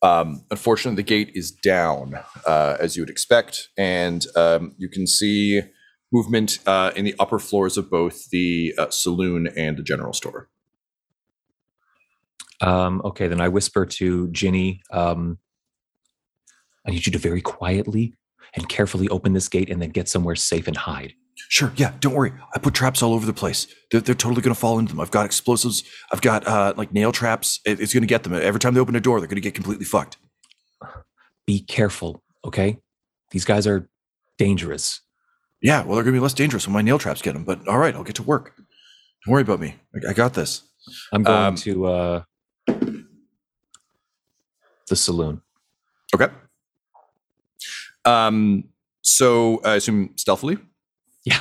Um, 0.01 0.45
unfortunately, 0.49 0.95
the 0.95 1.03
gate 1.03 1.31
is 1.35 1.51
down, 1.51 2.15
as 2.47 2.95
you 2.95 3.03
would 3.03 3.09
expect, 3.09 3.69
and 3.77 4.25
um, 4.35 4.73
you 4.77 4.89
can 4.89 5.05
see 5.05 5.61
movement 6.11 6.57
in 6.95 7.05
the 7.05 7.13
upper 7.19 7.37
floors 7.37 7.77
of 7.77 7.91
both 7.91 8.29
the 8.31 8.73
saloon 8.89 9.47
and 9.55 9.77
the 9.77 9.83
general 9.83 10.13
store. 10.13 10.49
Um, 12.61 13.01
okay, 13.05 13.27
then 13.27 13.41
I 13.41 13.47
whisper 13.47 13.85
to 13.85 14.27
Ginny, 14.29 14.81
um, 14.91 15.37
I 16.85 16.91
need 16.91 17.05
you 17.05 17.11
to 17.11 17.17
very 17.19 17.41
quietly 17.41 18.13
and 18.55 18.67
carefully 18.69 19.07
open 19.09 19.33
this 19.33 19.47
gate 19.49 19.69
and 19.69 19.81
then 19.81 19.89
get 19.91 20.09
somewhere 20.09 20.35
safe 20.35 20.67
and 20.67 20.75
hide. 20.77 21.13
Sure. 21.49 21.71
Yeah. 21.75 21.93
Don't 21.99 22.13
worry. 22.13 22.33
I 22.53 22.59
put 22.59 22.73
traps 22.73 23.01
all 23.01 23.13
over 23.13 23.25
the 23.25 23.33
place. 23.33 23.67
They're, 23.91 24.01
they're 24.01 24.15
totally 24.15 24.41
going 24.41 24.53
to 24.53 24.59
fall 24.59 24.77
into 24.79 24.93
them. 24.93 24.99
I've 25.01 25.11
got 25.11 25.25
explosives. 25.25 25.83
I've 26.11 26.21
got 26.21 26.45
uh, 26.47 26.73
like 26.77 26.93
nail 26.93 27.11
traps. 27.11 27.59
It- 27.65 27.79
it's 27.79 27.93
going 27.93 28.03
to 28.03 28.07
get 28.07 28.23
them. 28.23 28.33
Every 28.33 28.59
time 28.59 28.73
they 28.73 28.79
open 28.79 28.95
a 28.95 28.99
door, 29.01 29.19
they're 29.19 29.27
going 29.27 29.35
to 29.35 29.41
get 29.41 29.55
completely 29.55 29.85
fucked. 29.85 30.17
Be 31.47 31.61
careful, 31.61 32.23
okay? 32.45 32.77
These 33.31 33.45
guys 33.45 33.65
are 33.65 33.89
dangerous. 34.37 35.01
Yeah. 35.61 35.83
Well, 35.83 35.95
they're 35.95 36.03
going 36.03 36.13
to 36.13 36.19
be 36.19 36.23
less 36.23 36.33
dangerous 36.33 36.67
when 36.67 36.73
my 36.73 36.81
nail 36.81 36.99
traps 36.99 37.21
get 37.21 37.33
them. 37.33 37.43
But 37.43 37.67
all 37.67 37.77
right, 37.79 37.95
I'll 37.95 38.03
get 38.03 38.15
to 38.15 38.23
work. 38.23 38.53
Don't 39.25 39.31
worry 39.33 39.41
about 39.41 39.59
me. 39.59 39.75
I, 39.95 40.11
I 40.11 40.13
got 40.13 40.33
this. 40.33 40.63
I'm 41.11 41.23
going 41.23 41.37
Um, 41.37 41.55
to 41.57 41.85
uh, 41.85 42.23
the 42.67 43.05
saloon. 44.95 45.41
Okay. 46.13 46.27
Um. 48.05 48.65
So 49.01 49.61
I 49.63 49.75
assume 49.75 50.11
stealthily. 50.15 50.57
Yeah. 51.25 51.39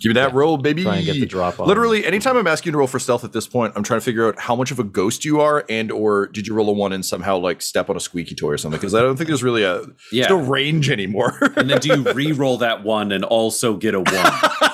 Give 0.00 0.10
me 0.10 0.14
that 0.14 0.30
Yeah. 0.32 0.38
roll, 0.38 0.56
baby. 0.56 0.82
Try 0.84 0.96
and 0.96 1.04
get 1.06 1.14
the 1.14 1.26
drop 1.26 1.60
on. 1.60 1.68
Literally, 1.68 2.04
anytime 2.06 2.36
I'm 2.36 2.46
asking 2.46 2.70
you 2.70 2.72
to 2.72 2.78
roll 2.78 2.86
for 2.86 2.98
stealth 2.98 3.24
at 3.24 3.32
this 3.32 3.46
point, 3.46 3.74
I'm 3.76 3.82
trying 3.82 4.00
to 4.00 4.04
figure 4.04 4.26
out 4.26 4.38
how 4.38 4.56
much 4.56 4.70
of 4.70 4.78
a 4.78 4.84
ghost 4.84 5.24
you 5.24 5.40
are, 5.40 5.64
and 5.68 5.92
or 5.92 6.28
did 6.28 6.46
you 6.46 6.54
roll 6.54 6.68
a 6.70 6.72
one 6.72 6.92
and 6.92 7.04
somehow 7.04 7.36
like 7.38 7.60
step 7.62 7.90
on 7.90 7.96
a 7.96 8.00
squeaky 8.00 8.34
toy 8.34 8.48
or 8.50 8.58
something? 8.58 8.80
Because 8.80 8.94
I 8.94 9.00
don't 9.02 9.16
think 9.16 9.28
there's 9.28 9.42
really 9.42 9.62
a 9.64 9.80
Yeah. 10.10 10.28
there's 10.28 10.30
no 10.30 10.38
range 10.40 10.88
anymore. 10.90 11.36
and 11.56 11.68
then 11.68 11.78
do 11.80 11.88
you 11.88 12.02
re-roll 12.14 12.58
that 12.58 12.82
one 12.84 13.12
and 13.12 13.24
also 13.24 13.76
get 13.76 13.94
a 13.94 14.00
one? 14.00 14.32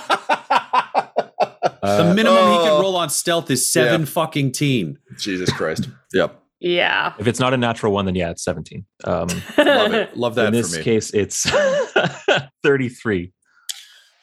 Uh, 1.89 2.09
The 2.09 2.15
minimum 2.15 2.39
he 2.39 2.59
Oh. 2.59 2.65
can 2.65 2.81
roll 2.81 2.97
on 2.97 3.11
stealth 3.11 3.51
is 3.51 3.71
seven 3.71 4.03
Yeah. 4.03 4.07
fucking 4.07 4.53
teen. 4.53 4.99
Jesus 5.19 5.51
Christ. 5.53 5.89
Yep. 6.15 6.43
Yeah. 6.61 7.13
if 7.19 7.27
it's 7.27 7.39
not 7.39 7.53
a 7.55 7.57
natural 7.57 7.93
one, 7.93 8.07
then 8.07 8.15
yeah, 8.15 8.31
it's 8.31 8.43
17. 8.43 8.85
Um, 9.05 9.29
Love 9.59 9.93
it. 9.95 10.17
Love 10.17 10.35
that 10.37 10.47
in 10.47 10.53
for 10.63 10.69
this 10.69 10.77
me. 10.79 10.83
case, 10.83 11.11
it's 11.15 11.47
33. 12.63 13.33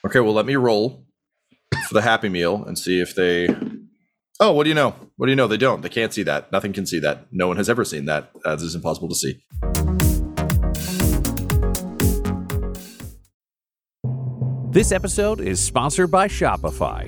Okay, 0.05 0.19
well, 0.19 0.33
let 0.33 0.45
me 0.45 0.55
roll 0.55 1.05
for 1.87 1.93
the 1.93 2.01
Happy 2.01 2.27
Meal 2.29 2.63
and 2.65 2.77
see 2.77 2.99
if 2.99 3.15
they. 3.15 3.47
Oh, 4.39 4.51
what 4.51 4.63
do 4.63 4.69
you 4.69 4.75
know? 4.75 4.95
What 5.15 5.27
do 5.27 5.31
you 5.31 5.35
know? 5.35 5.47
They 5.47 5.57
don't. 5.57 5.81
They 5.81 5.89
can't 5.89 6.13
see 6.13 6.23
that. 6.23 6.51
Nothing 6.51 6.73
can 6.73 6.85
see 6.85 6.99
that. 6.99 7.27
No 7.31 7.47
one 7.47 7.55
has 7.57 7.69
ever 7.69 7.85
seen 7.85 8.05
that. 8.05 8.31
Uh, 8.43 8.55
this 8.55 8.63
is 8.63 8.75
impossible 8.75 9.07
to 9.09 9.15
see. 9.15 9.39
This 14.71 14.91
episode 14.91 15.39
is 15.39 15.63
sponsored 15.63 16.11
by 16.11 16.27
Shopify. 16.27 17.07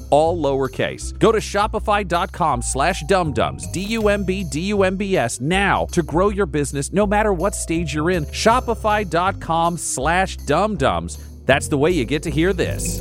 all 0.11 0.37
lowercase. 0.37 1.17
Go 1.17 1.31
to 1.31 1.39
shopify.com 1.39 2.61
slash 2.61 3.03
dumbdumbs, 3.05 3.71
D-U-M-B, 3.71 4.45
D-U-M-B-S, 4.51 5.41
now 5.41 5.85
to 5.87 6.03
grow 6.03 6.29
your 6.29 6.45
business 6.45 6.93
no 6.93 7.07
matter 7.07 7.33
what 7.33 7.55
stage 7.55 7.95
you're 7.95 8.11
in. 8.11 8.25
Shopify.com 8.25 9.77
slash 9.77 10.37
dumbdumbs. 10.37 11.45
That's 11.45 11.67
the 11.67 11.77
way 11.77 11.91
you 11.91 12.05
get 12.05 12.23
to 12.23 12.29
hear 12.29 12.53
this. 12.53 12.99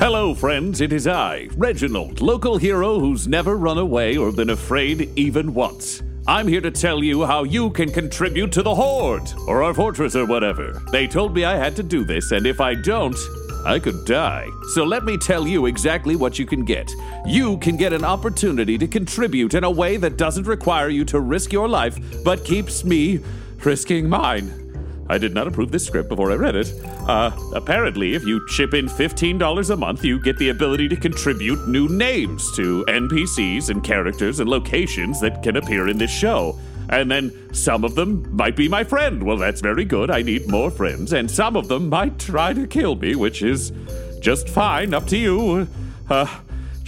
Hello, 0.00 0.32
friends. 0.32 0.80
It 0.80 0.92
is 0.92 1.08
I, 1.08 1.48
Reginald, 1.56 2.20
local 2.20 2.56
hero 2.56 3.00
who's 3.00 3.26
never 3.26 3.56
run 3.56 3.78
away 3.78 4.16
or 4.16 4.30
been 4.30 4.50
afraid 4.50 5.10
even 5.16 5.52
once. 5.52 6.02
I'm 6.28 6.46
here 6.46 6.60
to 6.60 6.70
tell 6.70 7.02
you 7.02 7.24
how 7.24 7.44
you 7.44 7.70
can 7.70 7.90
contribute 7.90 8.52
to 8.52 8.62
the 8.62 8.74
Horde, 8.74 9.32
or 9.46 9.62
our 9.62 9.72
fortress, 9.72 10.14
or 10.14 10.26
whatever. 10.26 10.82
They 10.92 11.06
told 11.06 11.34
me 11.34 11.46
I 11.46 11.56
had 11.56 11.74
to 11.76 11.82
do 11.82 12.04
this, 12.04 12.32
and 12.32 12.46
if 12.46 12.60
I 12.60 12.74
don't, 12.74 13.16
I 13.64 13.78
could 13.78 14.04
die. 14.04 14.46
So 14.74 14.84
let 14.84 15.04
me 15.04 15.16
tell 15.16 15.48
you 15.48 15.64
exactly 15.64 16.16
what 16.16 16.38
you 16.38 16.44
can 16.44 16.66
get. 16.66 16.92
You 17.24 17.56
can 17.56 17.78
get 17.78 17.94
an 17.94 18.04
opportunity 18.04 18.76
to 18.76 18.86
contribute 18.86 19.54
in 19.54 19.64
a 19.64 19.70
way 19.70 19.96
that 19.96 20.18
doesn't 20.18 20.46
require 20.46 20.90
you 20.90 21.06
to 21.06 21.20
risk 21.20 21.50
your 21.50 21.66
life, 21.66 21.98
but 22.22 22.44
keeps 22.44 22.84
me 22.84 23.20
risking 23.64 24.06
mine. 24.06 24.67
I 25.08 25.18
did 25.18 25.34
not 25.34 25.46
approve 25.46 25.70
this 25.70 25.86
script 25.86 26.08
before 26.08 26.30
I 26.30 26.34
read 26.34 26.56
it. 26.56 26.72
Uh, 27.06 27.30
apparently, 27.54 28.14
if 28.14 28.24
you 28.24 28.46
chip 28.48 28.74
in 28.74 28.86
$15 28.86 29.70
a 29.70 29.76
month, 29.76 30.04
you 30.04 30.20
get 30.20 30.36
the 30.38 30.50
ability 30.50 30.88
to 30.88 30.96
contribute 30.96 31.68
new 31.68 31.88
names 31.88 32.54
to 32.56 32.84
NPCs 32.88 33.70
and 33.70 33.82
characters 33.82 34.40
and 34.40 34.48
locations 34.48 35.20
that 35.20 35.42
can 35.42 35.56
appear 35.56 35.88
in 35.88 35.98
this 35.98 36.10
show. 36.10 36.58
And 36.90 37.10
then 37.10 37.32
some 37.52 37.84
of 37.84 37.94
them 37.94 38.34
might 38.34 38.56
be 38.56 38.68
my 38.68 38.84
friend. 38.84 39.22
Well, 39.22 39.36
that's 39.36 39.60
very 39.60 39.84
good. 39.84 40.10
I 40.10 40.22
need 40.22 40.48
more 40.48 40.70
friends. 40.70 41.12
And 41.12 41.30
some 41.30 41.56
of 41.56 41.68
them 41.68 41.88
might 41.88 42.18
try 42.18 42.54
to 42.54 42.66
kill 42.66 42.96
me, 42.96 43.14
which 43.14 43.42
is 43.42 43.72
just 44.20 44.48
fine. 44.48 44.94
Up 44.94 45.06
to 45.08 45.18
you. 45.18 45.68
Uh, 46.08 46.26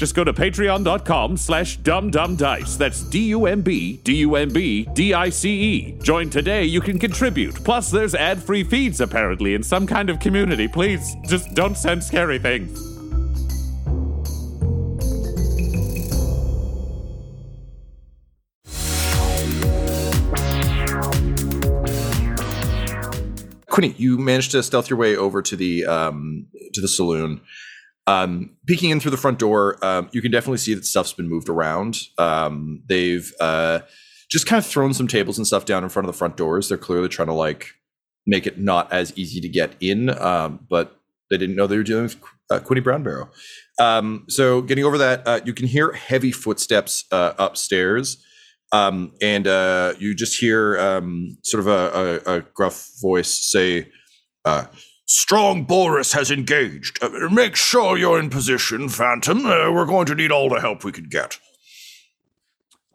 just 0.00 0.14
go 0.14 0.24
to 0.24 0.32
patreon.com 0.32 1.36
slash 1.36 1.78
dumbdumbdice. 1.80 2.78
That's 2.78 3.02
D-U-M-B, 3.02 3.98
D-U-M-B, 4.02 4.88
D-I-C-E. 4.94 5.98
Join 6.02 6.30
today, 6.30 6.64
you 6.64 6.80
can 6.80 6.98
contribute. 6.98 7.54
Plus, 7.62 7.90
there's 7.90 8.14
ad-free 8.14 8.64
feeds, 8.64 9.02
apparently, 9.02 9.52
in 9.52 9.62
some 9.62 9.86
kind 9.86 10.08
of 10.08 10.18
community. 10.18 10.66
Please, 10.66 11.16
just 11.28 11.52
don't 11.54 11.76
send 11.76 12.02
scary 12.02 12.38
things. 12.38 12.80
Quinny, 23.68 23.94
you 23.98 24.16
managed 24.16 24.52
to 24.52 24.62
stealth 24.62 24.88
your 24.88 24.98
way 24.98 25.14
over 25.14 25.42
to 25.42 25.56
the 25.56 25.84
um, 25.84 26.46
to 26.72 26.80
the 26.80 26.88
saloon. 26.88 27.42
Um, 28.10 28.56
peeking 28.66 28.90
in 28.90 28.98
through 28.98 29.12
the 29.12 29.16
front 29.16 29.38
door, 29.38 29.82
um, 29.84 30.08
you 30.10 30.20
can 30.20 30.32
definitely 30.32 30.58
see 30.58 30.74
that 30.74 30.84
stuff's 30.84 31.12
been 31.12 31.28
moved 31.28 31.48
around. 31.48 32.00
Um, 32.18 32.82
they've 32.88 33.32
uh, 33.38 33.80
just 34.28 34.46
kind 34.46 34.58
of 34.58 34.66
thrown 34.66 34.92
some 34.94 35.06
tables 35.06 35.38
and 35.38 35.46
stuff 35.46 35.64
down 35.64 35.84
in 35.84 35.90
front 35.90 36.08
of 36.08 36.12
the 36.12 36.18
front 36.18 36.36
doors. 36.36 36.68
They're 36.68 36.78
clearly 36.78 37.08
trying 37.08 37.28
to 37.28 37.34
like 37.34 37.74
make 38.26 38.46
it 38.46 38.58
not 38.58 38.92
as 38.92 39.16
easy 39.16 39.40
to 39.40 39.48
get 39.48 39.76
in. 39.80 40.10
Um, 40.20 40.66
but 40.68 41.00
they 41.30 41.38
didn't 41.38 41.54
know 41.54 41.68
they 41.68 41.76
were 41.76 41.84
dealing 41.84 42.04
with 42.04 42.16
uh, 42.50 42.58
Quinny 42.58 42.80
Brown 42.80 43.04
Barrow. 43.04 43.30
Um, 43.78 44.24
so 44.28 44.60
getting 44.60 44.84
over 44.84 44.98
that, 44.98 45.26
uh, 45.26 45.40
you 45.44 45.54
can 45.54 45.68
hear 45.68 45.92
heavy 45.92 46.32
footsteps 46.32 47.04
uh, 47.12 47.34
upstairs, 47.38 48.22
um, 48.72 49.12
and 49.22 49.46
uh, 49.46 49.94
you 49.98 50.14
just 50.14 50.38
hear 50.38 50.74
sort 51.42 51.60
of 51.60 51.66
a, 51.68 52.20
a, 52.26 52.36
a 52.36 52.40
gruff 52.54 52.90
voice 53.00 53.28
say, 53.28 53.88
uh, 54.44 54.64
"Strong 55.10 55.64
Boris 55.64 56.12
has 56.12 56.30
engaged. 56.30 57.02
Uh, 57.02 57.28
make 57.30 57.56
sure 57.56 57.98
you're 57.98 58.20
in 58.20 58.30
position, 58.30 58.88
Phantom. 58.88 59.44
Uh, 59.44 59.72
we're 59.72 59.84
going 59.84 60.06
to 60.06 60.14
need 60.14 60.30
all 60.30 60.48
the 60.48 60.60
help 60.60 60.84
we 60.84 60.92
can 60.92 61.08
get." 61.08 61.36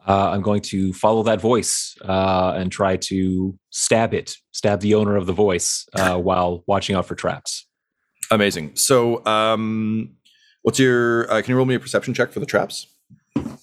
Uh, 0.08 0.30
I'm 0.30 0.40
going 0.40 0.62
to 0.62 0.94
follow 0.94 1.22
that 1.24 1.42
voice 1.42 1.94
uh, 2.02 2.54
and 2.56 2.72
try 2.72 2.96
to 2.96 3.58
stab 3.68 4.14
it, 4.14 4.36
stab 4.52 4.80
the 4.80 4.94
owner 4.94 5.14
of 5.16 5.26
the 5.26 5.34
voice 5.34 5.86
uh, 5.92 6.16
while 6.28 6.64
watching 6.66 6.96
out 6.96 7.04
for 7.04 7.14
traps. 7.14 7.66
Amazing. 8.30 8.76
So, 8.76 9.24
um, 9.26 10.14
what's 10.62 10.78
your? 10.78 11.30
Uh, 11.30 11.42
can 11.42 11.50
you 11.50 11.56
roll 11.56 11.66
me 11.66 11.74
a 11.74 11.80
perception 11.80 12.14
check 12.14 12.32
for 12.32 12.40
the 12.40 12.46
traps? 12.46 12.86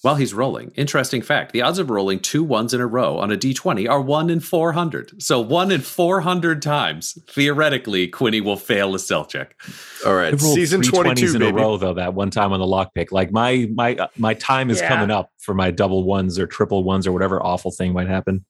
While 0.04 0.16
he's 0.16 0.34
rolling, 0.34 0.70
interesting 0.76 1.22
fact: 1.22 1.52
the 1.52 1.62
odds 1.62 1.78
of 1.78 1.88
rolling 1.88 2.20
two 2.20 2.44
ones 2.44 2.74
in 2.74 2.80
a 2.82 2.86
row 2.86 3.16
on 3.18 3.32
a 3.32 3.38
d20 3.38 3.88
are 3.88 4.02
one 4.02 4.28
in 4.28 4.38
four 4.40 4.72
hundred. 4.72 5.22
So 5.22 5.40
one 5.40 5.72
in 5.72 5.80
four 5.80 6.20
hundred 6.20 6.60
times, 6.60 7.16
theoretically, 7.30 8.08
Quinny 8.08 8.42
will 8.42 8.56
fail 8.58 8.94
a 8.94 8.98
stealth 8.98 9.30
check. 9.30 9.56
All 10.04 10.14
right, 10.14 10.38
season 10.38 10.82
22 10.82 11.26
in 11.26 11.38
baby. 11.38 11.46
a 11.46 11.52
row 11.54 11.78
though. 11.78 11.94
That 11.94 12.12
one 12.12 12.28
time 12.30 12.52
on 12.52 12.60
the 12.60 12.66
lockpick, 12.66 13.12
like 13.12 13.32
my 13.32 13.66
my 13.74 13.94
uh, 13.94 14.08
my 14.18 14.34
time 14.34 14.68
is 14.68 14.78
Yeah. 14.80 14.88
coming 14.88 15.10
up 15.10 15.30
for 15.38 15.54
my 15.54 15.70
double 15.70 16.04
ones 16.04 16.38
or 16.38 16.46
triple 16.46 16.84
ones 16.84 17.06
or 17.06 17.12
whatever 17.12 17.42
awful 17.42 17.70
thing 17.70 17.94
might 17.94 18.08
happen. 18.08 18.44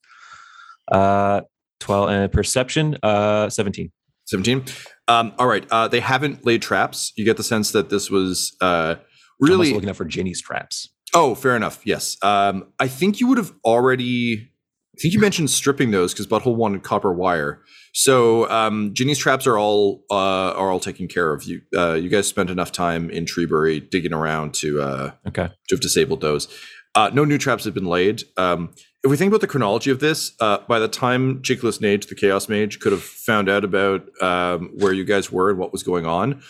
Uh, 0.90 1.42
twelve 1.78 2.10
and 2.10 2.24
uh, 2.24 2.28
perception. 2.28 2.98
Uh, 3.02 3.48
seventeen. 3.48 3.92
17 4.26 4.64
um, 5.06 5.34
all 5.38 5.46
right 5.46 5.66
uh, 5.70 5.86
they 5.86 6.00
haven't 6.00 6.46
laid 6.46 6.62
traps 6.62 7.12
you 7.14 7.26
get 7.26 7.36
the 7.36 7.42
sense 7.42 7.72
that 7.72 7.90
this 7.90 8.08
was 8.10 8.56
uh, 8.62 8.94
really 9.38 9.70
looking 9.74 9.90
out 9.90 9.96
for 9.96 10.06
Ginny's 10.06 10.40
traps. 10.40 10.88
Oh 11.14 11.34
fair 11.34 11.56
enough 11.56 11.80
yes 11.84 12.16
um, 12.22 12.66
i 12.78 12.88
think 12.88 13.20
you 13.20 13.26
would 13.26 13.38
have 13.38 13.52
already 13.64 14.50
i 14.96 14.96
think 15.00 15.14
you 15.14 15.20
mentioned 15.20 15.50
stripping 15.50 15.90
those 15.90 16.12
because 16.12 16.26
butthole 16.26 16.56
wanted 16.56 16.82
copper 16.82 17.12
wire 17.12 17.60
so 17.92 18.48
um, 18.50 18.92
ginny's 18.94 19.18
traps 19.18 19.46
are 19.46 19.58
all 19.58 20.02
uh, 20.10 20.52
are 20.52 20.70
all 20.70 20.80
taken 20.80 21.06
care 21.08 21.32
of 21.32 21.44
you 21.44 21.60
uh, 21.76 21.92
you 21.94 22.08
guys 22.08 22.26
spent 22.26 22.50
enough 22.50 22.72
time 22.72 23.10
in 23.10 23.24
treebury 23.24 23.78
digging 23.88 24.12
around 24.12 24.52
to 24.54 24.80
uh, 24.80 25.10
Okay. 25.26 25.48
to 25.68 25.74
have 25.74 25.80
disabled 25.80 26.20
those. 26.20 26.48
Uh, 26.96 27.10
no 27.12 27.24
new 27.24 27.38
traps 27.38 27.64
have 27.64 27.74
been 27.74 27.86
laid. 27.86 28.22
Um, 28.36 28.72
if 29.02 29.10
we 29.10 29.16
think 29.16 29.28
about 29.30 29.40
the 29.40 29.48
chronology 29.48 29.90
of 29.90 29.98
this, 29.98 30.32
uh, 30.38 30.58
by 30.68 30.78
the 30.78 30.86
time 30.86 31.42
Chickless 31.42 31.80
Nage, 31.80 32.08
the 32.08 32.14
Chaos 32.14 32.48
Mage, 32.48 32.78
could 32.78 32.92
have 32.92 33.02
found 33.02 33.48
out 33.48 33.64
about 33.64 34.02
um, 34.22 34.70
where 34.78 34.92
you 34.92 35.04
guys 35.04 35.30
were 35.32 35.50
and 35.50 35.58
what 35.58 35.72
was 35.72 35.82
going 35.82 36.06
on, 36.06 36.40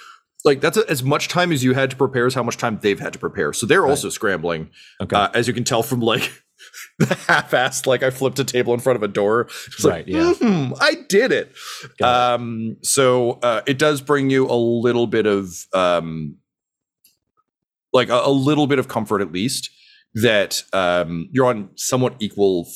like 0.44 0.60
that's 0.60 0.76
a, 0.76 0.88
as 0.90 1.02
much 1.02 1.28
time 1.28 1.52
as 1.52 1.64
you 1.64 1.72
had 1.74 1.90
to 1.90 1.96
prepare 1.96 2.26
as 2.26 2.34
how 2.34 2.42
much 2.42 2.56
time 2.58 2.78
they've 2.82 3.00
had 3.00 3.12
to 3.14 3.18
prepare. 3.18 3.52
So 3.52 3.66
they're 3.66 3.82
Right. 3.82 3.90
also 3.90 4.08
scrambling, 4.10 4.70
Okay. 5.00 5.16
uh, 5.16 5.28
as 5.34 5.48
you 5.48 5.54
can 5.54 5.64
tell 5.64 5.82
from 5.82 6.00
like 6.00 6.30
the 6.98 7.14
half-assed, 7.26 7.86
like 7.86 8.02
I 8.02 8.10
flipped 8.10 8.38
a 8.38 8.44
table 8.44 8.74
in 8.74 8.80
front 8.80 8.96
of 8.96 9.02
a 9.02 9.08
door. 9.08 9.42
It's 9.66 9.82
like, 9.84 9.92
Right, 9.92 10.08
yeah. 10.08 10.32
"Mhm, 10.34 10.76
I 10.80 10.94
did 11.08 11.32
it. 11.32 11.52
Got 11.98 12.34
Um, 12.40 12.76
so 12.82 13.32
uh, 13.42 13.62
it 13.66 13.78
does 13.78 14.00
bring 14.00 14.30
you 14.30 14.46
a 14.48 14.54
little 14.56 15.06
bit 15.06 15.26
of 15.26 15.52
um, 15.72 16.36
like 17.92 18.08
a, 18.08 18.20
a 18.24 18.30
little 18.30 18.66
bit 18.66 18.78
of 18.78 18.88
comfort 18.88 19.20
at 19.20 19.32
least 19.32 19.70
that 20.14 20.62
um, 20.72 21.28
you're 21.32 21.46
on 21.46 21.70
somewhat 21.76 22.14
equal 22.20 22.68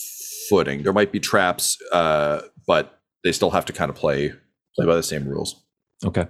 footing. 0.49 0.83
There 0.83 0.93
might 0.93 1.13
be 1.13 1.21
traps, 1.21 1.77
uh, 1.93 2.41
but 2.67 3.01
they 3.25 3.33
still 3.33 3.51
have 3.51 3.65
to 3.67 3.73
kind 3.73 3.91
of 3.91 3.97
play 3.97 4.33
play 4.75 4.87
by 4.87 4.95
the 4.97 5.03
same 5.03 5.29
rules. 5.29 5.63
Okay. 6.05 6.27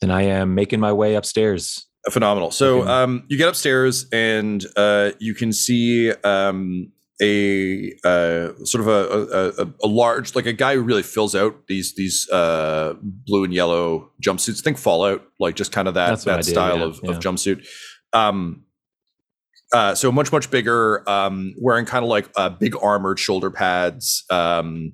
Then 0.00 0.10
I 0.10 0.22
am 0.22 0.54
making 0.54 0.80
my 0.80 0.92
way 0.92 1.14
upstairs. 1.14 1.86
Phenomenal. 2.10 2.50
So 2.50 2.88
um, 2.88 3.24
you 3.28 3.36
get 3.36 3.48
upstairs 3.48 4.06
and 4.10 4.64
uh, 4.76 5.10
you 5.18 5.34
can 5.34 5.52
see 5.52 6.10
um, 6.24 6.90
a 7.20 7.92
uh, 8.04 8.52
sort 8.64 8.80
of 8.80 8.88
a, 8.88 9.62
a, 9.62 9.86
a, 9.86 9.86
large, 9.86 10.34
like 10.34 10.46
a 10.46 10.54
guy 10.54 10.74
who 10.74 10.82
really 10.82 11.02
fills 11.02 11.34
out 11.34 11.66
these 11.66 11.94
these 11.94 12.28
uh, 12.30 12.94
blue 13.02 13.44
and 13.44 13.52
yellow 13.52 14.10
jumpsuits. 14.24 14.62
Think 14.62 14.78
Fallout, 14.78 15.22
like 15.38 15.56
just 15.56 15.72
kind 15.72 15.88
of 15.88 15.94
that 15.94 16.08
That's 16.08 16.24
what 16.24 16.32
I 16.32 16.36
that 16.38 16.44
style 16.44 16.78
yeah, 16.78 16.84
of, 16.84 17.00
yeah. 17.02 17.10
of 17.10 17.18
jumpsuit. 17.18 17.66
Um, 18.14 18.64
uh, 19.72 19.94
so 19.94 20.10
much 20.10 20.32
much 20.32 20.50
bigger, 20.50 21.08
um, 21.08 21.54
wearing 21.60 21.84
kind 21.84 22.04
of 22.04 22.08
like 22.08 22.30
uh, 22.36 22.48
big 22.48 22.74
armored 22.82 23.18
shoulder 23.18 23.50
pads. 23.50 24.24
Um, 24.30 24.92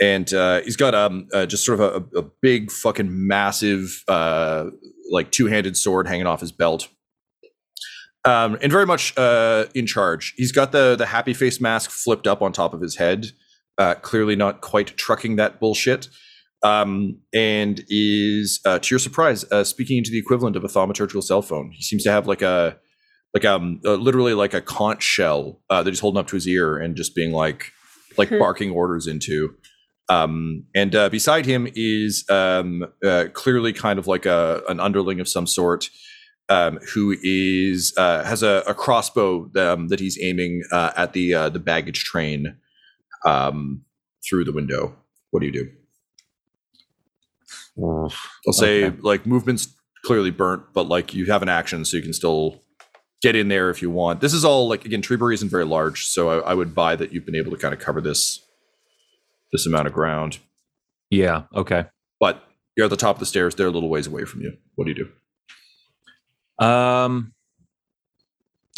and 0.00 0.32
uh, 0.32 0.60
he's 0.62 0.76
got 0.76 0.94
um 0.94 1.28
uh, 1.32 1.46
just 1.46 1.64
sort 1.64 1.80
of 1.80 2.04
a, 2.14 2.18
a 2.18 2.22
big 2.42 2.70
fucking 2.70 3.08
massive 3.26 4.04
uh 4.08 4.66
like 5.10 5.30
two-handed 5.30 5.76
sword 5.76 6.06
hanging 6.06 6.26
off 6.26 6.40
his 6.40 6.52
belt. 6.52 6.88
Um 8.24 8.58
and 8.62 8.70
very 8.72 8.86
much 8.86 9.16
uh 9.16 9.66
in 9.74 9.86
charge. 9.86 10.34
He's 10.36 10.52
got 10.52 10.72
the 10.72 10.96
the 10.96 11.06
happy 11.06 11.34
face 11.34 11.60
mask 11.60 11.90
flipped 11.90 12.26
up 12.26 12.42
on 12.42 12.52
top 12.52 12.74
of 12.74 12.80
his 12.80 12.96
head 12.96 13.26
uh 13.78 13.94
clearly 13.94 14.36
not 14.36 14.60
quite 14.60 14.96
trucking 14.96 15.36
that 15.36 15.60
bullshit 15.60 16.08
um 16.64 17.20
and 17.32 17.84
is 17.88 18.60
uh 18.64 18.78
to 18.80 18.92
your 18.92 18.98
surprise 18.98 19.44
uh 19.52 19.62
speaking 19.62 19.98
into 19.98 20.10
the 20.10 20.18
equivalent 20.18 20.56
of 20.56 20.64
a 20.64 20.68
thaumaturgical 20.68 21.22
cell 21.22 21.42
phone. 21.42 21.70
He 21.72 21.82
seems 21.82 22.02
to 22.02 22.10
have 22.10 22.26
like 22.26 22.42
a 22.42 22.76
like 23.34 23.44
um 23.44 23.80
uh, 23.84 23.94
literally 23.94 24.34
like 24.34 24.52
a 24.54 24.60
conch 24.60 25.02
shell 25.02 25.60
uh, 25.70 25.82
that 25.82 25.90
he's 25.90 26.00
holding 26.00 26.18
up 26.18 26.26
to 26.28 26.36
his 26.36 26.48
ear 26.48 26.76
and 26.76 26.96
just 26.96 27.14
being 27.14 27.30
like 27.32 27.70
like 28.16 28.28
Hmm. 28.30 28.38
barking 28.40 28.70
orders 28.72 29.06
into 29.06 29.54
um, 30.08 30.64
and 30.74 30.94
uh, 30.94 31.08
beside 31.08 31.46
him 31.46 31.68
is 31.74 32.24
um, 32.30 32.86
uh, 33.04 33.26
clearly 33.32 33.72
kind 33.72 33.98
of 33.98 34.06
like 34.06 34.26
a 34.26 34.62
an 34.68 34.80
underling 34.80 35.20
of 35.20 35.28
some 35.28 35.46
sort, 35.46 35.90
um, 36.48 36.78
who 36.94 37.14
is 37.22 37.92
uh, 37.96 38.24
has 38.24 38.42
a, 38.42 38.62
a 38.66 38.74
crossbow 38.74 39.50
um, 39.56 39.88
that 39.88 40.00
he's 40.00 40.18
aiming 40.22 40.62
uh, 40.72 40.92
at 40.96 41.12
the 41.12 41.34
uh, 41.34 41.48
the 41.50 41.58
baggage 41.58 42.04
train 42.04 42.56
um, 43.26 43.82
through 44.28 44.44
the 44.44 44.52
window. 44.52 44.96
What 45.30 45.40
do 45.40 45.46
you 45.46 45.52
do? 45.52 45.70
I'll 48.46 48.52
say 48.52 48.84
Okay. 48.86 48.96
like 49.02 49.26
movement's 49.26 49.68
clearly 50.04 50.30
burnt, 50.30 50.62
but 50.72 50.88
like 50.88 51.14
you 51.14 51.26
have 51.26 51.42
an 51.42 51.48
action, 51.48 51.84
so 51.84 51.96
you 51.96 52.02
can 52.02 52.12
still 52.12 52.62
get 53.22 53.36
in 53.36 53.48
there 53.48 53.70
if 53.70 53.82
you 53.82 53.90
want. 53.90 54.20
This 54.20 54.32
is 54.32 54.44
all 54.44 54.68
like 54.68 54.84
again, 54.84 55.02
Treebury 55.02 55.34
isn't 55.34 55.48
very 55.50 55.64
large, 55.64 56.06
so 56.06 56.40
I, 56.40 56.50
I 56.50 56.54
would 56.54 56.74
buy 56.74 56.96
that 56.96 57.12
you've 57.12 57.26
been 57.26 57.36
able 57.36 57.50
to 57.50 57.56
kind 57.56 57.74
of 57.74 57.80
cover 57.80 58.00
this 58.00 58.40
this 59.52 59.66
amount 59.66 59.86
of 59.86 59.92
ground. 59.92 60.38
Yeah. 61.10 61.44
Okay. 61.54 61.86
But 62.20 62.44
you're 62.76 62.84
at 62.84 62.90
the 62.90 62.96
top 62.96 63.16
of 63.16 63.20
the 63.20 63.26
stairs; 63.26 63.54
they're 63.54 63.66
a 63.66 63.70
little 63.70 63.88
ways 63.88 64.06
away 64.06 64.24
from 64.24 64.40
you. 64.42 64.56
What 64.74 64.84
do 64.86 64.90
you 64.90 65.04
do? 66.58 66.64
Um, 66.64 67.32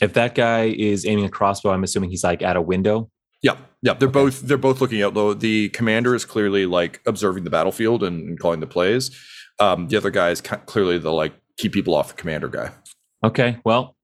if 0.00 0.14
that 0.14 0.34
guy 0.34 0.64
is 0.64 1.06
aiming 1.06 1.24
a 1.24 1.28
crossbow, 1.28 1.70
I'm 1.70 1.84
assuming 1.84 2.10
he's 2.10 2.24
like 2.24 2.42
at 2.42 2.56
a 2.56 2.62
window. 2.62 3.10
Yeah, 3.42 3.56
yeah. 3.82 3.94
They're 3.94 4.08
both 4.08 4.42
they're 4.42 4.58
both 4.58 4.80
looking 4.80 5.02
out. 5.02 5.14
Though 5.14 5.34
the 5.34 5.70
commander 5.70 6.14
is 6.14 6.24
clearly 6.24 6.66
like 6.66 7.00
observing 7.06 7.44
the 7.44 7.50
battlefield 7.50 8.02
and, 8.02 8.28
and 8.28 8.38
calling 8.38 8.60
the 8.60 8.66
plays. 8.66 9.10
Um, 9.58 9.88
the 9.88 9.96
other 9.96 10.10
guy 10.10 10.30
is 10.30 10.40
clearly 10.40 10.98
the 10.98 11.12
like 11.12 11.34
keep 11.58 11.72
people 11.72 11.94
off 11.94 12.08
the 12.08 12.14
commander 12.14 12.48
guy. 12.48 12.70
Okay. 13.24 13.58
Well, 13.64 13.96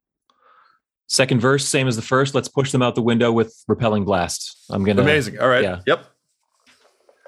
second 1.09 1.41
verse, 1.41 1.67
same 1.67 1.89
as 1.89 1.97
the 1.97 2.03
first. 2.03 2.35
Let's 2.35 2.49
push 2.49 2.73
them 2.73 2.83
out 2.83 2.95
the 2.95 3.03
window 3.03 3.33
with 3.33 3.55
repelling 3.69 4.05
blasts. 4.05 4.65
I'm 4.71 4.85
gonna. 4.85 5.03
Amazing. 5.03 5.39
All 5.39 5.49
right. 5.49 5.63
yeah. 5.63 5.81
Yep. 5.87 6.07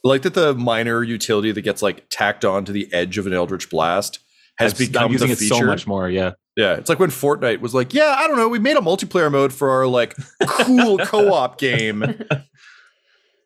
like 0.03 0.21
that 0.23 0.33
the 0.33 0.53
minor 0.55 1.03
utility 1.03 1.51
that 1.51 1.61
gets 1.61 1.81
like 1.81 2.05
tacked 2.09 2.45
onto 2.45 2.71
the 2.71 2.91
edge 2.93 3.17
of 3.17 3.27
an 3.27 3.33
eldritch 3.33 3.69
blast 3.69 4.19
has 4.57 4.73
I've- 4.73 4.87
become 4.87 5.05
I'm 5.05 5.11
using 5.11 5.27
the 5.27 5.33
it 5.33 5.39
feature. 5.39 5.55
so 5.55 5.65
much 5.65 5.85
more. 5.87 6.09
Yeah. 6.09 6.31
Yeah, 6.57 6.73
it's 6.75 6.89
like 6.89 6.99
when 6.99 7.09
Fortnite 7.09 7.61
was 7.61 7.73
like, 7.73 7.93
"Yeah, 7.93 8.17
I 8.19 8.27
don't 8.27 8.35
know, 8.35 8.49
we 8.49 8.59
made 8.59 8.75
a 8.75 8.81
multiplayer 8.81 9.31
mode 9.31 9.53
for 9.53 9.69
our 9.69 9.87
like 9.87 10.13
cool 10.45 10.97
co-op 11.05 11.57
game." 11.57 12.03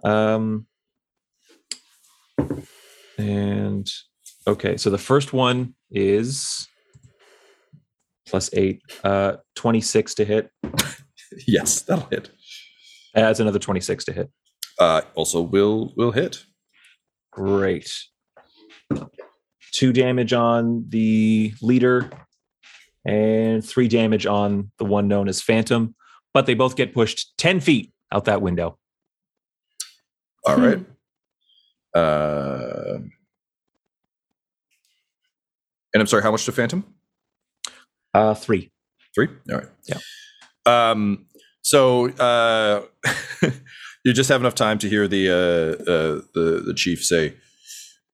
Um, 0.04 0.66
and 3.20 3.88
okay, 4.48 4.78
so 4.78 4.90
the 4.90 4.98
first 4.98 5.32
one 5.32 5.76
is 5.92 6.68
plus 8.26 8.50
eight, 8.54 8.82
uh, 9.04 9.34
26 9.58 10.16
to 10.16 10.26
hit. 10.26 10.50
yes, 11.48 11.82
that'll 11.82 12.08
hit. 12.10 12.32
Adds 13.16 13.40
another 13.40 13.60
26 13.60 14.06
to 14.06 14.14
hit. 14.14 14.30
Uh, 14.80 15.02
also, 15.16 15.42
will 15.42 15.94
will 15.96 16.12
hit. 16.12 16.46
Great. 17.32 17.92
Two 19.72 19.94
damage 19.94 20.34
on 20.34 20.86
the 20.90 21.54
leader 21.62 22.10
and 23.06 23.66
three 23.66 23.88
damage 23.88 24.26
on 24.26 24.72
the 24.78 24.86
one 24.86 25.08
known 25.08 25.28
as 25.28 25.42
Phantom, 25.42 25.96
but 26.34 26.46
they 26.46 26.54
both 26.54 26.76
get 26.76 26.94
pushed 26.94 27.38
10 27.38 27.60
feet 27.60 27.92
out 28.12 28.26
that 28.26 28.42
window. 28.42 28.78
All 30.46 30.58
right. 30.58 30.86
Uh, 31.96 33.00
and 35.94 36.02
I'm 36.02 36.08
sorry, 36.08 36.24
how 36.24 36.32
much 36.32 36.46
to 36.46 36.52
Phantom? 36.52 36.84
Uh, 38.14 38.34
three. 38.34 38.72
Three. 39.16 39.30
All 39.52 39.58
right. 39.58 39.68
Yeah. 39.88 39.98
Um. 40.66 41.26
So 41.64 42.10
uh, 42.10 42.84
you 44.06 44.14
just 44.14 44.30
have 44.30 44.42
enough 44.42 44.56
time 44.56 44.78
to 44.80 44.90
hear 44.90 45.08
the 45.08 45.30
uh, 45.30 45.92
uh 45.92 46.22
the 46.34 46.64
the 46.66 46.74
chief 46.76 47.04
say, 47.04 47.34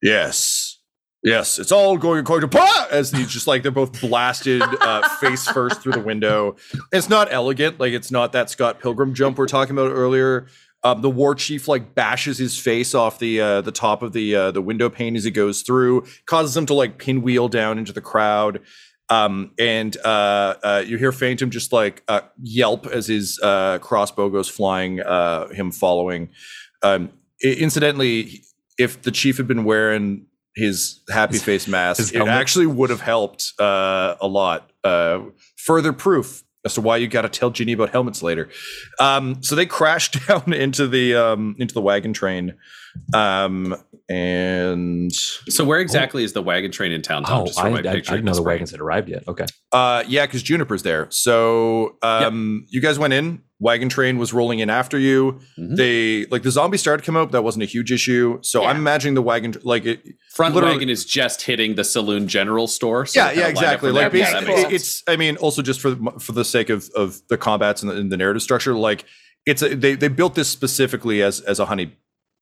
Yes. 0.01 0.77
Yes, 1.21 1.59
it's 1.59 1.73
all 1.73 1.97
going 1.97 2.21
according 2.21 2.49
to 2.49 2.57
plan. 2.57 2.88
As 2.91 3.12
he's 3.12 3.27
just 3.27 3.45
like 3.45 3.62
they're 3.62 3.73
both 3.73 3.99
blasted 3.99 4.62
uh, 4.62 5.07
face 5.19 5.45
first 5.49 5.81
through 5.81 5.91
the 5.91 5.99
window. 5.99 6.55
It's 6.93 7.09
not 7.09 7.27
elegant, 7.29 7.77
like 7.77 7.91
it's 7.91 8.09
not 8.09 8.31
that 8.31 8.49
Scott 8.49 8.79
Pilgrim 8.79 9.13
jump 9.13 9.38
we 9.38 9.43
are 9.43 9.47
talking 9.47 9.75
about 9.75 9.91
earlier. 9.91 10.47
Um, 10.81 11.01
the 11.01 11.09
war 11.09 11.35
chief 11.35 11.67
like 11.67 11.93
bashes 11.93 12.38
his 12.38 12.57
face 12.57 12.95
off 12.95 13.19
the 13.19 13.41
uh, 13.41 13.59
the 13.59 13.71
top 13.73 14.01
of 14.01 14.13
the 14.13 14.33
uh, 14.33 14.51
the 14.51 14.62
window 14.62 14.89
pane 14.89 15.17
as 15.17 15.25
he 15.25 15.31
goes 15.31 15.62
through, 15.62 16.05
causes 16.25 16.55
him 16.55 16.65
to 16.67 16.73
like 16.73 16.97
pinwheel 16.97 17.49
down 17.49 17.77
into 17.77 17.91
the 17.91 17.99
crowd. 17.99 18.62
Um, 19.10 19.52
and 19.58 19.98
uh, 20.06 20.56
uh, 20.63 20.84
you 20.86 20.98
hear 20.98 21.12
Phantom 21.12 21.50
just 21.50 21.74
like 21.74 22.04
uh, 22.08 22.22
yelp 22.41 22.86
as 22.86 23.08
his 23.08 23.39
uh, 23.41 23.80
crossbow 23.80 24.30
goes 24.30 24.48
flying, 24.48 25.00
uh, 25.02 25.48
him 25.50 25.72
following. 25.72 26.30
Um, 26.84 27.10
i- 27.43 27.48
incidentally, 27.48 28.43
if 28.78 29.02
the 29.02 29.12
chief 29.12 29.38
had 29.38 29.48
been 29.48 29.63
wearing 29.63 30.26
his 30.56 31.02
happy 31.10 31.38
face 31.38 31.67
mask, 31.67 32.13
it 32.13 32.17
helmet? 32.17 32.36
actually 32.36 32.67
would 32.67 32.89
have 32.89 33.02
helped 33.02 33.54
uh, 33.60 34.15
a 34.22 34.28
lot. 34.28 34.72
Uh, 34.84 35.22
further 35.58 35.91
proof 35.91 36.43
as 36.65 36.74
to 36.76 36.82
why 36.82 36.98
you 36.98 37.08
got 37.08 37.22
to 37.22 37.30
tell 37.30 37.50
Ginny 37.50 37.74
about 37.74 37.89
helmets 37.89 38.22
later. 38.22 38.50
Um, 39.00 39.41
so 39.41 39.56
they 39.56 39.65
crash 39.65 40.12
down 40.28 40.54
into 40.54 40.88
the 40.88 41.15
um, 41.15 41.56
into 41.58 41.74
the 41.74 41.82
wagon 41.82 42.13
train, 42.13 42.56
um, 43.13 43.76
and 44.10 45.13
So 45.13 45.63
where 45.63 45.80
exactly 45.80 46.24
is 46.24 46.34
the 46.34 46.41
wagon 46.41 46.72
train 46.72 46.91
in 46.91 47.02
town? 47.02 47.24
Tom? 47.24 47.41
Oh, 47.41 47.45
Just 47.45 47.60
I, 47.60 47.62
for 47.63 47.67
I, 47.67 47.72
my 47.82 47.89
I 47.89 47.93
picture 47.93 48.12
didn't 48.12 48.26
know 48.26 48.34
the 48.34 48.39
this 48.39 48.45
wagons 48.45 48.72
had 48.72 48.80
arrived 48.82 49.10
yet. 49.10 49.24
Okay. 49.28 49.45
Uh, 49.72 50.04
yeah, 50.08 50.26
because 50.26 50.43
Juniper's 50.43 50.84
there. 50.84 51.08
So 51.12 51.98
um, 52.02 52.65
you 52.69 52.82
guys 52.82 52.98
went 53.00 53.13
in. 53.13 53.41
Wagon 53.62 53.89
train 53.89 54.17
was 54.17 54.32
rolling 54.32 54.60
in 54.60 54.69
after 54.69 54.98
you. 54.98 55.39
Mhm. 55.60 55.76
They 55.76 56.26
like 56.28 56.43
the 56.43 56.52
zombie 56.52 56.78
started 56.78 57.04
to 57.04 57.06
come 57.06 57.17
out. 57.17 57.32
That 57.34 57.43
wasn't 57.43 57.63
a 57.63 57.65
huge 57.65 57.91
issue. 57.91 58.39
So 58.41 58.62
Yeah. 58.62 58.69
I'm 58.69 58.78
imagining 58.78 59.15
the 59.15 59.22
wagon 59.22 59.56
like 59.63 59.86
it. 59.86 60.02
Front 60.34 60.56
Literally- 60.56 60.76
wagon 60.76 60.89
is 60.89 61.04
just 61.04 61.41
hitting 61.41 61.76
the 61.76 61.84
saloon 61.84 62.28
general 62.30 62.67
store. 62.67 63.06
so 63.06 63.19
yeah, 63.19 63.32
yeah, 63.32 63.48
exactly. 63.48 63.91
Like 63.91 64.12
there. 64.13 64.22
Yeah, 64.22 64.32
that 64.39 64.45
cool. 64.45 64.56
it's. 64.74 65.04
I 65.08 65.17
mean, 65.17 65.36
also 65.38 65.62
just 65.62 65.82
for 65.82 65.89
the, 65.91 66.12
for 66.19 66.32
the 66.32 66.45
sake 66.45 66.69
of 66.69 66.89
of 66.95 67.22
the 67.28 67.38
combats 67.38 67.82
and 67.82 67.91
the, 67.91 67.95
and 67.98 68.10
the 68.12 68.17
narrative 68.17 68.41
structure, 68.41 68.74
like 68.76 69.04
it's 69.45 69.62
a, 69.62 69.76
they 69.76 69.95
they 69.95 70.08
built 70.08 70.36
this 70.36 70.48
specifically 70.50 71.22
as 71.22 71.41
as 71.41 71.60
a 71.60 71.65
honey. 71.65 71.98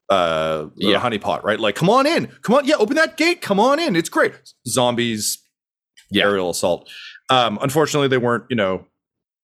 Uh, 0.10 0.68
Yeah. 0.78 0.96
a 0.96 1.00
honey 1.00 1.18
pot, 1.18 1.44
right? 1.44 1.60
Like, 1.60 1.76
come 1.76 1.90
on 1.90 2.06
in, 2.08 2.28
come 2.42 2.56
on, 2.56 2.64
yeah, 2.66 2.76
open 2.76 2.96
that 2.96 3.18
gate, 3.18 3.42
come 3.42 3.60
on 3.60 3.78
in. 3.78 3.94
It's 3.98 4.08
great. 4.08 4.34
Zombies, 4.66 5.40
Yeah. 6.10 6.24
aerial 6.24 6.50
assault. 6.52 6.90
Um, 7.30 7.60
unfortunately, 7.62 8.08
they 8.08 8.18
weren't, 8.18 8.46
you 8.50 8.56
know, 8.56 8.86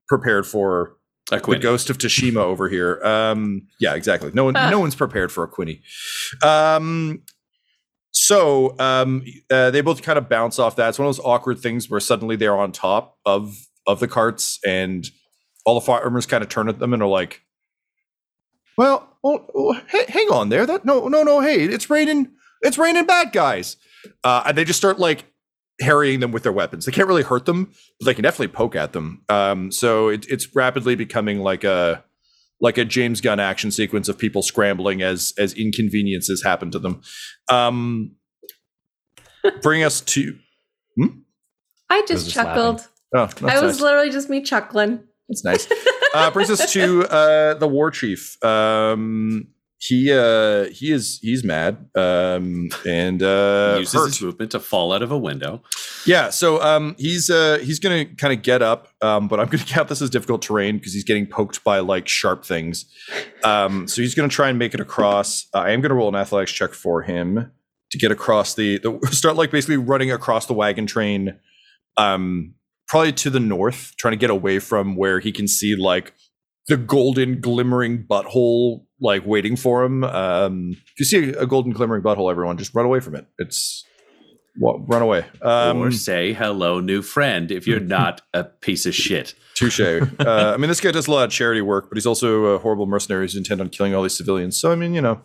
prepared 0.08 0.48
for 0.48 0.96
A 1.32 1.40
the 1.40 1.58
ghost 1.58 1.90
of 1.90 1.98
Tsushima 1.98 2.38
over 2.38 2.68
here. 2.68 3.02
Um, 3.04 3.68
yeah, 3.80 3.96
exactly. 3.96 4.32
No 4.34 4.44
one, 4.44 4.54
no 4.54 4.80
one's 4.80 4.96
prepared 4.96 5.32
for 5.32 5.44
a 5.44 5.48
Quinny. 5.48 5.82
Um, 6.44 7.24
so 8.12 8.78
um, 8.78 9.24
uh, 9.50 9.72
they 9.72 9.82
both 9.82 10.02
kind 10.02 10.18
of 10.18 10.30
bounce 10.30 10.60
off 10.60 10.76
that. 10.76 10.90
It's 10.90 11.00
one 11.00 11.08
of 11.08 11.16
those 11.16 11.26
awkward 11.26 11.60
things 11.60 11.90
where 11.90 12.00
suddenly 12.00 12.36
they're 12.36 12.58
on 12.58 12.72
top 12.72 13.18
of 13.26 13.56
of 13.88 14.00
the 14.00 14.08
carts, 14.08 14.60
and 14.66 15.10
all 15.66 15.76
the 15.76 15.86
farmers 15.86 16.26
kind 16.26 16.44
of 16.44 16.50
turn 16.50 16.70
at 16.70 16.80
them 16.80 16.94
and 16.94 17.02
are 17.02 17.10
like, 17.10 17.42
"Well, 18.78 19.18
oh, 19.24 19.46
oh, 19.56 19.74
hey, 19.88 20.06
hang 20.08 20.28
on 20.30 20.50
there. 20.50 20.66
That 20.66 20.86
no, 20.86 21.08
no, 21.08 21.24
no. 21.24 21.42
Hey, 21.42 21.64
it's 21.64 21.90
raining. 21.90 22.32
It's 22.62 22.78
raining 22.78 23.06
bad 23.06 23.32
guys." 23.32 23.78
Uh, 24.24 24.44
and 24.46 24.58
they 24.58 24.66
just 24.66 24.78
start 24.78 25.00
like 25.00 25.26
harrying 25.84 26.20
them 26.20 26.32
with 26.32 26.44
their 26.44 26.52
weapons. 26.52 26.86
They 26.86 26.92
can't 26.92 27.08
really 27.08 27.24
hurt 27.24 27.46
them, 27.46 27.72
but 28.00 28.06
they 28.06 28.14
can 28.14 28.24
definitely 28.24 28.54
poke 28.54 28.76
at 28.76 28.94
them. 28.94 29.24
Um, 29.30 29.72
so 29.72 30.08
it, 30.10 30.26
it's 30.30 30.56
rapidly 30.56 30.96
becoming 30.96 31.40
like 31.40 31.64
a 31.64 32.04
like 32.60 32.78
a 32.78 32.86
James 32.86 33.22
Gunn 33.22 33.40
action 33.40 33.72
sequence 33.72 34.10
of 34.10 34.18
people 34.18 34.42
scrambling 34.42 35.02
as 35.02 35.34
as 35.38 35.54
inconveniences 35.54 36.44
happen 36.44 36.72
to 36.72 36.80
them. 36.80 37.02
Um, 37.50 38.16
bring 39.62 39.84
us 39.84 40.02
to 40.02 40.38
I 41.90 42.02
was 42.02 42.10
just 42.10 42.26
just 42.26 42.36
chuckled. 42.36 42.88
oh, 43.14 43.30
I 43.44 43.62
was 43.62 43.76
nice. 43.76 43.82
literally 43.82 44.10
just 44.10 44.30
me 44.30 44.42
chuckling. 44.42 45.04
It's 45.30 45.44
nice. 45.44 45.68
Uh, 46.16 46.30
brings 46.30 46.52
us 46.52 46.72
to 46.72 47.04
uh, 47.06 47.56
the 47.56 47.68
war 47.68 47.90
chief. 47.90 48.38
Um, 48.46 49.48
he 49.86 50.12
uh, 50.14 50.66
he 50.70 50.92
is 50.92 51.20
he's 51.22 51.44
mad 51.44 51.90
um, 51.96 52.70
and 52.88 53.22
uh, 53.22 53.74
He 53.74 53.80
uses 53.82 53.94
hurt. 53.94 54.06
his 54.08 54.22
movement 54.22 54.52
to 54.52 54.60
fall 54.62 54.94
out 54.94 55.02
of 55.02 55.12
a 55.12 55.18
window. 55.18 55.62
Yeah, 56.06 56.30
so 56.30 56.62
um, 56.62 56.96
he's 56.98 57.30
uh, 57.30 57.58
he's 57.62 57.80
gonna 57.80 58.06
kind 58.06 58.32
of 58.32 58.42
get 58.44 58.62
up, 58.62 58.88
um, 59.02 59.28
but 59.28 59.40
I'm 59.42 59.48
gonna 59.48 59.64
count 59.66 59.90
this 59.90 60.02
as 60.02 60.10
difficult 60.10 60.42
terrain 60.42 60.78
because 60.78 60.94
he's 60.94 61.04
getting 61.04 61.26
poked 61.26 61.64
by 61.66 61.80
like 61.80 62.08
sharp 62.08 62.46
things. 62.46 62.86
Um, 63.44 63.88
so 63.90 64.02
he's 64.02 64.16
gonna 64.16 64.30
try 64.30 64.48
and 64.50 64.58
make 64.58 64.74
it 64.74 64.80
across. 64.80 65.48
Uh, 65.54 65.60
I 65.60 65.72
am 65.72 65.82
gonna 65.82 65.96
roll 65.96 66.08
an 66.10 66.16
athletics 66.16 66.52
check 66.54 66.74
for 66.74 67.02
him 67.02 67.52
to 67.92 67.98
get 67.98 68.12
across 68.12 68.56
the, 68.56 68.78
the 68.80 68.98
start 69.12 69.36
like 69.36 69.52
basically 69.52 69.78
running 69.78 70.12
across 70.12 70.46
the 70.46 70.54
wagon 70.54 70.86
train, 70.88 71.38
um, 71.98 72.54
probably 72.88 73.12
to 73.14 73.30
the 73.30 73.40
north, 73.42 73.94
trying 73.98 74.14
to 74.14 74.18
get 74.18 74.30
away 74.30 74.60
from 74.60 74.96
where 74.96 75.20
he 75.20 75.32
can 75.32 75.48
see 75.48 75.76
like 75.76 76.14
the 76.68 76.78
golden 76.78 77.42
glimmering 77.42 78.04
butthole 78.04 78.86
like 79.04 79.26
waiting 79.26 79.56
for 79.56 79.84
him. 79.84 80.04
Um, 80.04 80.72
if 80.72 81.00
you 81.00 81.06
see 81.06 81.30
a 81.30 81.46
golden 81.46 81.74
glimmering 81.74 82.02
butthole, 82.02 82.32
everyone 82.32 82.58
just 82.58 82.74
run 82.74 82.86
away 82.86 83.02
from 83.02 83.16
it. 83.16 83.28
It's 83.38 83.86
well, 84.60 84.80
run 84.88 85.02
away. 85.02 85.26
Um, 85.42 85.80
or 85.80 85.92
say 85.92 86.34
hello, 86.34 86.80
new 86.80 87.02
friend, 87.02 87.52
if 87.52 87.68
you're 87.68 87.80
not 87.80 88.22
a 88.34 88.44
piece 88.44 88.86
of 88.86 88.96
shit. 88.96 89.36
Touche. 89.56 89.80
uh, 89.80 90.06
I 90.20 90.58
mean, 90.58 90.70
this 90.70 90.80
guy 90.80 90.92
does 90.92 91.08
a 91.08 91.12
lot 91.12 91.26
of 91.26 91.32
charity 91.32 91.62
work, 91.62 91.90
but 91.90 91.98
he's 91.98 92.06
also 92.06 92.46
a 92.46 92.60
horrible 92.60 92.86
mercenary 92.86 93.26
who's 93.26 93.36
intent 93.36 93.62
on 93.62 93.70
killing 93.70 93.94
all 93.94 94.04
these 94.04 94.18
civilians. 94.18 94.60
So, 94.60 94.72
I 94.72 94.76
mean, 94.76 94.94
you 94.94 95.02
know, 95.02 95.22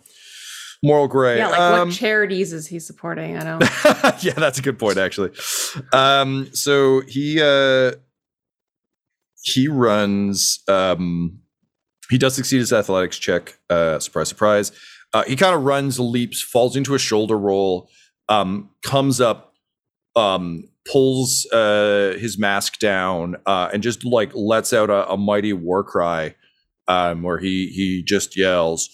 moral 0.83 1.07
gray. 1.07 1.37
Yeah, 1.37 1.49
like 1.49 1.59
Um, 1.59 1.87
what 1.89 1.95
charities 1.95 2.53
is 2.53 2.67
he 2.67 2.79
supporting? 2.79 3.37
I 3.37 3.43
don't. 3.43 3.61
yeah, 4.23 4.33
that's 4.33 4.59
a 4.59 4.61
good 4.61 4.77
point, 4.77 4.97
actually. 4.97 5.31
Um, 5.93 6.49
so 6.53 7.01
he 7.01 7.41
uh, 7.41 7.93
he 9.41 9.67
runs. 9.67 10.59
Um, 10.67 11.39
he 12.09 12.17
does 12.17 12.35
succeed 12.35 12.57
his 12.57 12.73
athletics 12.73 13.17
check. 13.17 13.57
Uh, 13.69 13.99
surprise, 13.99 14.29
surprise. 14.29 14.71
Uh, 15.13 15.23
he 15.23 15.35
kind 15.35 15.55
of 15.55 15.63
runs, 15.63 15.99
leaps, 15.99 16.41
falls 16.41 16.75
into 16.75 16.93
a 16.93 16.99
shoulder 16.99 17.37
roll, 17.37 17.89
um, 18.29 18.69
comes 18.83 19.19
up, 19.19 19.53
um, 20.15 20.65
pulls 20.91 21.45
uh, 21.51 22.15
his 22.19 22.37
mask 22.37 22.79
down, 22.79 23.35
uh, 23.45 23.69
and 23.73 23.81
just 23.81 24.05
like 24.05 24.31
lets 24.35 24.73
out 24.73 24.89
a, 24.89 25.09
a 25.09 25.17
mighty 25.17 25.53
war 25.53 25.83
cry, 25.83 26.35
um, 26.87 27.23
where 27.23 27.39
he 27.39 27.67
he 27.67 28.03
just 28.03 28.37
yells, 28.37 28.89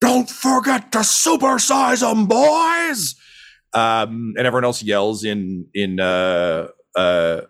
"Don't 0.00 0.30
forget 0.30 0.92
to 0.92 0.98
supersize 0.98 2.00
them, 2.00 2.26
boys!" 2.26 3.16
um, 3.72 4.34
and 4.36 4.46
everyone 4.46 4.64
else 4.64 4.82
yells 4.82 5.24
in 5.24 5.66
in 5.74 6.00
uh, 6.00 6.68
uh, 6.96 7.42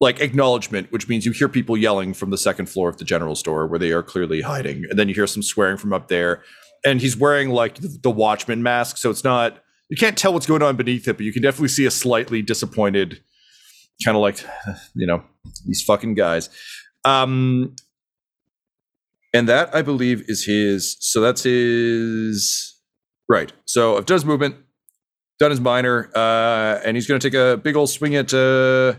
like 0.00 0.20
acknowledgement, 0.20 0.92
which 0.92 1.08
means 1.08 1.24
you 1.24 1.32
hear 1.32 1.48
people 1.48 1.76
yelling 1.76 2.12
from 2.12 2.30
the 2.30 2.38
second 2.38 2.66
floor 2.66 2.88
of 2.88 2.98
the 2.98 3.04
general 3.04 3.34
store 3.34 3.66
where 3.66 3.78
they 3.78 3.92
are 3.92 4.02
clearly 4.02 4.42
hiding, 4.42 4.84
and 4.90 4.98
then 4.98 5.08
you 5.08 5.14
hear 5.14 5.26
some 5.26 5.42
swearing 5.42 5.76
from 5.76 5.92
up 5.92 6.08
there. 6.08 6.42
And 6.84 7.00
he's 7.00 7.16
wearing 7.16 7.50
like 7.50 7.76
the, 7.76 7.98
the 8.02 8.10
watchman 8.10 8.62
mask, 8.62 8.98
so 8.98 9.10
it's 9.10 9.24
not 9.24 9.62
you 9.88 9.96
can't 9.96 10.18
tell 10.18 10.32
what's 10.32 10.46
going 10.46 10.62
on 10.62 10.76
beneath 10.76 11.06
it, 11.08 11.16
but 11.16 11.24
you 11.24 11.32
can 11.32 11.42
definitely 11.42 11.68
see 11.68 11.86
a 11.86 11.90
slightly 11.90 12.42
disappointed, 12.42 13.20
kind 14.04 14.16
of 14.16 14.20
like 14.20 14.44
you 14.94 15.06
know 15.06 15.22
these 15.64 15.82
fucking 15.82 16.14
guys. 16.14 16.50
Um, 17.04 17.74
and 19.32 19.48
that 19.48 19.74
I 19.74 19.82
believe 19.82 20.24
is 20.28 20.44
his. 20.44 20.96
So 21.00 21.20
that's 21.20 21.42
his. 21.42 22.74
Right. 23.28 23.52
So 23.64 23.96
I've 23.96 24.06
done 24.06 24.16
his 24.16 24.24
movement, 24.24 24.56
done 25.38 25.50
his 25.50 25.60
minor, 25.60 26.10
uh, 26.14 26.80
and 26.84 26.96
he's 26.96 27.06
going 27.06 27.18
to 27.20 27.30
take 27.30 27.38
a 27.38 27.56
big 27.56 27.76
old 27.76 27.90
swing 27.90 28.14
at. 28.14 28.32
Uh, 28.32 28.94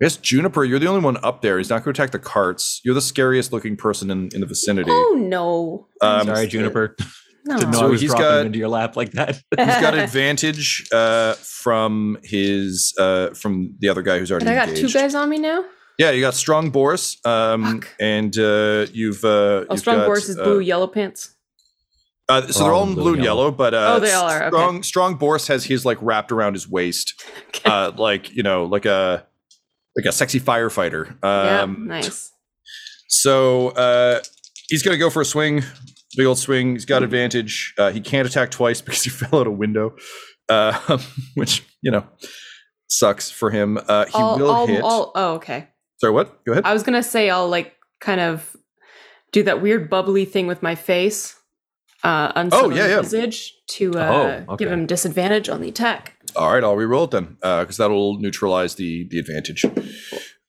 I 0.00 0.04
guess 0.04 0.16
Juniper, 0.18 0.62
you're 0.64 0.78
the 0.78 0.88
only 0.88 1.00
one 1.00 1.16
up 1.22 1.40
there. 1.40 1.56
He's 1.58 1.70
not 1.70 1.82
going 1.84 1.94
to 1.94 2.02
attack 2.02 2.12
the 2.12 2.18
carts. 2.18 2.80
You're 2.84 2.94
the 2.94 3.00
scariest 3.00 3.52
looking 3.52 3.76
person 3.76 4.10
in, 4.10 4.28
in 4.34 4.40
the 4.42 4.46
vicinity. 4.46 4.90
Oh 4.92 5.16
no! 5.18 5.88
Um, 6.06 6.26
Sorry, 6.26 6.46
Juniper. 6.46 6.96
No. 7.48 7.58
Didn't 7.58 7.70
know 7.74 7.78
So 7.78 7.86
I 7.86 7.88
was 7.90 8.00
he's 8.00 8.10
dropping 8.10 8.26
got- 8.26 8.46
into 8.46 8.58
your 8.58 8.66
lap 8.68 8.96
like 8.96 9.12
that. 9.12 9.36
He's 9.36 9.40
got 9.56 9.94
advantage 9.96 10.84
uh, 10.92 11.34
from 11.34 12.18
his 12.24 12.92
uh, 12.98 13.30
from 13.34 13.76
the 13.78 13.88
other 13.88 14.02
guy 14.02 14.18
who's 14.18 14.32
already 14.32 14.46
And 14.46 14.50
I 14.50 14.56
got 14.60 14.68
engaged. 14.70 14.92
two 14.92 14.98
guys 14.98 15.14
on 15.14 15.28
me 15.30 15.38
now. 15.38 15.64
Yeah, 15.96 16.10
you 16.10 16.20
got 16.22 16.34
strong 16.34 16.70
Boris, 16.70 17.18
um, 17.24 17.82
Fuck. 17.82 17.94
and 18.00 18.36
uh, 18.36 18.86
you've 18.92 19.22
uh, 19.24 19.28
Oh, 19.28 19.66
you've 19.70 19.78
strong 19.78 19.98
got, 19.98 20.06
Boris 20.06 20.28
is 20.28 20.36
uh, 20.36 20.42
blue, 20.42 20.58
yellow 20.58 20.88
pants. 20.88 21.36
Uh, 22.28 22.48
so 22.48 22.64
they're 22.64 22.72
all 22.72 22.88
in 22.88 22.94
blue 22.94 23.14
and 23.14 23.22
yellow, 23.22 23.52
but 23.52 23.74
uh, 23.74 23.94
Oh, 23.94 24.00
they 24.00 24.12
all 24.12 24.28
are, 24.28 24.38
okay. 24.46 24.48
Strong, 24.48 24.82
strong 24.82 25.14
Boris 25.14 25.46
has 25.46 25.64
his 25.66 25.84
like 25.84 25.98
wrapped 26.00 26.32
around 26.32 26.54
his 26.54 26.68
waist, 26.68 27.14
Okay. 27.50 27.70
uh, 27.70 27.92
like 27.92 28.34
you 28.34 28.42
know, 28.42 28.64
like 28.64 28.86
a 28.86 29.24
like 29.96 30.06
a 30.06 30.12
sexy 30.12 30.40
firefighter. 30.40 31.16
yeah, 31.22 31.62
Um, 31.62 31.86
nice. 31.88 32.32
So 33.08 33.68
uh, 33.70 34.20
he's 34.68 34.82
gonna 34.82 34.98
go 34.98 35.10
for 35.10 35.22
a 35.22 35.24
swing, 35.24 35.62
big 36.16 36.26
old 36.26 36.38
swing. 36.38 36.72
He's 36.72 36.84
got 36.84 37.02
advantage. 37.02 37.74
Uh, 37.78 37.90
he 37.90 38.00
can't 38.00 38.26
attack 38.28 38.50
twice 38.50 38.80
because 38.86 39.02
he 39.04 39.10
fell 39.10 39.40
out 39.40 39.46
a 39.46 39.50
window, 39.50 39.96
uh, 40.48 40.98
which 41.34 41.62
you 41.82 41.90
know 41.90 42.04
sucks 42.88 43.30
for 43.30 43.50
him. 43.50 43.78
Uh, 43.88 44.06
he 44.06 44.12
I'll, 44.14 44.38
will 44.38 44.50
I'll, 44.50 44.66
hit. 44.66 44.82
I'll, 44.84 45.12
oh, 45.14 45.34
okay. 45.34 45.68
Sorry, 45.98 46.12
what? 46.12 46.44
Go 46.44 46.52
ahead. 46.52 46.64
I 46.64 46.72
was 46.72 46.82
gonna 46.82 47.02
say 47.02 47.30
I'll 47.30 47.48
like 47.48 47.74
kind 48.00 48.20
of 48.20 48.54
do 49.32 49.42
that 49.44 49.62
weird 49.62 49.88
bubbly 49.88 50.24
thing 50.24 50.46
with 50.46 50.62
my 50.62 50.74
face. 50.74 51.34
uh, 52.04 52.32
unsettling 52.34 52.76
yeah, 52.76 52.86
yeah. 52.88 53.00
visage 53.00 53.54
to 53.68 53.92
uh, 53.94 54.44
Oh, 54.48 54.52
okay. 54.54 54.64
give 54.64 54.72
him 54.72 54.86
disadvantage 54.86 55.48
on 55.48 55.60
the 55.60 55.68
attack. 55.68 56.15
All 56.36 56.52
right, 56.52 56.62
I'll 56.62 56.76
re-roll 56.76 57.04
it 57.04 57.10
then, 57.10 57.36
because 57.40 57.76
that'll 57.76 58.18
neutralize 58.18 58.74
the 58.76 59.06
the 59.10 59.18
advantage. 59.18 59.64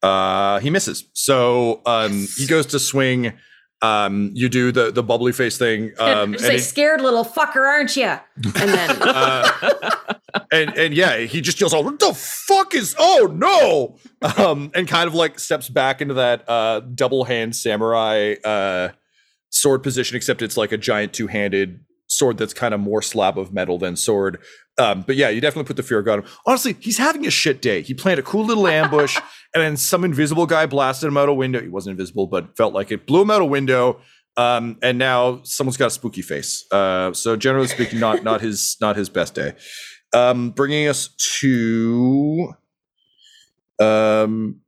Uh, 0.04 0.60
he 0.60 0.69
misses, 0.69 1.06
so 1.13 1.82
um, 1.86 2.28
he 2.38 2.45
goes 2.45 2.65
to 2.67 2.80
swing. 2.80 3.34
Um, 3.82 4.32
you 4.34 4.50
do 4.50 4.71
the 4.71 4.91
the 4.91 5.04
bubbly 5.04 5.32
face 5.32 5.58
thing, 5.58 5.91
um, 6.00 6.34
Just 6.34 6.45
and, 6.45 6.54
it- 6.56 6.62
scared 6.62 7.02
little 7.02 7.23
fucker, 7.26 7.58
aren't 7.67 7.95
you? 7.95 8.06
And 8.06 8.54
then 8.54 8.97
uh, 9.02 10.13
and 10.52 10.76
and 10.78 10.93
yeah, 10.93 11.17
he 11.19 11.41
just 11.41 11.60
yells, 11.62 11.73
"Oh, 11.73 11.82
what 11.82 12.00
the 12.00 12.13
fuck 12.13 12.73
is? 12.73 12.95
Oh 12.97 13.30
no!" 13.32 13.97
Um, 14.43 14.71
and 14.73 14.88
kind 14.88 15.08
of 15.08 15.13
like 15.13 15.39
steps 15.39 15.69
back 15.69 16.02
into 16.02 16.15
that 16.15 16.47
uh, 16.50 16.80
double 16.80 17.23
hand 17.26 17.56
samurai 17.56 18.36
uh, 18.43 18.89
sword 19.50 19.84
position, 19.84 20.15
except 20.17 20.41
it's 20.41 20.58
like 20.58 20.71
a 20.71 20.78
giant 20.78 21.13
two 21.13 21.28
handed 21.28 21.80
sword 22.18 22.38
that's 22.38 22.54
kind 22.54 22.74
of 22.74 22.80
more 22.80 23.02
slab 23.02 23.38
of 23.38 23.54
metal 23.54 23.78
than 23.78 23.96
sword. 23.96 24.40
Um, 24.78 25.02
but 25.02 25.16
yeah, 25.16 25.30
you 25.30 25.42
definitely 25.42 25.68
put 25.68 25.76
the 25.76 25.84
fear 25.84 26.00
of 26.00 26.06
God. 26.06 26.20
him. 26.20 26.26
Honestly, 26.46 26.76
he's 26.80 26.98
having 26.98 27.26
a 27.26 27.32
shit 27.32 27.62
day. 27.62 27.82
He 27.82 27.94
planned 27.94 28.20
a 28.20 28.24
cool 28.24 28.46
little 28.46 28.68
ambush, 28.82 29.16
and 29.54 29.64
then 29.64 29.78
some 29.78 30.04
invisible 30.04 30.46
guy 30.46 30.66
blasted 30.66 31.08
him 31.08 31.18
out 31.18 31.30
a 31.30 31.34
window. 31.34 31.62
He 31.62 31.70
wasn't 31.70 31.92
invisible, 31.92 32.28
but 32.28 32.56
felt 32.56 32.74
like 32.74 32.92
it. 32.92 33.08
Blew 33.08 33.22
him 33.22 33.32
out 33.32 33.42
a 33.42 33.46
window. 33.46 34.00
Um, 34.36 34.78
and 34.84 35.00
now 35.00 35.42
someone's 35.44 35.78
got 35.78 35.88
a 35.88 35.92
spooky 35.92 36.22
face. 36.22 36.64
Uh, 36.72 37.12
so 37.12 37.36
generally 37.36 37.68
speaking, 37.68 38.00
not 38.00 38.24
not 38.24 38.40
his 38.40 38.78
not 38.80 38.96
his 38.96 39.10
best 39.10 39.34
day. 39.34 39.54
Um, 40.14 40.52
bringing 40.52 40.88
us 40.88 41.10
to 41.40 42.54
um, 43.80 44.62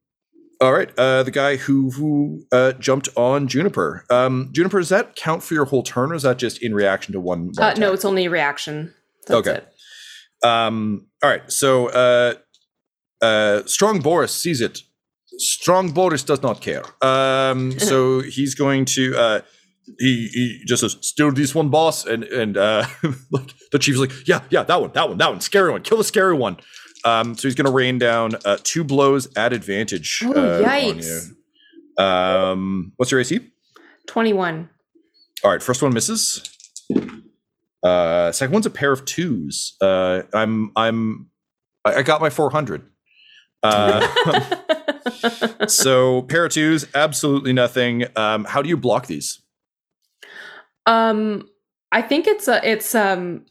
all 0.61 0.73
right, 0.73 0.89
uh, 0.97 1.23
the 1.23 1.31
guy 1.31 1.55
who 1.55 1.89
who 1.91 2.43
uh, 2.51 2.73
jumped 2.73 3.09
on 3.15 3.47
Juniper. 3.47 4.05
Um, 4.09 4.49
Juniper, 4.51 4.79
does 4.79 4.89
that 4.89 5.15
count 5.15 5.41
for 5.43 5.53
your 5.53 5.65
whole 5.65 5.83
turn, 5.83 6.11
or 6.11 6.15
is 6.15 6.23
that 6.23 6.37
just 6.37 6.61
in 6.61 6.73
reaction 6.73 7.13
to 7.13 7.19
one? 7.19 7.51
one 7.55 7.59
uh, 7.59 7.73
no, 7.75 7.93
it's 7.93 8.05
only 8.05 8.25
a 8.25 8.29
reaction. 8.29 8.93
That's 9.27 9.47
Okay. 9.47 9.59
it. 9.61 10.47
Um, 10.47 11.07
all 11.23 11.29
right. 11.29 11.49
So, 11.51 11.87
uh, 11.87 12.33
uh, 13.21 13.63
Strong 13.65 14.01
Boris 14.01 14.33
sees 14.33 14.61
it. 14.61 14.79
Strong 15.37 15.91
Boris 15.91 16.23
does 16.23 16.41
not 16.41 16.61
care. 16.61 16.83
Um, 17.01 17.71
so 17.79 18.21
he's 18.21 18.55
going 18.55 18.85
to. 18.85 19.15
Uh, 19.17 19.41
he, 19.97 20.29
he 20.33 20.61
just 20.67 20.81
says, 20.81 20.97
"Still 21.01 21.31
this 21.31 21.55
one, 21.55 21.69
boss," 21.69 22.05
and 22.05 22.23
and 22.25 22.57
uh, 22.57 22.85
like 23.31 23.53
the 23.71 23.79
chief's 23.79 23.97
like, 23.99 24.11
"Yeah, 24.27 24.41
yeah, 24.49 24.63
that 24.63 24.79
one, 24.81 24.91
that 24.93 25.07
one, 25.09 25.17
that 25.17 25.29
one, 25.31 25.41
scary 25.41 25.71
one, 25.71 25.81
kill 25.81 25.97
the 25.97 26.03
scary 26.03 26.33
one." 26.35 26.57
Um, 27.05 27.35
so 27.35 27.47
he's 27.47 27.55
going 27.55 27.65
to 27.65 27.71
rain 27.71 27.97
down 27.97 28.31
uh, 28.45 28.57
two 28.63 28.83
blows 28.83 29.27
at 29.35 29.53
advantage. 29.53 30.21
Oh, 30.25 30.31
uh, 30.31 30.61
yikes. 30.67 31.29
you. 31.97 32.03
Um, 32.03 32.93
what's 32.97 33.11
your 33.11 33.19
AC? 33.19 33.39
21. 34.07 34.69
All 35.43 35.51
right, 35.51 35.63
first 35.63 35.81
one 35.81 35.93
misses. 35.93 36.43
Uh, 37.81 38.31
second 38.31 38.53
one's 38.53 38.65
a 38.65 38.69
pair 38.69 38.91
of 38.91 39.05
twos. 39.05 39.77
Uh, 39.79 40.23
I'm 40.33 40.71
I'm 40.75 41.29
I, 41.85 41.95
I 41.95 42.01
got 42.01 42.19
my 42.19 42.29
400. 42.29 42.85
Uh, 43.63 44.07
so 45.67 46.23
pair 46.23 46.45
of 46.45 46.51
twos, 46.51 46.85
absolutely 46.93 47.53
nothing. 47.53 48.05
Um, 48.17 48.45
how 48.45 48.61
do 48.61 48.69
you 48.69 48.77
block 48.77 49.07
these? 49.07 49.41
um, 50.85 51.47
I 51.91 52.01
think 52.01 52.27
it's 52.27 52.47
a, 52.47 52.67
it's 52.67 52.93
um, 52.95 53.45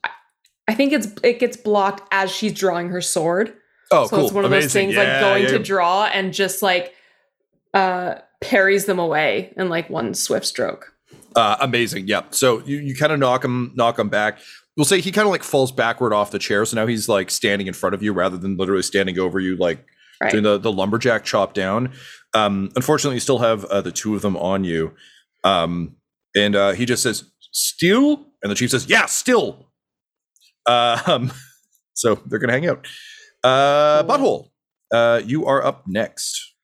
I- 0.68 0.74
think 0.74 0.92
it's 0.92 1.08
it 1.24 1.38
gets 1.40 1.56
blocked 1.56 2.06
as 2.12 2.30
she's 2.30 2.52
drawing 2.52 2.88
her 2.90 3.00
sword. 3.00 3.54
Oh, 3.90 4.06
so 4.06 4.16
cool! 4.16 4.24
it's 4.26 4.34
one 4.34 4.44
of 4.44 4.50
those 4.50 4.64
Amazing. 4.64 4.80
things 4.88 4.94
Yeah, 4.96 5.02
like 5.12 5.20
going 5.20 5.42
yeah, 5.44 5.48
to 5.50 5.58
draw 5.58 6.04
and 6.06 6.32
just 6.32 6.62
like 6.62 6.94
uh 7.74 8.16
parries 8.40 8.84
them 8.86 8.98
away 8.98 9.52
in 9.56 9.68
like 9.68 9.90
one 9.90 10.14
swift 10.14 10.46
stroke. 10.46 10.92
Uh, 11.34 11.56
amazing. 11.60 12.06
Yeah. 12.08 12.22
So 12.30 12.60
you, 12.64 12.78
you 12.78 12.94
kind 12.96 13.12
of 13.12 13.18
knock 13.18 13.44
him 13.44 13.72
knock 13.74 13.98
him 13.98 14.08
back. 14.08 14.38
We'll 14.76 14.84
say 14.84 15.00
he 15.00 15.10
kind 15.10 15.26
of 15.26 15.30
like 15.32 15.42
falls 15.42 15.72
backward 15.72 16.12
off 16.12 16.30
the 16.30 16.38
chair. 16.38 16.64
So 16.64 16.76
now 16.76 16.86
he's 16.86 17.08
like 17.08 17.30
standing 17.30 17.66
in 17.66 17.74
front 17.74 17.94
of 17.94 18.02
you 18.02 18.12
rather 18.12 18.36
than 18.36 18.56
literally 18.56 18.82
standing 18.82 19.18
over 19.18 19.40
you, 19.40 19.56
like 19.56 19.84
Right. 20.20 20.32
doing 20.32 20.42
the, 20.42 20.58
the 20.58 20.72
lumberjack 20.72 21.24
chop 21.24 21.54
down. 21.54 21.92
Um, 22.34 22.70
unfortunately, 22.74 23.14
you 23.14 23.20
still 23.20 23.38
have 23.38 23.64
uh, 23.66 23.80
the 23.82 23.92
two 23.92 24.16
of 24.16 24.22
them 24.22 24.36
on 24.36 24.64
you. 24.64 24.92
Um, 25.44 25.94
and 26.34 26.56
uh, 26.56 26.72
he 26.72 26.86
just 26.86 27.04
says, 27.04 27.30
Still? 27.52 28.26
And 28.42 28.50
the 28.50 28.56
chief 28.56 28.70
says, 28.70 28.88
Yeah, 28.88 29.06
still. 29.06 29.67
Um, 30.68 31.32
so 31.94 32.20
they're 32.26 32.38
going 32.38 32.48
to 32.48 32.54
hang 32.54 32.68
out. 32.68 32.86
Uh, 33.42 34.04
Butthole, 34.04 34.50
uh, 34.92 35.22
you 35.24 35.46
are 35.46 35.64
up 35.64 35.86
next. 35.86 36.54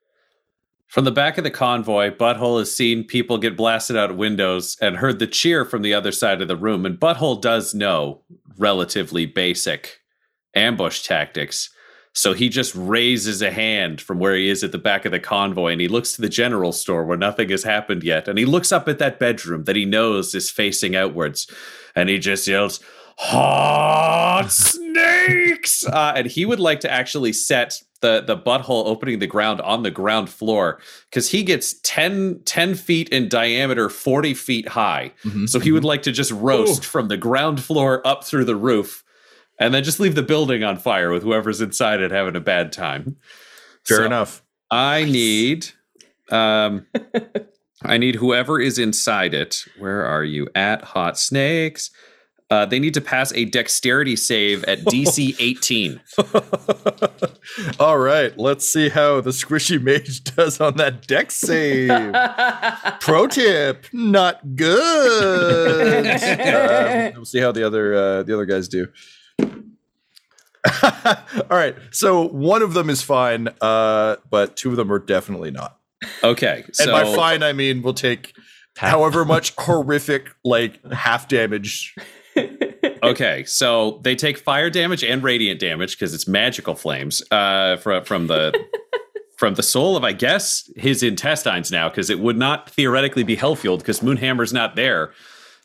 From 0.88 1.04
the 1.04 1.10
back 1.10 1.38
of 1.38 1.44
the 1.44 1.50
convoy, 1.50 2.10
Butthole 2.10 2.60
has 2.60 2.74
seen 2.74 3.02
people 3.02 3.36
get 3.38 3.56
blasted 3.56 3.96
out 3.96 4.12
of 4.12 4.16
windows 4.16 4.76
and 4.80 4.96
heard 4.96 5.18
the 5.18 5.26
cheer 5.26 5.64
from 5.64 5.82
the 5.82 5.92
other 5.92 6.12
side 6.12 6.40
of 6.40 6.46
the 6.46 6.56
room. 6.56 6.86
And 6.86 7.00
Butthole 7.00 7.40
does 7.40 7.74
know 7.74 8.22
relatively 8.56 9.26
basic 9.26 9.98
ambush 10.54 11.02
tactics. 11.02 11.70
So 12.12 12.32
he 12.32 12.48
just 12.48 12.72
raises 12.76 13.42
a 13.42 13.50
hand 13.50 14.00
from 14.00 14.20
where 14.20 14.36
he 14.36 14.48
is 14.48 14.62
at 14.62 14.70
the 14.70 14.78
back 14.78 15.04
of 15.04 15.10
the 15.10 15.18
convoy 15.18 15.72
and 15.72 15.80
he 15.80 15.88
looks 15.88 16.12
to 16.12 16.22
the 16.22 16.28
general 16.28 16.70
store 16.70 17.04
where 17.04 17.18
nothing 17.18 17.48
has 17.48 17.64
happened 17.64 18.04
yet. 18.04 18.28
And 18.28 18.38
he 18.38 18.44
looks 18.44 18.70
up 18.70 18.86
at 18.88 19.00
that 19.00 19.18
bedroom 19.18 19.64
that 19.64 19.74
he 19.74 19.84
knows 19.84 20.32
is 20.32 20.48
facing 20.48 20.94
outwards. 20.94 21.50
And 21.96 22.08
he 22.08 22.20
just 22.20 22.46
yells, 22.46 22.78
Hot 23.16 24.46
snakes! 24.50 25.86
Uh, 25.86 26.12
and 26.16 26.26
he 26.26 26.44
would 26.44 26.60
like 26.60 26.80
to 26.80 26.90
actually 26.90 27.32
set 27.32 27.80
the, 28.00 28.20
the 28.20 28.36
butthole 28.36 28.86
opening 28.86 29.18
the 29.18 29.26
ground 29.26 29.60
on 29.62 29.82
the 29.82 29.90
ground 29.90 30.28
floor 30.28 30.78
because 31.10 31.30
he 31.30 31.42
gets 31.42 31.74
10, 31.82 32.40
10 32.44 32.74
feet 32.74 33.08
in 33.08 33.28
diameter, 33.28 33.88
40 33.88 34.34
feet 34.34 34.68
high. 34.68 35.12
Mhm. 35.24 35.48
So 35.48 35.58
he 35.58 35.72
would 35.72 35.84
like 35.84 36.02
to 36.02 36.12
just 36.12 36.30
roast 36.32 36.84
from 36.84 37.08
the 37.08 37.16
ground 37.16 37.62
floor 37.62 38.06
up 38.06 38.24
through 38.24 38.44
the 38.44 38.56
roof 38.56 39.02
and 39.58 39.72
then 39.72 39.84
just 39.84 40.00
leave 40.00 40.16
the 40.16 40.22
building 40.22 40.64
on 40.64 40.76
fire 40.78 41.10
with 41.12 41.22
whoever's 41.22 41.60
inside 41.62 42.00
it 42.00 42.10
having 42.10 42.36
a 42.36 42.40
bad 42.40 42.72
time. 42.72 43.16
Fair 43.86 43.98
So 43.98 44.04
enough. 44.04 44.42
I 44.70 45.04
need 45.04 45.68
um 46.30 46.86
I 47.82 47.96
need 47.98 48.16
whoever 48.16 48.60
is 48.60 48.78
inside 48.78 49.32
it. 49.34 49.64
Where 49.78 50.04
are 50.04 50.24
you 50.24 50.48
at 50.54 50.82
hot 50.82 51.18
snakes? 51.18 51.90
Uh, 52.50 52.66
they 52.66 52.78
need 52.78 52.94
to 52.94 53.00
pass 53.00 53.32
a 53.32 53.46
dexterity 53.46 54.16
save 54.16 54.64
at 54.64 54.80
DC 54.84 55.34
18. 55.38 56.00
All 57.80 57.98
right, 57.98 58.36
let's 58.38 58.68
see 58.68 58.90
how 58.90 59.20
the 59.20 59.30
squishy 59.30 59.80
mage 59.80 60.22
does 60.36 60.60
on 60.60 60.76
that 60.76 61.06
dex 61.06 61.36
save. 61.36 61.90
Pro 63.00 63.26
tip: 63.26 63.86
not 63.92 64.56
good. 64.56 66.06
Um, 66.06 67.12
we'll 67.16 67.24
see 67.24 67.40
how 67.40 67.52
the 67.52 67.66
other 67.66 67.94
uh, 67.94 68.22
the 68.22 68.34
other 68.34 68.46
guys 68.46 68.68
do. 68.68 68.88
All 69.40 71.58
right, 71.58 71.76
so 71.90 72.26
one 72.28 72.62
of 72.62 72.74
them 72.74 72.88
is 72.88 73.02
fine, 73.02 73.48
uh, 73.60 74.16
but 74.30 74.56
two 74.56 74.70
of 74.70 74.76
them 74.76 74.92
are 74.92 74.98
definitely 74.98 75.50
not. 75.50 75.78
Okay, 76.22 76.64
And 76.80 76.90
by 76.90 77.04
fine, 77.04 77.42
I 77.42 77.52
mean 77.52 77.82
we'll 77.82 77.94
take 77.94 78.34
however 78.76 79.24
much 79.24 79.54
horrific, 79.56 80.30
like 80.44 80.84
half 80.92 81.28
damage. 81.28 81.94
okay, 83.10 83.44
so 83.44 84.00
they 84.02 84.14
take 84.16 84.38
fire 84.38 84.70
damage 84.70 85.02
and 85.04 85.22
radiant 85.22 85.60
damage 85.60 85.92
because 85.96 86.14
it's 86.14 86.26
magical 86.28 86.74
flames 86.74 87.22
uh, 87.30 87.76
from 87.76 88.04
from 88.04 88.26
the 88.26 88.52
from 89.36 89.54
the 89.54 89.62
soul 89.62 89.96
of 89.96 90.04
I 90.04 90.12
guess 90.12 90.70
his 90.76 91.02
intestines 91.02 91.70
now 91.70 91.88
because 91.88 92.10
it 92.10 92.20
would 92.20 92.36
not 92.36 92.70
theoretically 92.70 93.22
be 93.24 93.34
hell 93.36 93.56
fueled 93.56 93.80
because 93.80 94.00
Moonhammer's 94.00 94.52
not 94.52 94.76
there. 94.76 95.12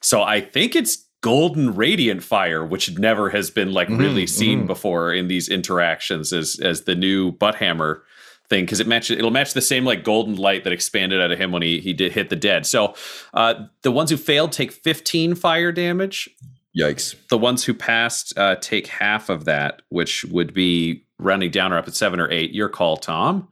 So 0.02 0.22
I 0.24 0.42
think 0.42 0.76
it's 0.76 1.06
golden 1.22 1.76
radiant 1.76 2.24
fire, 2.24 2.66
which 2.66 2.98
never 2.98 3.30
has 3.30 3.50
been 3.52 3.74
like 3.74 3.90
really 3.90 4.24
Mhm, 4.24 4.30
seen 4.30 4.64
mhm. 4.64 4.68
before 4.68 5.14
in 5.14 5.28
these 5.28 5.50
interactions 5.50 6.32
as 6.32 6.60
as 6.62 6.84
the 6.84 6.96
new 6.96 7.32
butt 7.34 7.56
hammer 7.56 8.04
thing 8.50 8.66
because 8.66 8.80
it 8.80 8.88
matches 8.88 9.18
it'll 9.18 9.30
match 9.30 9.54
the 9.54 9.62
same 9.62 9.86
like 9.86 10.04
golden 10.04 10.36
light 10.36 10.64
that 10.64 10.74
expanded 10.74 11.22
out 11.22 11.32
of 11.32 11.38
him 11.38 11.52
when 11.52 11.62
he 11.62 11.80
he 11.82 11.94
did 11.94 12.14
hit 12.14 12.30
the 12.30 12.36
dead. 12.36 12.66
So 12.66 12.96
uh, 13.34 13.54
the 13.84 13.92
ones 13.92 14.10
who 14.10 14.18
failed 14.18 14.52
take 14.54 14.72
15 14.72 15.36
fire 15.36 15.72
damage 15.72 16.30
Yikes! 16.78 17.16
the 17.30 17.38
ones 17.38 17.64
who 17.64 17.74
passed 17.74 18.38
uh, 18.38 18.56
take 18.56 18.88
half 18.88 19.30
of 19.30 19.46
that, 19.46 19.82
which 19.90 20.24
would 20.26 20.54
be 20.54 21.06
rounding 21.18 21.52
down 21.52 21.74
or 21.74 21.78
up 21.78 21.88
at 21.88 21.96
seven 21.96 22.20
or 22.20 22.30
eight. 22.32 22.52
Your 22.52 22.70
call, 22.70 22.98
Tom. 22.98 23.48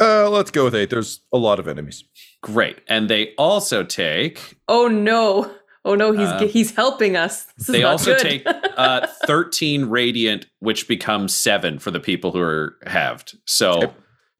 Uh, 0.00 0.28
let's 0.30 0.50
go 0.50 0.64
with 0.64 0.74
eight. 0.74 0.90
There's 0.90 1.20
a 1.32 1.38
lot 1.38 1.58
of 1.58 1.68
enemies. 1.68 2.04
Great, 2.42 2.78
and 2.88 3.08
they 3.10 3.34
also 3.36 3.82
take. 3.84 4.56
oh 4.68 4.88
no. 4.88 5.50
Oh 5.84 5.94
no, 5.94 6.10
he's 6.12 6.28
Uh, 6.28 6.48
he's 6.48 6.74
helping 6.74 7.14
us. 7.16 7.44
This 7.58 7.68
They 7.68 7.84
also 7.84 8.14
good. 8.16 8.20
take 8.20 8.42
uh, 8.76 9.06
thirteen 9.26 9.84
radiant, 9.84 10.46
which 10.58 10.88
becomes 10.88 11.34
seven 11.36 11.78
for 11.78 11.90
the 11.92 12.00
people 12.00 12.32
who 12.32 12.40
are 12.40 12.76
halved. 12.86 13.36
So 13.46 13.70
Okay. 13.84 13.92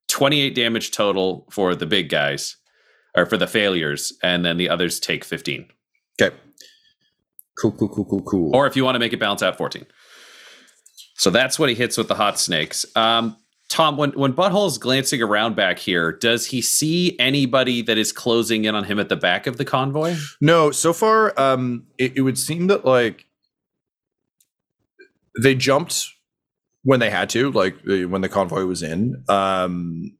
twenty-eight 0.09 0.55
damage 0.57 0.91
total 0.91 1.47
for 1.53 1.75
the 1.77 1.87
big 1.87 2.09
guys, 2.09 2.57
or 3.17 3.27
for 3.27 3.37
the 3.37 3.47
failures, 3.47 4.12
and 4.25 4.45
then 4.45 4.57
the 4.57 4.69
others 4.69 4.99
take 4.99 5.25
fifteen. 5.25 5.67
Okay. 6.21 6.35
Cool, 7.59 7.73
cool, 7.73 7.89
cool, 7.89 8.05
cool, 8.05 8.23
cool. 8.23 8.55
Or 8.55 8.67
if 8.67 8.77
you 8.77 8.85
want 8.85 8.95
to 8.95 8.99
make 8.99 9.13
it 9.13 9.21
bounce 9.21 9.43
out, 9.43 9.57
14. 9.57 9.87
So 11.15 11.31
that's 11.31 11.59
what 11.59 11.69
he 11.69 11.75
hits 11.75 11.97
with 11.97 12.09
the 12.09 12.15
hot 12.15 12.39
snakes. 12.39 12.85
Um, 12.95 13.37
Tom, 13.69 13.97
when 13.97 14.13
when 14.13 14.33
Butthole's 14.33 14.79
glancing 14.79 15.21
around 15.23 15.57
back 15.57 15.79
here, 15.79 16.13
does 16.13 16.47
he 16.47 16.63
see 16.63 17.19
anybody 17.19 17.83
that 17.83 17.99
is 17.99 18.13
closing 18.13 18.65
in 18.65 18.75
on 18.75 18.85
him 18.85 19.01
at 19.01 19.09
the 19.09 19.17
back 19.17 19.47
of 19.47 19.57
the 19.57 19.65
convoy? 19.65 20.15
No, 20.41 20.71
so 20.71 20.93
far, 20.93 21.39
um, 21.41 21.87
it, 21.99 22.13
it 22.17 22.21
would 22.21 22.39
seem 22.39 22.69
that 22.69 22.85
like 22.85 23.27
they 25.43 25.55
jumped 25.55 26.07
when 26.85 27.01
they 27.01 27.11
had 27.11 27.29
to, 27.31 27.51
like 27.51 27.77
when 27.85 28.21
the 28.21 28.29
convoy 28.29 28.65
was 28.65 28.83
in. 28.83 29.25
Um, 29.29 30.17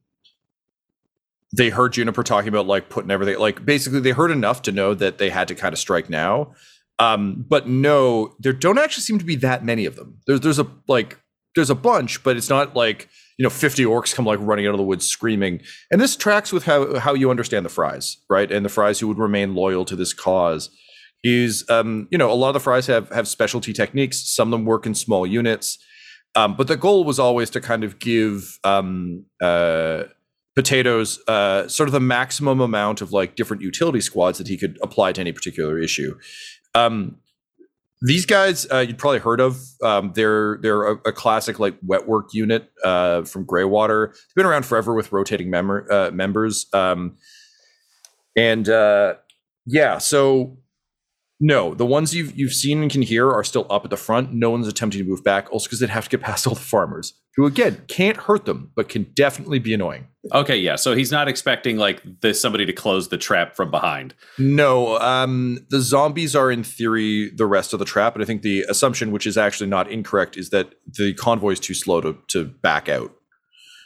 they 1.55 1.69
heard 1.69 1.93
Juniper 1.93 2.23
talking 2.23 2.49
about 2.49 2.67
like 2.67 2.89
putting 2.89 3.11
everything, 3.11 3.39
like 3.39 3.65
basically 3.65 4.01
they 4.01 4.11
heard 4.11 4.31
enough 4.31 4.63
to 4.63 4.73
know 4.73 4.93
that 4.93 5.17
they 5.17 5.29
had 5.29 5.47
to 5.47 5.55
kind 5.55 5.71
of 5.71 5.79
strike 5.79 6.09
now. 6.09 6.53
Um, 6.99 7.45
but 7.47 7.67
no, 7.67 8.35
there 8.39 8.53
don't 8.53 8.79
actually 8.79 9.03
seem 9.03 9.19
to 9.19 9.25
be 9.25 9.35
that 9.37 9.63
many 9.63 9.85
of 9.85 9.95
them. 9.95 10.19
There's 10.25 10.41
there's 10.41 10.59
a 10.59 10.67
like 10.87 11.19
there's 11.55 11.69
a 11.69 11.75
bunch, 11.75 12.23
but 12.23 12.37
it's 12.37 12.49
not 12.49 12.75
like 12.75 13.09
you 13.37 13.43
know 13.43 13.49
50 13.49 13.83
orcs 13.83 14.13
come 14.13 14.25
like 14.25 14.39
running 14.41 14.65
out 14.65 14.73
of 14.73 14.77
the 14.77 14.83
woods 14.83 15.07
screaming. 15.07 15.61
And 15.91 16.01
this 16.01 16.15
tracks 16.15 16.51
with 16.51 16.63
how 16.63 16.99
how 16.99 17.13
you 17.13 17.29
understand 17.29 17.65
the 17.65 17.69
fries, 17.69 18.17
right? 18.29 18.51
And 18.51 18.65
the 18.65 18.69
fries 18.69 18.99
who 18.99 19.07
would 19.07 19.19
remain 19.19 19.53
loyal 19.53 19.85
to 19.85 19.95
this 19.95 20.13
cause 20.13 20.69
is 21.23 21.65
um, 21.69 22.07
you 22.11 22.17
know 22.17 22.31
a 22.31 22.33
lot 22.33 22.49
of 22.49 22.53
the 22.55 22.59
fries 22.59 22.87
have 22.87 23.09
have 23.09 23.27
specialty 23.27 23.73
techniques. 23.73 24.33
Some 24.35 24.51
of 24.53 24.59
them 24.59 24.65
work 24.65 24.85
in 24.85 24.95
small 24.95 25.27
units, 25.27 25.77
um, 26.35 26.55
but 26.55 26.67
the 26.67 26.77
goal 26.77 27.03
was 27.03 27.19
always 27.19 27.49
to 27.51 27.61
kind 27.61 27.83
of 27.83 27.99
give 27.99 28.59
um, 28.63 29.25
uh, 29.41 30.03
potatoes 30.55 31.19
uh, 31.27 31.67
sort 31.67 31.87
of 31.87 31.93
the 31.93 31.99
maximum 31.99 32.59
amount 32.59 33.01
of 33.01 33.11
like 33.11 33.35
different 33.35 33.61
utility 33.61 34.01
squads 34.01 34.39
that 34.39 34.47
he 34.47 34.57
could 34.57 34.79
apply 34.81 35.11
to 35.11 35.21
any 35.21 35.31
particular 35.31 35.77
issue. 35.77 36.17
Um, 36.77 37.17
these 38.01 38.25
guys 38.25 38.67
uh, 38.71 38.79
you'd 38.79 38.97
probably 38.97 39.19
heard 39.19 39.39
of. 39.39 39.59
Um, 39.83 40.11
they're 40.13 40.59
they're 40.61 40.83
a, 40.83 40.93
a 41.05 41.11
classic 41.11 41.59
like 41.59 41.75
wet 41.81 42.07
work 42.07 42.33
unit 42.33 42.69
uh, 42.83 43.23
from 43.23 43.45
Greywater. 43.45 44.11
They've 44.11 44.35
been 44.35 44.45
around 44.45 44.65
forever 44.65 44.93
with 44.93 45.11
rotating 45.11 45.49
member, 45.49 45.91
uh, 45.91 46.11
members. 46.11 46.67
Um, 46.73 47.17
and 48.35 48.69
uh, 48.69 49.15
yeah, 49.65 49.97
so 49.97 50.57
no, 51.39 51.75
the 51.75 51.85
ones 51.85 52.15
you've 52.15 52.37
you've 52.37 52.53
seen 52.53 52.81
and 52.81 52.91
can 52.91 53.03
hear 53.03 53.31
are 53.31 53.43
still 53.43 53.67
up 53.69 53.83
at 53.83 53.91
the 53.91 53.97
front. 53.97 54.33
No 54.33 54.49
one's 54.49 54.67
attempting 54.67 55.03
to 55.03 55.07
move 55.07 55.23
back, 55.23 55.51
also 55.51 55.67
because 55.67 55.79
they'd 55.79 55.89
have 55.89 56.05
to 56.05 56.09
get 56.09 56.21
past 56.21 56.47
all 56.47 56.55
the 56.55 56.59
farmers, 56.59 57.13
who 57.35 57.45
again 57.45 57.83
can't 57.87 58.17
hurt 58.17 58.45
them, 58.45 58.71
but 58.75 58.89
can 58.89 59.03
definitely 59.13 59.59
be 59.59 59.73
annoying. 59.73 60.07
Okay, 60.33 60.57
yeah. 60.57 60.75
So 60.75 60.95
he's 60.95 61.11
not 61.11 61.27
expecting 61.27 61.77
like 61.77 62.01
this 62.21 62.41
somebody 62.41 62.65
to 62.65 62.73
close 62.73 63.09
the 63.09 63.19
trap 63.19 63.55
from 63.55 63.69
behind. 63.69 64.15
No, 64.39 64.97
um, 64.97 65.65
the 65.69 65.79
zombies 65.79 66.35
are 66.35 66.51
in 66.51 66.63
theory 66.63 67.29
the 67.29 67.45
rest 67.45 67.71
of 67.71 67.79
the 67.79 67.85
trap, 67.85 68.15
and 68.15 68.23
I 68.23 68.25
think 68.25 68.41
the 68.41 68.61
assumption, 68.67 69.11
which 69.11 69.27
is 69.27 69.37
actually 69.37 69.69
not 69.69 69.91
incorrect, 69.91 70.37
is 70.37 70.49
that 70.49 70.73
the 70.97 71.13
convoy 71.13 71.51
is 71.51 71.59
too 71.59 71.75
slow 71.75 72.01
to 72.01 72.17
to 72.29 72.45
back 72.45 72.89
out. 72.89 73.13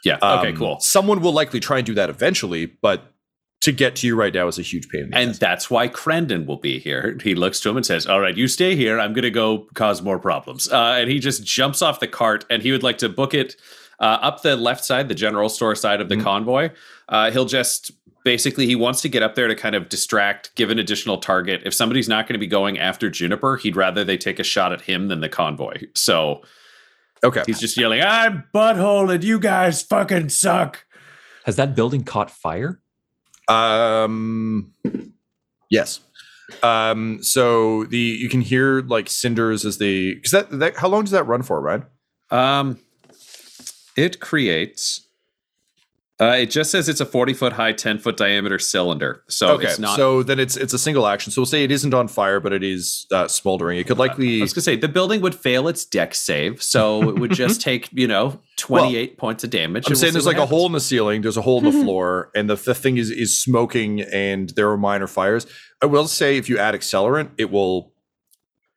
Yeah. 0.05 0.15
Okay. 0.15 0.49
Um, 0.49 0.55
cool. 0.55 0.79
Someone 0.79 1.21
will 1.21 1.33
likely 1.33 1.59
try 1.59 1.77
and 1.77 1.85
do 1.85 1.93
that 1.95 2.09
eventually, 2.09 2.65
but 2.65 3.13
to 3.61 3.71
get 3.71 3.95
to 3.97 4.07
you 4.07 4.15
right 4.15 4.33
now 4.33 4.47
is 4.47 4.57
a 4.59 4.63
huge 4.63 4.89
pain. 4.89 5.03
in 5.05 5.09
the 5.11 5.17
And 5.17 5.29
ass. 5.31 5.37
that's 5.39 5.69
why 5.69 5.87
Crendan 5.87 6.45
will 6.45 6.57
be 6.57 6.79
here. 6.79 7.17
He 7.23 7.35
looks 7.35 7.59
to 7.61 7.69
him 7.69 7.77
and 7.77 7.85
says, 7.85 8.05
All 8.07 8.19
right, 8.19 8.35
you 8.35 8.47
stay 8.47 8.75
here. 8.75 8.99
I'm 8.99 9.13
going 9.13 9.23
to 9.23 9.29
go 9.31 9.67
cause 9.75 10.01
more 10.01 10.19
problems. 10.19 10.71
Uh, 10.71 10.97
and 10.99 11.09
he 11.09 11.19
just 11.19 11.45
jumps 11.45 11.81
off 11.81 11.99
the 11.99 12.07
cart 12.07 12.43
and 12.49 12.61
he 12.63 12.71
would 12.71 12.83
like 12.83 12.97
to 12.99 13.09
book 13.09 13.33
it 13.33 13.55
uh, 13.99 14.17
up 14.21 14.41
the 14.41 14.55
left 14.55 14.83
side, 14.83 15.07
the 15.09 15.15
general 15.15 15.47
store 15.47 15.75
side 15.75 16.01
of 16.01 16.09
the 16.09 16.15
Mhm. 16.15 16.23
convoy. 16.23 16.69
Uh, 17.07 17.29
he'll 17.29 17.45
just 17.45 17.91
basically, 18.23 18.65
he 18.65 18.75
wants 18.75 19.01
to 19.01 19.09
get 19.09 19.21
up 19.21 19.35
there 19.35 19.47
to 19.47 19.55
kind 19.55 19.75
of 19.75 19.89
distract, 19.89 20.53
give 20.55 20.71
an 20.71 20.79
additional 20.79 21.17
target. 21.19 21.61
If 21.65 21.73
somebody's 21.75 22.09
not 22.09 22.25
going 22.27 22.33
to 22.33 22.39
be 22.39 22.47
going 22.47 22.79
after 22.79 23.09
Juniper, 23.11 23.57
he'd 23.57 23.75
rather 23.75 24.03
they 24.03 24.17
take 24.17 24.39
a 24.39 24.43
shot 24.43 24.71
at 24.73 24.81
him 24.81 25.07
than 25.07 25.19
the 25.21 25.29
convoy. 25.29 25.83
So 25.95 26.41
okay. 27.23 27.43
he's 27.45 27.59
just 27.59 27.77
yelling, 27.77 28.01
I'm 28.01 28.43
butthole 28.55 29.13
and 29.13 29.23
you 29.23 29.39
guys 29.39 29.83
fucking 29.83 30.29
suck. 30.29 30.83
Has 31.45 31.55
that 31.57 31.75
building 31.75 32.03
caught 32.03 32.31
fire? 32.31 32.79
Um, 33.51 34.73
yes. 35.69 35.99
Um, 36.63 37.23
so 37.23 37.85
the 37.85 37.97
you 37.97 38.29
can 38.29 38.41
hear 38.41 38.81
like 38.81 39.09
cinders 39.09 39.65
as 39.65 39.77
they 39.77 40.13
because 40.15 40.31
that, 40.31 40.51
that 40.59 40.77
how 40.77 40.87
long 40.89 41.03
does 41.03 41.11
that 41.11 41.25
run 41.25 41.43
for, 41.43 41.61
Ryan? 41.61 41.85
Um, 42.29 42.79
it 43.95 44.19
creates. 44.19 45.07
Uh, 46.21 46.35
it 46.37 46.51
just 46.51 46.69
says 46.69 46.87
it's 46.87 47.01
a 47.01 47.05
forty 47.05 47.33
foot 47.33 47.53
high, 47.53 47.73
ten 47.73 47.97
foot 47.97 48.15
diameter 48.15 48.59
cylinder. 48.59 49.23
So 49.27 49.55
okay, 49.55 49.65
it's 49.65 49.79
not. 49.79 49.95
so 49.95 50.21
then 50.21 50.39
it's 50.39 50.55
it's 50.55 50.71
a 50.71 50.77
single 50.77 51.07
action. 51.07 51.31
So 51.31 51.41
we'll 51.41 51.47
say 51.47 51.63
it 51.63 51.71
isn't 51.71 51.95
on 51.95 52.07
fire, 52.07 52.39
but 52.39 52.53
it 52.53 52.63
is 52.63 53.07
uh, 53.11 53.27
smoldering. 53.27 53.79
It 53.79 53.87
could 53.87 53.97
likely. 53.97 54.37
I 54.37 54.41
was 54.43 54.53
gonna 54.53 54.61
say 54.61 54.75
the 54.75 54.87
building 54.87 55.21
would 55.21 55.33
fail 55.33 55.67
its 55.67 55.83
deck 55.83 56.13
save, 56.13 56.61
so 56.61 57.09
it 57.09 57.17
would 57.17 57.31
just 57.31 57.59
take 57.69 57.89
you 57.91 58.07
know 58.07 58.39
twenty 58.55 58.97
eight 58.97 59.17
points 59.17 59.43
of 59.43 59.49
damage. 59.49 59.87
I'm 59.87 59.95
saying 59.95 60.09
we'll 60.09 60.13
there's 60.13 60.27
like 60.27 60.37
what 60.37 60.43
a 60.43 60.47
hole 60.47 60.67
in 60.67 60.73
the 60.73 60.79
ceiling, 60.79 61.23
there's 61.23 61.37
a 61.37 61.41
hole 61.41 61.57
in 61.57 61.65
the 61.65 61.83
floor, 61.83 62.29
and 62.35 62.47
the, 62.47 62.55
the 62.55 62.75
thing 62.75 62.97
is 62.97 63.09
is 63.09 63.41
smoking, 63.41 64.01
and 64.01 64.49
there 64.49 64.69
are 64.69 64.77
minor 64.77 65.07
fires. 65.07 65.47
I 65.81 65.87
will 65.87 66.07
say, 66.07 66.37
if 66.37 66.47
you 66.47 66.59
add 66.59 66.75
accelerant, 66.75 67.31
it 67.39 67.49
will 67.49 67.93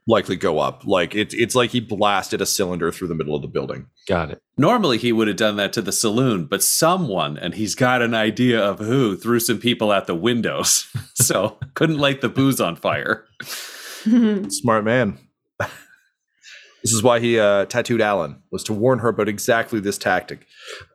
likely 0.06 0.36
go 0.36 0.58
up. 0.58 0.84
Like 0.84 1.14
it's 1.14 1.34
it's 1.34 1.54
like 1.54 1.70
he 1.70 1.80
blasted 1.80 2.40
a 2.40 2.46
cylinder 2.46 2.92
through 2.92 3.08
the 3.08 3.14
middle 3.14 3.34
of 3.34 3.42
the 3.42 3.48
building. 3.48 3.86
Got 4.06 4.30
it. 4.30 4.42
Normally 4.56 4.98
he 4.98 5.12
would 5.12 5.28
have 5.28 5.36
done 5.36 5.56
that 5.56 5.72
to 5.74 5.82
the 5.82 5.92
saloon, 5.92 6.44
but 6.46 6.62
someone, 6.62 7.36
and 7.38 7.54
he's 7.54 7.74
got 7.74 8.02
an 8.02 8.14
idea 8.14 8.62
of 8.62 8.78
who, 8.78 9.16
threw 9.16 9.40
some 9.40 9.58
people 9.58 9.90
out 9.90 10.06
the 10.06 10.14
windows, 10.14 10.86
so 11.14 11.58
couldn't 11.74 11.98
light 11.98 12.20
the 12.20 12.28
booze 12.28 12.60
on 12.60 12.76
fire. 12.76 13.24
Smart 14.02 14.84
man. 14.84 15.18
this 15.58 16.92
is 16.92 17.02
why 17.02 17.20
he 17.20 17.38
uh, 17.38 17.64
tattooed 17.66 18.02
Alan 18.02 18.42
was 18.50 18.62
to 18.64 18.72
warn 18.72 18.98
her 18.98 19.08
about 19.08 19.28
exactly 19.28 19.80
this 19.80 19.96
tactic. 19.96 20.46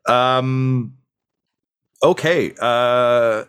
Um, 0.07 0.93
okay, 2.03 2.53
uh, 2.60 3.45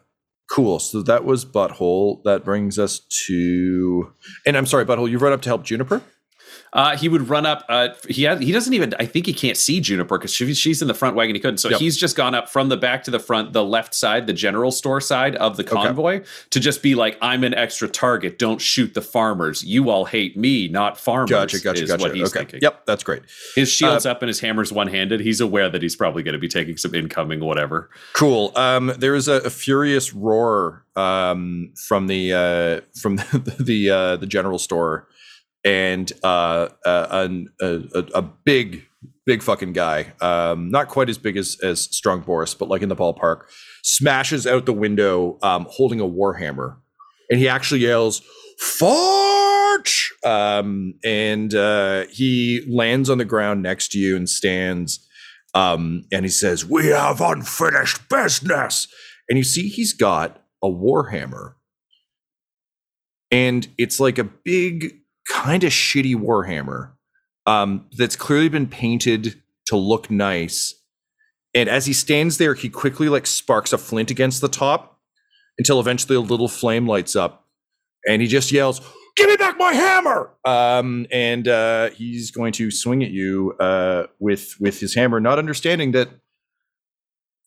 cool. 0.50 0.78
So 0.78 1.02
that 1.02 1.24
was 1.24 1.44
Butthole. 1.44 2.22
That 2.24 2.44
brings 2.44 2.78
us 2.78 3.00
to, 3.26 4.12
and 4.44 4.56
I'm 4.56 4.66
sorry, 4.66 4.84
Butthole. 4.84 5.10
You 5.10 5.18
run 5.18 5.32
up 5.32 5.42
to 5.42 5.48
help 5.48 5.64
Juniper. 5.64 6.02
Uh, 6.72 6.96
he 6.96 7.08
would 7.08 7.28
run 7.28 7.46
up. 7.46 7.64
Uh, 7.68 7.88
he 8.08 8.22
has, 8.22 8.38
he 8.40 8.52
doesn't 8.52 8.72
even. 8.74 8.94
I 8.98 9.04
think 9.06 9.26
he 9.26 9.32
can't 9.32 9.56
see 9.56 9.80
Juniper 9.80 10.18
because 10.18 10.32
she, 10.32 10.54
she's 10.54 10.80
in 10.80 10.86
the 10.88 10.94
front 10.94 11.16
wagon. 11.16 11.34
He 11.34 11.40
couldn't. 11.40 11.58
So 11.58 11.68
Yep. 11.68 11.80
he's 11.80 11.96
just 11.96 12.16
gone 12.16 12.34
up 12.34 12.48
from 12.48 12.68
the 12.68 12.76
back 12.76 13.02
to 13.04 13.10
the 13.10 13.18
front, 13.18 13.52
the 13.52 13.64
left 13.64 13.92
side, 13.94 14.26
the 14.28 14.32
general 14.32 14.70
store 14.70 15.00
side 15.00 15.34
of 15.36 15.56
the 15.56 15.64
convoy, 15.64 16.22
to 16.50 16.60
just 16.60 16.80
be 16.82 16.94
like, 16.94 17.18
"I'm 17.20 17.42
an 17.42 17.54
extra 17.54 17.88
target. 17.88 18.38
Don't 18.38 18.60
shoot 18.60 18.94
the 18.94 19.02
farmers. 19.02 19.64
You 19.64 19.90
all 19.90 20.04
hate 20.04 20.36
me, 20.36 20.68
not 20.68 20.96
farmers." 20.96 21.30
Gotcha, 21.30 21.58
gotcha, 21.60 21.82
is 21.82 21.90
gotcha. 21.90 22.02
What 22.02 22.14
he's 22.14 22.28
okay, 22.28 22.38
thinking. 22.40 22.60
yep, 22.62 22.86
that's 22.86 23.02
great. 23.02 23.22
His 23.56 23.68
shield's 23.70 24.06
Uh, 24.06 24.10
up 24.12 24.22
and 24.22 24.28
his 24.28 24.38
hammer's 24.40 24.72
one 24.72 24.86
handed. 24.86 25.20
He's 25.20 25.40
aware 25.40 25.68
that 25.70 25.82
he's 25.82 25.96
probably 25.96 26.22
going 26.22 26.34
to 26.34 26.38
be 26.38 26.48
taking 26.48 26.76
some 26.76 26.94
incoming 26.94 27.40
whatever. 27.40 27.90
Cool. 28.12 28.52
Um, 28.54 28.92
there 28.96 29.14
is 29.16 29.26
a, 29.26 29.34
a 29.38 29.50
furious 29.50 30.12
roar 30.14 30.84
um, 30.96 31.72
from 31.88 32.06
the 32.06 32.32
uh, 32.32 32.98
from 33.00 33.16
the 33.32 33.56
the, 33.58 33.90
uh, 33.90 34.16
the 34.16 34.26
general 34.26 34.58
store, 34.58 35.08
and 35.64 36.10
uh, 36.22 36.68
a, 36.84 37.30
a 37.60 37.98
a 38.14 38.22
big 38.22 38.86
big 39.26 39.42
fucking 39.42 39.72
guy, 39.72 40.12
um, 40.20 40.70
not 40.70 40.88
quite 40.88 41.08
as 41.08 41.18
big 41.18 41.36
as 41.36 41.58
as 41.62 41.80
Strong 41.80 42.22
Boris, 42.22 42.54
but 42.54 42.68
like 42.68 42.82
in 42.82 42.88
the 42.88 42.96
ballpark, 42.96 43.42
smashes 43.82 44.46
out 44.46 44.66
the 44.66 44.72
window 44.72 45.38
um, 45.42 45.66
holding 45.70 46.00
a 46.00 46.08
warhammer, 46.08 46.76
and 47.30 47.38
he 47.38 47.48
actually 47.48 47.80
yells 47.80 48.22
"Forge!" 48.58 50.12
Um, 50.24 50.94
and 51.04 51.54
uh, 51.54 52.06
he 52.10 52.64
lands 52.68 53.08
on 53.10 53.18
the 53.18 53.24
ground 53.24 53.62
next 53.62 53.92
to 53.92 53.98
you 53.98 54.16
and 54.16 54.28
stands 54.28 55.06
um, 55.54 56.04
and 56.12 56.24
he 56.24 56.30
says, 56.30 56.64
"We 56.64 56.86
have 56.86 57.20
unfinished 57.20 58.08
business." 58.08 58.88
And 59.28 59.38
you 59.38 59.44
see, 59.44 59.68
he's 59.68 59.92
got 59.92 60.42
a 60.62 60.68
warhammer, 60.68 61.54
and 63.30 63.66
it's 63.78 64.00
like 64.00 64.18
a 64.18 64.24
big, 64.24 64.99
kind 65.30 65.64
of 65.64 65.72
shitty 65.72 66.16
warhammer 66.16 66.92
um, 67.46 67.86
that's 67.96 68.16
clearly 68.16 68.48
been 68.48 68.66
painted 68.66 69.40
to 69.66 69.76
look 69.76 70.10
nice. 70.10 70.74
And 71.54 71.68
as 71.68 71.86
he 71.86 71.92
stands 71.92 72.38
there, 72.38 72.54
he 72.54 72.68
quickly 72.68 73.08
like 73.08 73.26
sparks 73.26 73.72
a 73.72 73.78
flint 73.78 74.10
against 74.10 74.40
the 74.40 74.48
top 74.48 74.98
until 75.58 75.80
eventually 75.80 76.16
a 76.16 76.20
little 76.20 76.48
flame 76.48 76.86
lights 76.86 77.16
up, 77.16 77.46
and 78.06 78.22
he 78.22 78.28
just 78.28 78.52
yells, 78.52 78.80
"Give 79.16 79.28
me 79.28 79.36
back 79.36 79.58
my 79.58 79.72
hammer!" 79.72 80.30
Um, 80.44 81.06
and 81.10 81.48
uh, 81.48 81.90
he's 81.90 82.30
going 82.30 82.52
to 82.54 82.70
swing 82.70 83.02
at 83.02 83.10
you 83.10 83.54
uh, 83.58 84.06
with 84.20 84.54
with 84.60 84.78
his 84.80 84.94
hammer, 84.94 85.20
not 85.20 85.38
understanding 85.38 85.90
that 85.92 86.08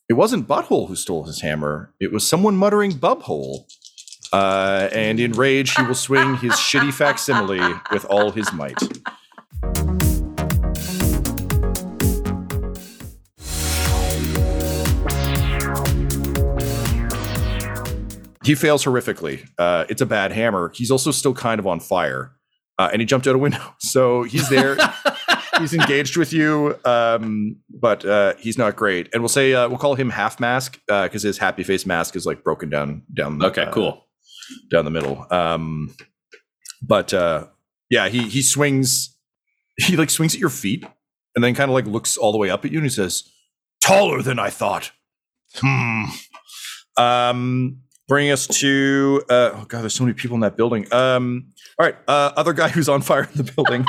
it 0.09 0.13
wasn't 0.13 0.47
Butthole 0.47 0.89
who 0.89 0.95
stole 0.95 1.23
his 1.23 1.41
hammer; 1.41 1.93
it 1.99 2.11
was 2.11 2.27
someone 2.27 2.57
muttering 2.57 2.91
"Bubhole." 2.91 3.65
Uh, 4.33 4.89
and 4.91 5.19
in 5.19 5.31
rage, 5.33 5.75
he 5.75 5.83
will 5.83 5.93
swing 5.93 6.35
his 6.37 6.53
shitty 6.53 6.91
facsimile 6.91 7.79
with 7.91 8.03
all 8.05 8.31
his 8.31 8.51
might. 8.51 8.81
He 18.43 18.55
fails 18.55 18.83
horrifically. 18.83 19.47
Uh, 19.57 19.85
it's 19.87 20.01
a 20.01 20.05
bad 20.05 20.31
hammer. 20.31 20.71
He's 20.73 20.89
also 20.89 21.11
still 21.11 21.33
kind 21.33 21.59
of 21.59 21.67
on 21.67 21.79
fire, 21.79 22.33
uh, 22.79 22.89
and 22.91 23.01
he 23.01 23.05
jumped 23.05 23.27
out 23.27 23.35
a 23.35 23.37
window. 23.37 23.61
So 23.79 24.23
he's 24.23 24.49
there. 24.49 24.75
he's 25.59 25.73
engaged 25.73 26.17
with 26.17 26.33
you, 26.33 26.79
um, 26.83 27.57
but 27.69 28.03
uh, 28.03 28.33
he's 28.39 28.57
not 28.57 28.75
great. 28.75 29.09
And 29.13 29.21
we'll 29.21 29.29
say 29.29 29.53
uh, 29.53 29.69
we'll 29.69 29.77
call 29.77 29.93
him 29.93 30.09
half 30.09 30.39
mask 30.39 30.79
because 30.87 31.21
his 31.21 31.37
happy 31.37 31.63
face 31.63 31.85
mask 31.85 32.15
is 32.15 32.25
like 32.25 32.43
broken 32.43 32.69
down 32.69 33.03
down. 33.13 33.43
Okay, 33.43 33.63
uh, 33.63 33.71
cool. 33.71 34.03
Down 34.69 34.85
the 34.85 34.91
middle. 34.91 35.25
Um, 35.31 35.95
but 36.81 37.13
uh, 37.13 37.47
yeah, 37.89 38.09
he 38.09 38.27
he 38.29 38.41
swings. 38.41 39.15
He 39.77 39.97
like 39.97 40.09
swings 40.09 40.33
at 40.33 40.39
your 40.39 40.49
feet, 40.49 40.85
and 41.35 41.43
then 41.43 41.55
kind 41.55 41.69
of 41.69 41.75
like 41.75 41.85
looks 41.85 42.17
all 42.17 42.31
the 42.31 42.37
way 42.37 42.49
up 42.49 42.65
at 42.65 42.71
you, 42.71 42.77
and 42.77 42.85
he 42.85 42.89
says, 42.89 43.23
"Taller 43.81 44.21
than 44.21 44.39
I 44.39 44.49
thought." 44.49 44.91
Hmm. 45.55 46.03
Um, 46.97 47.77
bringing 48.07 48.31
us 48.31 48.47
to 48.47 49.23
uh, 49.29 49.51
oh 49.53 49.65
god, 49.67 49.81
there's 49.81 49.95
so 49.95 50.03
many 50.03 50.13
people 50.13 50.35
in 50.35 50.41
that 50.41 50.57
building. 50.57 50.91
Um, 50.93 51.47
all 51.79 51.85
right, 51.85 51.95
uh, 52.07 52.31
other 52.35 52.53
guy 52.53 52.69
who's 52.75 52.89
on 52.89 53.01
fire 53.01 53.23
in 53.23 53.43
the 53.43 53.51
building. 53.51 53.85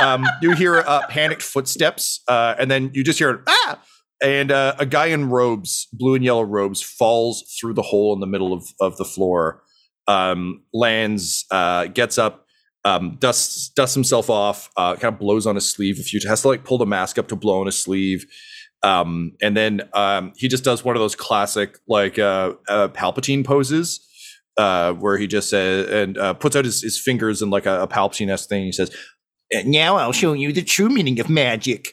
um, 0.00 0.24
you 0.42 0.54
hear 0.54 0.76
uh, 0.78 1.06
panicked 1.08 1.42
footsteps, 1.42 2.22
uh, 2.28 2.54
and 2.58 2.70
then 2.70 2.90
you 2.94 3.02
just 3.02 3.18
hear 3.18 3.42
ah, 3.46 3.82
and 4.22 4.52
uh, 4.52 4.74
a 4.78 4.86
guy 4.86 5.06
in 5.06 5.28
robes, 5.28 5.88
blue 5.92 6.14
and 6.14 6.24
yellow 6.24 6.42
robes, 6.42 6.82
falls 6.82 7.42
through 7.60 7.74
the 7.74 7.82
hole 7.82 8.12
in 8.12 8.20
the 8.20 8.26
middle 8.26 8.52
of 8.52 8.66
of 8.80 8.96
the 8.96 9.04
floor. 9.04 9.62
Um, 10.06 10.62
lands, 10.72 11.46
uh, 11.50 11.86
gets 11.86 12.18
up, 12.18 12.46
um, 12.84 13.16
dusts 13.18 13.70
dusts 13.70 13.94
himself 13.94 14.28
off, 14.28 14.70
uh, 14.76 14.96
kind 14.96 15.14
of 15.14 15.18
blows 15.18 15.46
on 15.46 15.54
his 15.54 15.70
sleeve 15.70 15.98
a 15.98 16.02
few. 16.02 16.20
Has 16.28 16.42
to 16.42 16.48
like 16.48 16.64
pull 16.64 16.78
the 16.78 16.86
mask 16.86 17.18
up 17.18 17.28
to 17.28 17.36
blow 17.36 17.60
on 17.60 17.66
his 17.66 17.78
sleeve. 17.78 18.26
Um, 18.82 19.32
and 19.40 19.56
then 19.56 19.88
um, 19.94 20.32
he 20.36 20.46
just 20.46 20.62
does 20.62 20.84
one 20.84 20.94
of 20.94 21.00
those 21.00 21.16
classic 21.16 21.78
like 21.88 22.18
uh, 22.18 22.52
uh, 22.68 22.88
Palpatine 22.88 23.44
poses, 23.44 24.06
uh, 24.58 24.92
where 24.92 25.16
he 25.16 25.26
just 25.26 25.48
says 25.48 25.88
and 25.90 26.18
uh, 26.18 26.34
puts 26.34 26.54
out 26.54 26.66
his, 26.66 26.82
his 26.82 26.98
fingers 26.98 27.40
in 27.40 27.48
like 27.48 27.64
a, 27.64 27.82
a 27.82 27.88
Palpatine 27.88 28.30
esque 28.30 28.48
thing. 28.48 28.64
He 28.64 28.72
says, 28.72 28.94
"And 29.50 29.68
now 29.68 29.96
I'll 29.96 30.12
show 30.12 30.34
you 30.34 30.52
the 30.52 30.62
true 30.62 30.90
meaning 30.90 31.18
of 31.18 31.30
magic." 31.30 31.92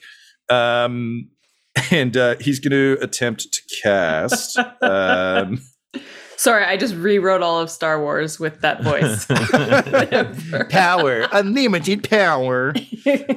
Um, 0.49 1.29
and 1.91 2.17
uh, 2.17 2.35
he's 2.41 2.59
going 2.59 2.71
to 2.71 3.01
attempt 3.01 3.53
to 3.53 3.61
cast. 3.81 4.57
Sorry, 6.41 6.63
I 6.65 6.75
just 6.75 6.95
rewrote 6.95 7.43
all 7.43 7.59
of 7.59 7.69
Star 7.69 8.01
Wars 8.01 8.39
with 8.39 8.61
that 8.61 8.81
voice. 8.81 9.27
power, 10.71 11.27
unlimited 11.31 12.09
power. 12.09 12.73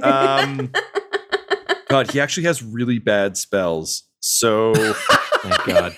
Um, 0.03 0.71
God, 1.89 2.11
he 2.11 2.19
actually 2.19 2.45
has 2.45 2.63
really 2.63 2.99
bad 2.99 3.37
spells. 3.37 4.05
So 4.21 4.73
Thank 4.75 5.65
God. 5.67 5.95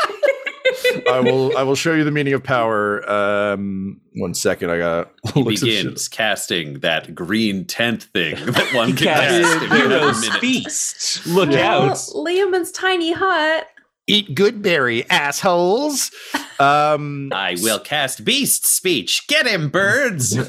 I 1.08 1.20
will 1.20 1.56
I 1.56 1.62
will 1.62 1.76
show 1.76 1.94
you 1.94 2.02
the 2.02 2.10
meaning 2.10 2.32
of 2.34 2.42
power. 2.42 3.08
Um, 3.08 4.00
one 4.16 4.34
second, 4.34 4.70
I 4.70 4.78
got 4.78 5.12
He 5.32 5.44
begins 5.44 6.08
casting 6.08 6.80
that 6.80 7.14
green 7.14 7.66
tent 7.66 8.02
thing 8.02 8.34
that 8.46 8.74
one 8.74 8.96
can 8.96 9.06
Cast 9.06 9.30
cast 9.30 9.62
if 9.62 9.62
you 9.62 9.68
have 9.68 9.90
a 9.92 9.98
Heroes 9.98 10.20
minute. 10.22 10.40
Feast. 10.40 11.24
Look 11.28 11.50
Well, 11.50 11.90
out. 11.92 11.96
Leomund's 12.14 12.72
tiny 12.72 13.12
hut. 13.12 13.68
Eat 14.08 14.34
good 14.34 14.62
berry, 14.62 15.08
assholes. 15.10 16.12
Um, 16.60 17.30
I 17.32 17.56
will 17.60 17.80
cast 17.80 18.24
beast 18.24 18.64
speech. 18.64 19.26
Get 19.26 19.46
him, 19.46 19.68
birds. 19.68 20.36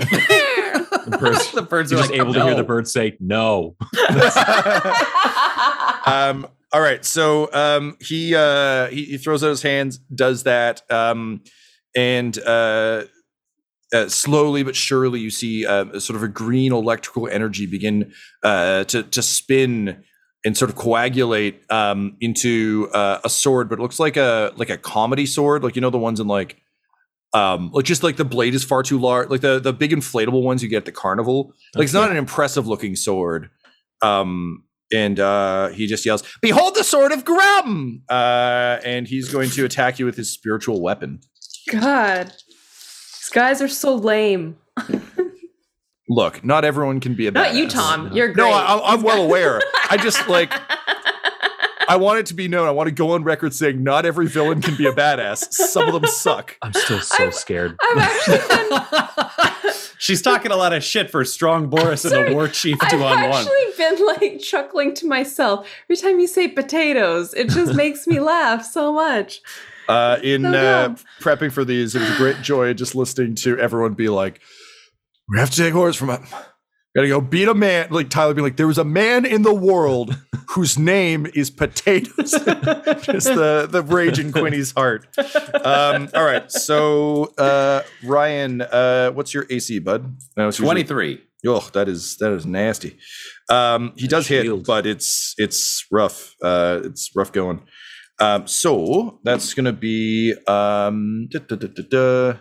The 1.07 1.17
birds, 1.17 1.51
the 1.53 1.61
birds 1.61 1.91
you're 1.91 2.01
just 2.01 2.11
like, 2.11 2.19
able 2.19 2.33
to 2.33 2.43
hear 2.43 2.55
the 2.55 2.63
birds 2.63 2.91
say 2.91 3.15
no. 3.19 3.75
um, 6.05 6.47
all 6.73 6.81
right, 6.81 7.05
so 7.05 7.49
um, 7.53 7.95
he, 8.01 8.35
uh, 8.35 8.87
he 8.87 9.05
he 9.05 9.17
throws 9.17 9.41
out 9.43 9.49
his 9.49 9.61
hands, 9.61 9.99
does 10.13 10.43
that, 10.43 10.81
um, 10.91 11.41
and 11.95 12.37
uh, 12.39 13.05
uh, 13.93 14.09
slowly 14.09 14.63
but 14.63 14.75
surely, 14.75 15.21
you 15.21 15.29
see 15.29 15.65
uh, 15.65 15.97
sort 15.99 16.17
of 16.17 16.23
a 16.23 16.27
green 16.27 16.73
electrical 16.73 17.29
energy 17.29 17.65
begin 17.65 18.11
uh, 18.43 18.83
to 18.85 19.03
to 19.03 19.21
spin 19.21 20.03
and 20.47 20.55
sort 20.55 20.71
of 20.71 20.77
coagulate 20.77 21.61
um, 21.69 22.15
into 22.21 22.89
uh, 22.93 23.19
a 23.25 23.29
sword, 23.29 23.67
but 23.67 23.79
it 23.79 23.81
looks 23.81 23.99
like 23.99 24.15
a 24.15 24.53
like 24.55 24.69
a 24.69 24.77
comedy 24.77 25.25
sword, 25.25 25.61
like 25.61 25.75
you 25.75 25.81
know 25.81 25.89
the 25.89 25.97
ones 25.97 26.19
in 26.19 26.27
like. 26.27 26.57
Um, 27.33 27.71
like 27.73 27.83
just 27.83 28.03
like 28.03 28.15
the 28.15 28.23
blade 28.23 28.55
is 28.55 28.63
far 28.63 28.81
too 28.81 28.97
large, 28.97 29.29
like 29.29 29.41
the 29.41 29.59
the 29.59 29.73
big 29.73 29.91
inflatable 29.91 30.41
ones 30.41 30.63
you 30.63 30.69
get 30.69 30.77
at 30.77 30.85
the 30.85 30.93
carnival. 30.93 31.53
Like 31.75 31.83
it's 31.83 31.93
not 31.93 32.09
an 32.09 32.15
impressive 32.15 32.65
looking 32.65 32.95
sword. 32.95 33.49
Um, 34.01 34.63
and 34.93 35.19
uh, 35.19 35.67
he 35.67 35.87
just 35.87 36.05
yells, 36.05 36.23
"Behold 36.41 36.75
the 36.75 36.85
sword 36.85 37.11
of 37.11 37.25
Grum!" 37.25 38.01
Uh, 38.09 38.79
and 38.85 39.05
he's 39.09 39.29
going 39.29 39.49
to 39.51 39.65
attack 39.65 39.99
you 39.99 40.05
with 40.05 40.15
his 40.15 40.31
spiritual 40.31 40.81
weapon. 40.81 41.19
God, 41.69 42.27
these 42.27 43.29
guys 43.33 43.61
are 43.61 43.67
so 43.67 43.95
lame. 43.95 44.55
Look, 46.09 46.43
not 46.43 46.63
everyone 46.65 46.99
can 46.99 47.15
be 47.15 47.27
a 47.27 47.31
badass. 47.31 47.33
Not 47.33 47.55
you, 47.55 47.67
badass. 47.67 47.71
Tom. 47.73 48.11
You're 48.13 48.27
great. 48.29 48.43
No, 48.43 48.49
I, 48.51 48.93
I'm 48.93 49.01
well 49.03 49.23
aware. 49.23 49.61
I 49.89 49.97
just 49.97 50.27
like 50.29 50.51
I 51.89 51.95
want 51.97 52.19
it 52.19 52.25
to 52.27 52.33
be 52.33 52.47
known. 52.47 52.67
I 52.67 52.71
want 52.71 52.87
to 52.87 52.91
go 52.93 53.11
on 53.11 53.23
record 53.23 53.53
saying 53.53 53.81
not 53.81 54.05
every 54.05 54.27
villain 54.27 54.61
can 54.61 54.75
be 54.75 54.85
a 54.87 54.91
badass. 54.93 55.51
Some 55.53 55.87
of 55.87 55.93
them 55.93 56.05
suck. 56.09 56.57
I'm 56.61 56.73
still 56.73 56.99
so 56.99 57.23
I'm- 57.23 57.31
scared. 57.31 57.77
I've 57.81 57.97
actually 57.97 58.37
been, 59.63 59.73
She's 59.99 60.21
talking 60.21 60.51
a 60.51 60.55
lot 60.55 60.73
of 60.73 60.83
shit 60.83 61.09
for 61.09 61.25
strong 61.25 61.69
Boris 61.69 62.05
and 62.05 62.11
Sorry, 62.11 62.29
the 62.29 62.35
war 62.35 62.47
chief 62.47 62.77
I've 62.81 62.91
two 62.91 63.03
on 63.03 63.29
one. 63.29 63.31
actually 63.41 63.65
been 63.77 64.05
like 64.05 64.39
chuckling 64.39 64.93
to 64.95 65.07
myself 65.07 65.67
every 65.85 65.97
time 65.97 66.19
you 66.19 66.27
say 66.27 66.47
potatoes. 66.47 67.33
It 67.33 67.49
just 67.49 67.73
makes 67.73 68.05
me 68.05 68.19
laugh 68.19 68.63
so 68.63 68.93
much. 68.93 69.41
Uh, 69.89 70.19
in 70.21 70.43
So 70.43 70.49
uh, 70.53 70.95
prepping 71.19 71.51
for 71.51 71.65
these, 71.65 71.95
it 71.95 71.99
was 72.01 72.11
a 72.11 72.15
great 72.17 72.41
joy 72.43 72.73
just 72.73 72.93
listening 72.93 73.33
to 73.35 73.57
everyone 73.57 73.93
be 73.95 74.07
like, 74.09 74.39
"We 75.29 75.39
have 75.39 75.49
to 75.51 75.57
take 75.57 75.75
orders 75.75 75.95
from 75.95 76.09
a." 76.09 76.21
Gotta 76.95 77.09
go 77.09 77.21
beat 77.21 77.47
a 77.47 77.53
man. 77.53 77.89
Like 77.91 78.09
Tyler 78.09 78.33
being 78.33 78.43
like, 78.43 78.57
there 78.57 78.65
was 78.65 78.79
a 78.79 78.83
man 78.83 79.23
in 79.23 79.43
the 79.43 79.53
world 79.53 80.17
whose 80.49 80.79
name 80.79 81.27
is 81.35 81.51
potatoes. 81.51 82.31
Just 82.31 83.27
the 83.27 83.67
the 83.69 83.83
rage 83.85 84.17
in 84.17 84.31
Quinny's 84.31 84.71
heart. 84.71 85.05
Um, 85.63 86.09
all 86.15 86.25
right, 86.25 86.51
so 86.51 87.25
uh, 87.37 87.83
Ryan, 88.03 88.61
uh, 88.61 89.11
what's 89.11 89.31
your 89.31 89.45
AC, 89.47 89.77
bud? 89.77 90.17
No, 90.35 90.47
it's 90.47 90.57
usually- 90.57 90.83
23. 90.83 91.21
Oh, 91.45 91.69
that 91.73 91.87
is 91.87 92.17
that 92.17 92.31
is 92.31 92.47
nasty. 92.47 92.97
Um, 93.47 93.93
he 93.95 94.07
does 94.07 94.27
hit, 94.27 94.65
but 94.65 94.87
it's 94.87 95.35
it's 95.37 95.85
rough. 95.91 96.33
Uh, 96.41 96.81
it's 96.83 97.11
rough 97.15 97.31
going. 97.31 97.61
Um, 98.19 98.47
so 98.47 99.19
that's 99.23 99.53
gonna 99.53 99.71
be 99.71 100.33
um, 100.47 101.27
da, 101.29 101.39
da, 101.39 101.67
da, 101.67 102.33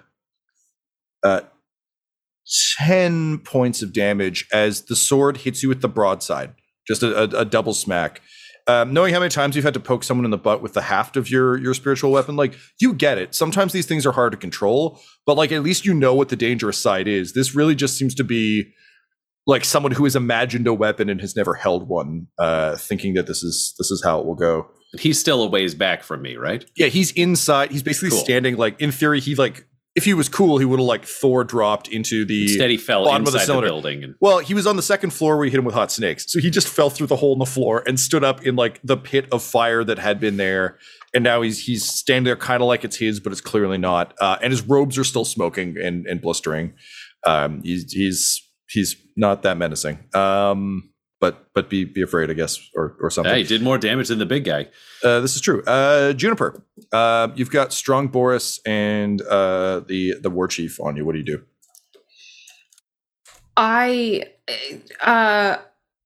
da, 2.46 2.54
da, 2.54 2.84
uh, 2.84 2.86
ten 2.86 3.38
points 3.38 3.82
of 3.82 3.92
damage 3.92 4.46
as 4.52 4.82
the 4.82 4.96
sword 4.96 5.38
hits 5.38 5.62
you 5.62 5.68
with 5.68 5.80
the 5.80 5.88
broadside. 5.88 6.54
Just 6.86 7.02
a, 7.02 7.22
a, 7.22 7.40
a 7.40 7.44
double 7.44 7.74
smack. 7.74 8.20
Um, 8.68 8.92
knowing 8.92 9.14
how 9.14 9.20
many 9.20 9.30
times 9.30 9.54
you've 9.54 9.64
had 9.64 9.74
to 9.74 9.80
poke 9.80 10.02
someone 10.02 10.24
in 10.24 10.32
the 10.32 10.38
butt 10.38 10.60
with 10.60 10.72
the 10.72 10.82
haft 10.82 11.16
of 11.16 11.30
your 11.30 11.56
your 11.56 11.72
spiritual 11.72 12.10
weapon, 12.10 12.34
like 12.34 12.54
you 12.80 12.94
get 12.94 13.16
it. 13.16 13.32
Sometimes 13.34 13.72
these 13.72 13.86
things 13.86 14.04
are 14.04 14.12
hard 14.12 14.32
to 14.32 14.38
control, 14.38 15.00
but 15.24 15.36
like 15.36 15.52
at 15.52 15.62
least 15.62 15.84
you 15.84 15.94
know 15.94 16.14
what 16.14 16.30
the 16.30 16.36
dangerous 16.36 16.76
side 16.78 17.06
is. 17.06 17.32
This 17.32 17.54
really 17.54 17.76
just 17.76 17.96
seems 17.96 18.12
to 18.16 18.24
be 18.24 18.72
like 19.46 19.64
someone 19.64 19.92
who 19.92 20.02
has 20.02 20.16
imagined 20.16 20.66
a 20.66 20.74
weapon 20.74 21.08
and 21.08 21.20
has 21.20 21.36
never 21.36 21.54
held 21.54 21.88
one, 21.88 22.26
uh, 22.40 22.74
thinking 22.76 23.14
that 23.14 23.28
this 23.28 23.44
is 23.44 23.74
this 23.78 23.92
is 23.92 24.02
how 24.04 24.18
it 24.18 24.26
will 24.26 24.34
go. 24.34 24.66
He's 24.98 25.20
still 25.20 25.44
a 25.44 25.46
ways 25.48 25.76
back 25.76 26.02
from 26.02 26.22
me, 26.22 26.36
right? 26.36 26.64
Yeah, 26.76 26.88
he's 26.88 27.12
inside. 27.12 27.70
He's 27.70 27.84
basically 27.84 28.10
Cool. 28.10 28.18
standing 28.18 28.56
like 28.56 28.80
in 28.80 28.90
theory. 28.90 29.20
He 29.20 29.36
like 29.36 29.64
if 29.96 30.04
he 30.04 30.12
was 30.12 30.28
cool, 30.28 30.58
he 30.58 30.66
would 30.66 30.78
have 30.78 30.86
like 30.86 31.06
Thor 31.06 31.42
dropped 31.42 31.88
into 31.88 32.26
the. 32.26 32.42
Instead, 32.42 32.68
he 32.68 32.76
fell 32.76 33.06
bottom 33.06 33.26
of 33.26 33.32
the 33.32 33.38
inside 33.38 33.40
the, 33.40 33.46
cylinder. 33.46 33.68
building. 33.68 34.04
And 34.04 34.14
well, 34.20 34.38
he 34.40 34.52
was 34.52 34.66
on 34.66 34.76
the 34.76 34.82
second 34.82 35.10
floor 35.10 35.36
where 35.36 35.46
he 35.46 35.50
hit 35.50 35.58
him 35.58 35.64
with 35.64 35.74
hot 35.74 35.90
snakes, 35.90 36.30
so 36.30 36.38
he 36.38 36.50
just 36.50 36.68
fell 36.68 36.90
through 36.90 37.06
the 37.06 37.16
hole 37.16 37.32
in 37.32 37.38
the 37.38 37.46
floor 37.46 37.82
and 37.86 37.98
stood 37.98 38.22
up 38.22 38.46
in 38.46 38.56
like 38.56 38.78
the 38.84 38.98
pit 38.98 39.26
of 39.32 39.42
fire 39.42 39.82
that 39.82 39.98
had 39.98 40.20
been 40.20 40.36
there. 40.36 40.78
And 41.14 41.24
now 41.24 41.40
he's 41.40 41.64
he's 41.64 41.90
standing 41.90 42.24
there, 42.24 42.36
kind 42.36 42.62
of 42.62 42.68
like 42.68 42.84
it's 42.84 42.96
his, 42.96 43.20
but 43.20 43.32
it's 43.32 43.40
clearly 43.40 43.78
not. 43.78 44.12
Uh, 44.20 44.36
and 44.42 44.52
his 44.52 44.60
robes 44.62 44.98
are 44.98 45.04
still 45.04 45.24
smoking 45.24 45.78
and 45.82 46.06
and 46.06 46.20
blistering. 46.20 46.74
Um, 47.26 47.62
he's 47.64 47.90
he's 47.90 48.42
he's 48.68 48.96
not 49.16 49.42
that 49.42 49.56
menacing. 49.56 49.98
Um, 50.14 50.90
but 51.20 51.48
but 51.54 51.70
be 51.70 51.84
be 51.84 52.02
afraid, 52.02 52.30
I 52.30 52.34
guess, 52.34 52.58
or 52.74 52.96
or 53.00 53.10
something. 53.10 53.32
hey, 53.32 53.42
he 53.42 53.46
did 53.48 53.62
more 53.62 53.78
damage 53.78 54.08
than 54.08 54.18
the 54.18 54.26
big 54.26 54.44
guy. 54.44 54.68
Uh, 55.02 55.20
this 55.20 55.34
is 55.34 55.40
true. 55.40 55.62
Uh, 55.64 56.12
Juniper, 56.12 56.62
uh, 56.92 57.28
you've 57.34 57.50
got 57.50 57.72
strong 57.72 58.08
Boris 58.08 58.60
and 58.66 59.22
uh, 59.22 59.80
the 59.86 60.14
the 60.20 60.30
war 60.30 60.46
chief 60.48 60.78
on 60.80 60.96
you. 60.96 61.04
What 61.04 61.12
do 61.12 61.18
you 61.18 61.24
do? 61.24 61.42
I 63.56 64.24
uh 65.02 65.56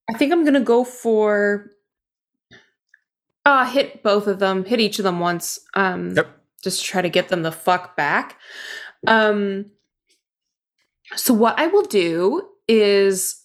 I 0.08 0.12
think 0.16 0.32
I'm 0.32 0.44
gonna 0.44 0.60
go 0.60 0.84
for 0.84 1.70
uh 3.44 3.66
hit 3.66 4.02
both 4.02 4.26
of 4.26 4.38
them, 4.38 4.64
hit 4.64 4.80
each 4.80 4.98
of 4.98 5.02
them 5.04 5.20
once. 5.20 5.58
Um 5.74 6.14
Yep. 6.14 6.28
just 6.62 6.80
to 6.80 6.86
try 6.86 7.02
to 7.02 7.08
get 7.08 7.28
them 7.28 7.42
the 7.42 7.52
fuck 7.52 7.96
back. 7.96 8.38
Um 9.06 9.66
so 11.16 11.34
what 11.34 11.58
I 11.58 11.66
will 11.66 11.82
do 11.82 12.48
is 12.68 13.44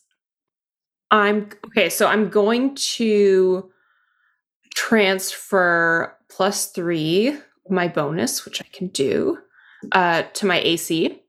I'm 1.16 1.50
okay, 1.68 1.90
so 1.90 2.08
I'm 2.08 2.30
going 2.30 2.76
to 2.98 3.72
transfer 4.76 6.16
plus 6.30 6.68
three 6.72 7.38
my 7.70 7.88
bonus, 7.88 8.46
which 8.46 8.62
I 8.62 8.66
can 8.72 8.88
do, 8.90 9.40
uh, 9.92 10.24
to 10.34 10.46
my 10.46 10.60
AC. 10.60 11.22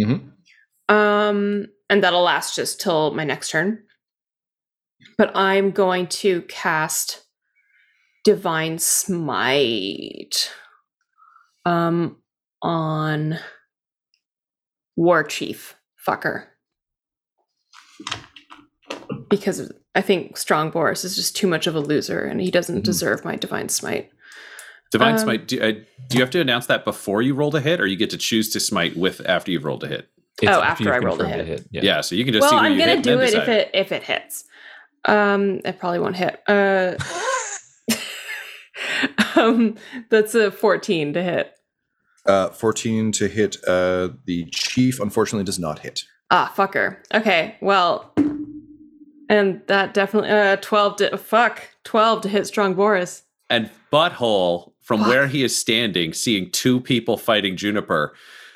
Mhm. 0.00 0.32
Um, 0.88 1.66
and 1.88 2.02
that'll 2.02 2.22
last 2.22 2.56
just 2.56 2.80
till 2.80 3.12
my 3.14 3.24
next 3.24 3.50
turn. 3.50 3.82
but 5.18 5.30
I'm 5.36 5.70
going 5.70 6.08
to 6.08 6.42
cast 6.42 7.24
Divine 8.24 8.78
Smite 8.78 10.50
um 11.64 12.16
on 12.60 13.38
War 14.96 15.22
Chief 15.22 15.76
fucker. 16.06 16.46
Because 19.28 19.72
I 19.94 20.00
think 20.02 20.36
Strong 20.36 20.70
Boris 20.70 21.04
is 21.04 21.16
just 21.16 21.36
too 21.36 21.46
much 21.46 21.66
of 21.66 21.74
a 21.74 21.80
loser 21.80 22.20
and 22.24 22.40
he 22.40 22.50
doesn't 22.50 22.80
Mhm. 22.80 22.84
deserve 22.84 23.24
my 23.24 23.36
Divine 23.36 23.68
Smite. 23.68 24.10
Divine 24.92 25.14
Um, 25.14 25.18
smite. 25.18 25.48
Do, 25.48 25.60
uh, 25.60 25.72
do 26.08 26.16
you 26.16 26.20
have 26.20 26.30
to 26.30 26.40
announce 26.40 26.66
that 26.66 26.84
before 26.84 27.20
you 27.20 27.34
rolled 27.34 27.56
a 27.56 27.60
hit, 27.60 27.80
or 27.80 27.86
you 27.88 27.96
get 27.96 28.10
to 28.10 28.16
choose 28.16 28.50
to 28.50 28.60
smite 28.60 28.96
with 28.96 29.20
after 29.28 29.50
you've 29.50 29.64
rolled 29.64 29.82
a 29.82 29.88
hit? 29.88 30.08
It's 30.40 30.48
Oh, 30.52 30.60
after 30.62 30.84
after 30.88 30.94
I 30.94 30.98
rolled 30.98 31.20
a 31.20 31.24
confirmed 31.24 31.48
hit. 31.48 31.66
Yeah. 31.72 31.80
Yeah, 31.82 32.00
so 32.02 32.14
you 32.14 32.24
can 32.24 32.32
just 32.32 32.42
well, 32.42 32.50
see 32.50 32.56
who 32.56 32.62
I'm 32.62 32.72
you 32.74 32.78
gonna 32.78 32.92
hit 32.96 33.02
do 33.02 33.16
then 33.16 33.26
it 33.28 33.34
if 33.34 33.48
it 33.48 33.70
if 33.74 33.90
it 33.92 34.02
hits. 34.04 34.44
Um, 35.06 35.60
it 35.64 35.78
probably 35.80 35.98
won't 35.98 36.16
hit. 36.16 36.40
Uh, 36.46 36.94
um, 39.36 39.74
that's 40.10 40.34
a 40.34 40.50
14 40.50 41.12
to 41.14 41.22
hit. 41.22 41.52
Uh, 42.24 42.50
14 42.50 43.12
to 43.12 43.28
hit. 43.28 43.56
Uh, 43.66 44.10
the 44.24 44.46
chief 44.52 45.00
unfortunately 45.00 45.44
does 45.44 45.58
not 45.58 45.80
hit. 45.80 46.02
Ah, 46.30 46.52
fucker. 46.56 46.98
Okay, 47.14 47.56
well, 47.60 48.12
and 49.28 49.60
that 49.66 49.94
definitely 49.94 50.30
uh 50.30 50.56
12 50.56 50.96
to 50.96 51.18
fuck 51.18 51.68
12 51.84 52.22
to 52.22 52.28
hit 52.28 52.46
strong 52.46 52.74
Boris. 52.74 53.22
And 53.48 53.70
Butthole, 53.92 54.72
from 54.86 55.00
Fuck. 55.00 55.08
where 55.08 55.26
he 55.26 55.42
is 55.42 55.56
standing, 55.56 56.12
seeing 56.12 56.50
two 56.50 56.80
people 56.80 57.16
fighting 57.16 57.56
Juniper, 57.56 58.14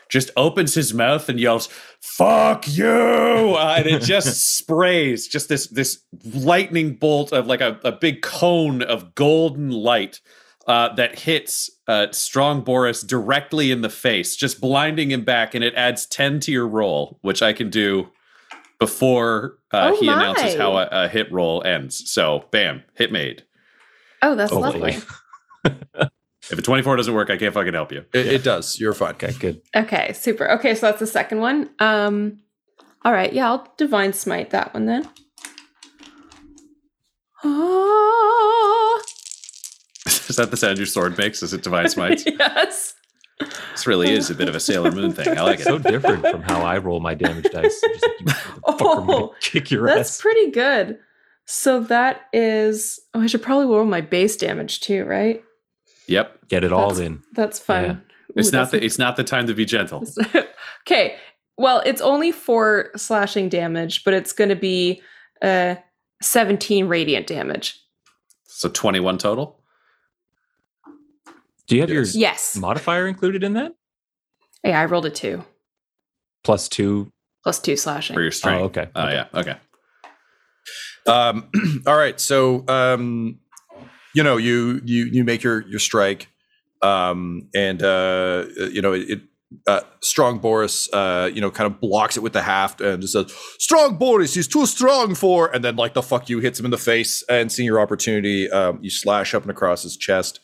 just 0.09 0.31
opens 0.37 0.75
his 0.75 0.93
mouth 0.93 1.29
and 1.29 1.41
yells, 1.41 1.69
"Fuck 2.01 2.67
you!" 2.69 2.87
Uh, 2.87 3.75
and 3.79 3.87
it 3.87 4.03
just 4.03 4.57
sprays 4.59 5.27
just 5.27 5.49
this 5.49 5.69
this 5.69 6.03
lightning 6.25 6.95
bolt 6.95 7.33
of 7.33 7.47
like 7.47 7.61
a, 7.61 7.81
a 7.85 7.93
big 7.93 8.23
cone 8.23 8.83
of 8.83 9.15
golden 9.15 9.71
light 9.71 10.21
uh, 10.67 10.93
that 10.95 11.21
hits 11.21 11.71
uh, 11.89 12.09
Strong 12.13 12.63
Boris 12.63 13.03
directly 13.03 13.71
in 13.71 13.81
the 13.81 13.89
face, 13.89 14.37
just 14.37 14.61
blinding 14.61 15.11
him 15.11 15.25
back, 15.25 15.55
and 15.55 15.65
it 15.65 15.75
adds 15.75 16.07
ten 16.07 16.41
to 16.41 16.53
your 16.53 16.67
roll, 16.69 17.19
which 17.23 17.43
I 17.43 17.53
can 17.53 17.71
do 17.71 18.11
before 18.81 19.59
uh, 19.73 19.93
Oh 19.95 20.01
he 20.01 20.09
announces 20.09 20.57
how 20.57 20.77
a, 20.77 20.89
a 20.91 21.09
hit 21.09 21.31
roll 21.31 21.63
ends. 21.65 22.11
So, 22.11 22.47
bam, 22.51 22.83
hit 22.97 23.13
made. 23.13 23.45
Oh, 24.23 24.35
that's 24.35 24.53
Oh, 24.53 24.59
lovely. 24.59 24.97
If 26.51 26.59
a 26.59 26.63
24 26.63 26.97
doesn't 26.97 27.15
work, 27.15 27.31
I 27.31 27.37
can't 27.37 27.55
fucking 27.55 27.75
help 27.75 27.93
you. 27.93 28.05
It, 28.13 28.27
it 28.27 28.43
does. 28.43 28.81
You're 28.81 28.95
fine. 28.95 29.13
Okay, 29.13 29.33
good. 29.39 29.61
Okay, 29.77 30.13
super. 30.15 30.51
Okay, 30.53 30.75
so 30.75 30.87
that's 30.87 30.99
the 30.99 31.07
second 31.07 31.39
one. 31.39 31.71
Um 31.79 32.39
all 33.05 33.13
right, 33.13 33.33
yeah, 33.33 33.49
I'll 33.51 33.73
divine 33.77 34.13
smite 34.15 34.51
that 34.51 34.75
one 34.75 34.87
then. 34.87 35.09
Ah, 37.45 38.99
Is 40.07 40.37
that 40.37 40.51
the 40.51 40.57
sound 40.57 40.79
your 40.79 40.87
sword 40.87 41.17
makes? 41.19 41.43
Is 41.43 41.53
it 41.53 41.63
divine 41.63 41.89
smite? 41.97 42.23
yes. 42.27 42.95
This 43.73 43.87
really 43.87 44.11
is 44.13 44.31
a 44.31 44.35
bit 44.35 44.49
of 44.49 44.55
a 44.55 44.61
Sailor 44.61 44.91
Moon 44.93 45.13
thing. 45.13 45.37
I 45.37 45.43
like 45.43 45.61
it. 45.61 45.65
So 45.65 45.79
different 45.79 46.27
from 46.27 46.43
how 46.43 46.63
I 46.63 46.79
roll 46.79 47.01
my 47.01 47.15
damage 47.15 47.45
dice. 47.51 47.81
Just 47.81 48.03
like, 48.03 48.21
you 48.21 48.27
motherfucker, 48.27 49.01
I'm 49.01 49.07
gonna 49.07 49.13
Oh, 49.25 49.35
kick 49.41 49.71
your 49.71 49.87
That's 49.87 50.11
ass. 50.11 50.21
pretty 50.21 50.51
good. 50.51 50.99
So 51.47 51.81
that 51.81 52.23
is 52.33 53.01
oh, 53.15 53.21
I 53.23 53.27
should 53.27 53.43
probably 53.43 53.67
roll 53.67 53.85
my 53.85 54.01
base 54.01 54.37
damage 54.37 54.81
too, 54.81 55.05
right? 55.05 55.43
Yep. 56.07 56.49
Get 56.49 56.65
it 56.65 56.73
all 56.73 56.91
That's- 56.91 57.07
in. 57.07 57.23
That's 57.33 57.59
fun. 57.59 57.85
Yeah. 57.85 57.97
It's 58.37 58.53
not 58.53 58.71
the 58.71 58.85
it's 58.85 58.99
not 58.99 59.17
the 59.17 59.25
time 59.25 59.47
to 59.49 59.55
be 59.55 59.65
gentle. 59.65 60.05
okay. 60.87 61.17
Well, 61.59 61.83
it's 61.85 62.01
only 62.01 62.33
four 62.33 62.91
slashing 62.97 63.49
damage, 63.49 64.05
but 64.05 64.15
it's 64.15 64.33
going 64.33 64.51
to 64.51 64.57
be 64.57 65.03
uh 65.43 65.75
17 66.23 66.87
radiant 66.87 67.27
damage. 67.27 67.81
So 68.45 68.69
21 68.69 69.19
total. 69.19 69.60
Do 71.71 71.77
you 71.77 71.83
have 71.83 71.91
Yes. 71.91 72.15
your 72.15 72.21
Yes. 72.21 72.57
modifier 72.57 73.07
included 73.07 73.45
in 73.45 73.53
that? 73.55 73.73
Yeah, 74.65 74.81
I 74.81 74.85
rolled 74.87 75.07
a 75.07 75.11
two 75.11 75.45
Plus 76.43 76.69
two. 76.69 77.13
plus 77.45 77.61
two 77.61 77.77
slashing. 77.77 78.15
for 78.15 78.23
your 78.23 78.33
strength. 78.33 78.61
Oh, 78.61 78.65
okay. 78.65 78.89
Oh 78.95 79.03
okay. 79.05 79.13
yeah. 79.15 79.41
Okay. 79.41 79.57
Um, 81.07 81.49
all 81.87 81.97
right. 81.97 82.21
So, 82.21 82.65
um, 82.69 83.39
you 84.15 84.23
know, 84.25 84.37
you 84.37 84.81
you 84.85 85.05
you 85.07 85.23
make 85.25 85.43
your 85.45 85.67
your 85.69 85.79
strike, 85.79 86.29
um, 86.83 87.49
and 87.55 87.83
uh, 87.83 88.47
you 88.71 88.83
know 88.83 88.93
it. 88.93 89.09
it 89.11 89.21
uh, 89.67 89.81
strong 90.01 90.39
Boris, 90.39 90.89
uh, 90.93 91.29
you 91.35 91.41
know, 91.41 91.51
kind 91.51 91.67
of 91.73 91.81
blocks 91.81 92.17
it 92.17 92.21
with 92.21 92.33
the 92.33 92.43
haft 92.43 92.81
and 92.81 93.01
just 93.03 93.15
says, 93.15 93.33
"Strong 93.59 93.97
Boris, 93.97 94.35
he's 94.35 94.47
too 94.47 94.65
strong 94.67 95.15
for." 95.17 95.53
And 95.53 95.65
then, 95.65 95.75
like 95.77 95.95
the 95.95 96.03
fuck 96.03 96.29
you, 96.29 96.39
hits 96.41 96.59
him 96.61 96.65
in 96.67 96.71
the 96.71 96.79
face. 96.79 97.25
And 97.29 97.51
seeing 97.51 97.67
your 97.67 97.81
opportunity, 97.81 98.49
um, 98.51 98.79
you 98.83 98.91
slash 98.91 99.35
up 99.35 99.43
and 99.43 99.51
across 99.51 99.83
his 99.83 99.97
chest. 99.97 100.39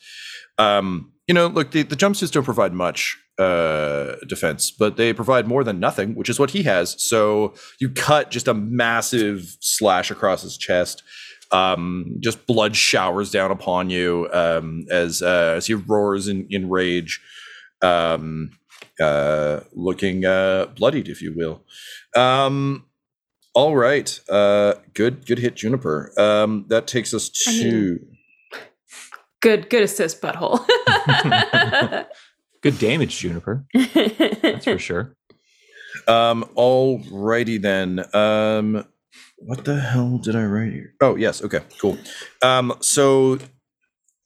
Um, 0.57 1.13
you 1.27 1.33
know, 1.33 1.47
look, 1.47 1.71
the, 1.71 1.83
the 1.83 1.95
jumpsuits 1.95 2.31
don't 2.31 2.43
provide 2.43 2.73
much 2.73 3.17
uh, 3.37 4.15
defense, 4.27 4.71
but 4.71 4.97
they 4.97 5.13
provide 5.13 5.45
more 5.47 5.63
than 5.63 5.79
nothing, 5.79 6.15
which 6.15 6.29
is 6.29 6.39
what 6.39 6.51
he 6.51 6.63
has. 6.63 6.95
So 7.03 7.53
you 7.79 7.89
cut 7.89 8.31
just 8.31 8.47
a 8.47 8.53
massive 8.53 9.57
slash 9.59 10.09
across 10.09 10.41
his 10.41 10.57
chest. 10.57 11.03
Um, 11.51 12.17
just 12.19 12.45
blood 12.45 12.75
showers 12.75 13.31
down 13.31 13.51
upon 13.51 13.89
you 13.89 14.27
um, 14.33 14.85
as 14.89 15.21
uh, 15.21 15.53
as 15.55 15.65
he 15.67 15.75
roars 15.75 16.27
in, 16.27 16.45
in 16.49 16.69
rage, 16.69 17.21
um, 17.81 18.51
uh, 18.99 19.61
looking 19.71 20.25
uh, 20.25 20.65
bloodied, 20.75 21.07
if 21.07 21.21
you 21.21 21.33
will. 21.33 21.63
Um, 22.17 22.85
all 23.53 23.77
right, 23.77 24.19
uh, 24.29 24.73
good 24.93 25.25
good 25.25 25.39
hit, 25.39 25.55
Juniper. 25.55 26.11
Um, 26.19 26.65
that 26.67 26.85
takes 26.85 27.13
us 27.13 27.31
I 27.47 27.51
to. 27.59 27.71
mean- 27.71 28.16
Good, 29.47 29.69
good 29.69 29.83
assist, 29.83 30.21
butthole. 30.21 30.59
Good 32.61 32.79
damage, 32.79 33.17
Juniper. 33.17 33.65
That's 33.73 34.65
for 34.65 34.77
sure. 34.77 35.15
Um, 36.05 36.43
alrighty 36.57 37.61
then. 37.61 38.03
Um, 38.13 38.83
what 39.37 39.63
the 39.63 39.79
hell 39.79 40.17
did 40.17 40.35
I 40.35 40.43
write 40.43 40.73
here? 40.73 40.95
Oh, 40.99 41.15
yes. 41.15 41.41
Okay, 41.41 41.61
cool. 41.79 41.97
Um, 42.41 42.73
so 42.81 43.37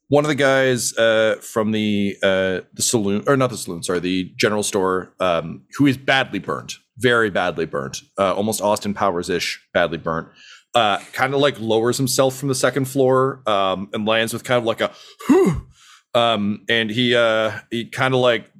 one 0.08 0.24
of 0.24 0.28
the 0.28 0.34
guys 0.34 0.92
uh, 0.98 1.36
from 1.40 1.70
the 1.70 2.16
uh, 2.20 2.62
the 2.74 2.82
saloon, 2.82 3.22
or 3.28 3.36
not 3.36 3.50
the 3.50 3.56
saloon, 3.56 3.84
sorry, 3.84 4.00
the 4.00 4.32
general 4.36 4.64
store, 4.64 5.14
um, 5.20 5.62
who 5.78 5.86
is 5.86 5.96
badly 5.96 6.40
burnt, 6.40 6.78
very 6.98 7.30
badly 7.30 7.66
burnt, 7.66 7.98
uh, 8.18 8.34
almost 8.34 8.60
Austin 8.60 8.92
Powers 8.92 9.30
ish, 9.30 9.64
badly 9.72 9.98
burnt. 9.98 10.26
Uh, 10.74 10.98
kind 11.12 11.34
of 11.34 11.40
like 11.40 11.60
lowers 11.60 11.98
himself 11.98 12.34
from 12.36 12.48
the 12.48 12.54
second 12.54 12.86
floor 12.86 13.42
um, 13.46 13.90
and 13.92 14.06
lands 14.06 14.32
with 14.32 14.42
kind 14.42 14.56
of 14.56 14.64
like 14.64 14.80
a 14.80 14.90
whew, 15.26 15.66
um, 16.14 16.64
and 16.68 16.88
he 16.90 17.14
uh, 17.14 17.52
he 17.70 17.84
kind 17.84 18.14
of 18.14 18.20
like 18.20 18.50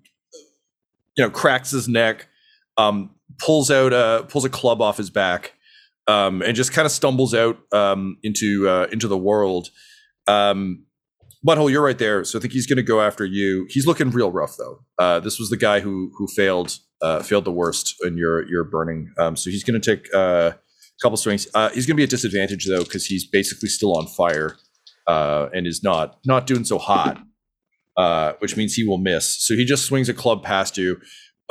you 1.17 1.25
know 1.25 1.31
cracks 1.31 1.71
his 1.71 1.89
neck 1.89 2.29
um, 2.77 3.11
pulls 3.39 3.71
out 3.71 3.93
a 3.93 4.25
pulls 4.29 4.45
a 4.45 4.51
club 4.51 4.81
off 4.81 4.97
his 4.97 5.11
back, 5.11 5.53
um, 6.07 6.43
and 6.43 6.55
just 6.57 6.73
kind 6.73 6.87
of 6.87 6.93
stumbles 6.93 7.35
out 7.35 7.59
um, 7.73 8.19
into 8.23 8.69
uh, 8.69 8.87
into 8.93 9.09
the 9.09 9.19
world. 9.19 9.71
Um, 10.27 10.85
Butthole, 11.47 11.71
you're 11.71 11.83
right 11.83 11.99
there, 11.99 12.25
so 12.25 12.39
I 12.39 12.43
think 12.43 12.53
he's 12.53 12.67
going 12.67 12.77
to 12.77 12.85
go 12.85 13.01
after 13.01 13.25
you. 13.25 13.67
He's 13.69 13.87
looking 13.87 14.11
real 14.11 14.31
rough 14.31 14.57
though. 14.57 14.85
Uh, 14.99 15.21
this 15.21 15.39
was 15.39 15.51
the 15.51 15.57
guy 15.57 15.81
who 15.81 16.13
who 16.17 16.27
failed 16.29 16.79
uh, 17.01 17.23
failed 17.23 17.45
the 17.45 17.53
worst 17.53 17.97
in 18.05 18.17
your 18.17 18.49
your 18.49 18.65
burning. 18.65 19.13
So 19.35 19.51
he's 19.51 19.65
going 19.65 19.81
to 19.81 19.97
take 19.97 20.15
uh, 20.15 20.53
couple 21.03 21.17
swings. 21.17 21.47
Uh, 21.55 21.71
he's 21.71 21.87
going 21.87 21.97
to 21.97 22.01
be 22.01 22.05
at 22.05 22.11
disadvantage 22.11 22.67
though 22.67 22.85
because 22.85 23.07
he's 23.07 23.25
basically 23.25 23.69
still 23.69 23.97
on 23.97 24.07
fire 24.07 24.57
uh, 25.07 25.49
and 25.53 25.67
is 25.67 25.83
not 25.83 26.19
not 26.25 26.47
doing 26.47 26.65
so 26.65 26.79
hot, 26.79 27.21
uh, 27.97 28.33
which 28.39 28.57
means 28.57 28.75
he 28.75 28.87
will 28.87 28.99
miss. 28.99 29.45
So 29.47 29.55
he 29.55 29.65
just 29.65 29.85
swings 29.85 30.09
a 30.09 30.15
club 30.15 30.43
past 30.43 30.79
you, 30.79 31.01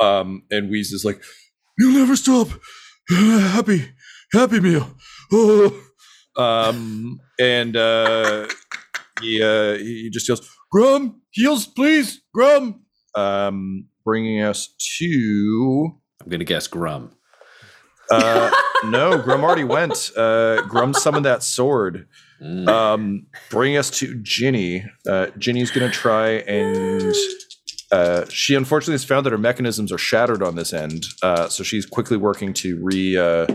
um, 0.00 0.42
and 0.50 0.70
Wheeze 0.70 0.92
is 0.92 1.04
like, 1.04 1.22
"You'll 1.78 1.98
never 1.98 2.16
stop, 2.16 2.48
happy, 3.10 3.90
happy 4.32 4.60
meal." 4.60 4.96
Oh. 5.32 5.78
Um, 6.34 7.20
and 7.38 7.76
uh, 7.76 8.48
he 9.20 9.42
uh, 9.42 9.74
he 9.74 10.08
just 10.10 10.26
yells, 10.26 10.48
"Grum, 10.70 11.20
heals, 11.30 11.66
please, 11.66 12.22
Grum!" 12.32 12.86
Um, 13.14 13.88
bringing 14.02 14.40
us 14.40 14.74
to 14.98 15.92
I'm 16.22 16.30
gonna 16.30 16.44
guess 16.44 16.66
Grum. 16.66 17.10
Uh, 18.12 18.50
no, 18.84 19.18
Grum 19.18 19.42
already 19.44 19.64
went. 19.64 20.10
Uh, 20.16 20.62
Grum 20.62 20.94
summoned 20.94 21.24
that 21.24 21.42
sword. 21.42 22.06
Mm. 22.42 22.68
Um, 22.68 23.26
bring 23.50 23.76
us 23.76 23.90
to 23.98 24.16
Ginny. 24.22 24.84
Uh, 25.08 25.28
Ginny's 25.38 25.70
gonna 25.70 25.90
try 25.90 26.30
and 26.30 27.14
uh, 27.92 28.24
she 28.28 28.54
unfortunately 28.54 28.94
has 28.94 29.04
found 29.04 29.26
that 29.26 29.32
her 29.32 29.38
mechanisms 29.38 29.92
are 29.92 29.98
shattered 29.98 30.42
on 30.42 30.56
this 30.56 30.72
end. 30.72 31.04
Uh, 31.22 31.48
so 31.48 31.62
she's 31.62 31.86
quickly 31.86 32.16
working 32.16 32.52
to 32.54 32.80
re. 32.82 33.16
Uh, 33.16 33.46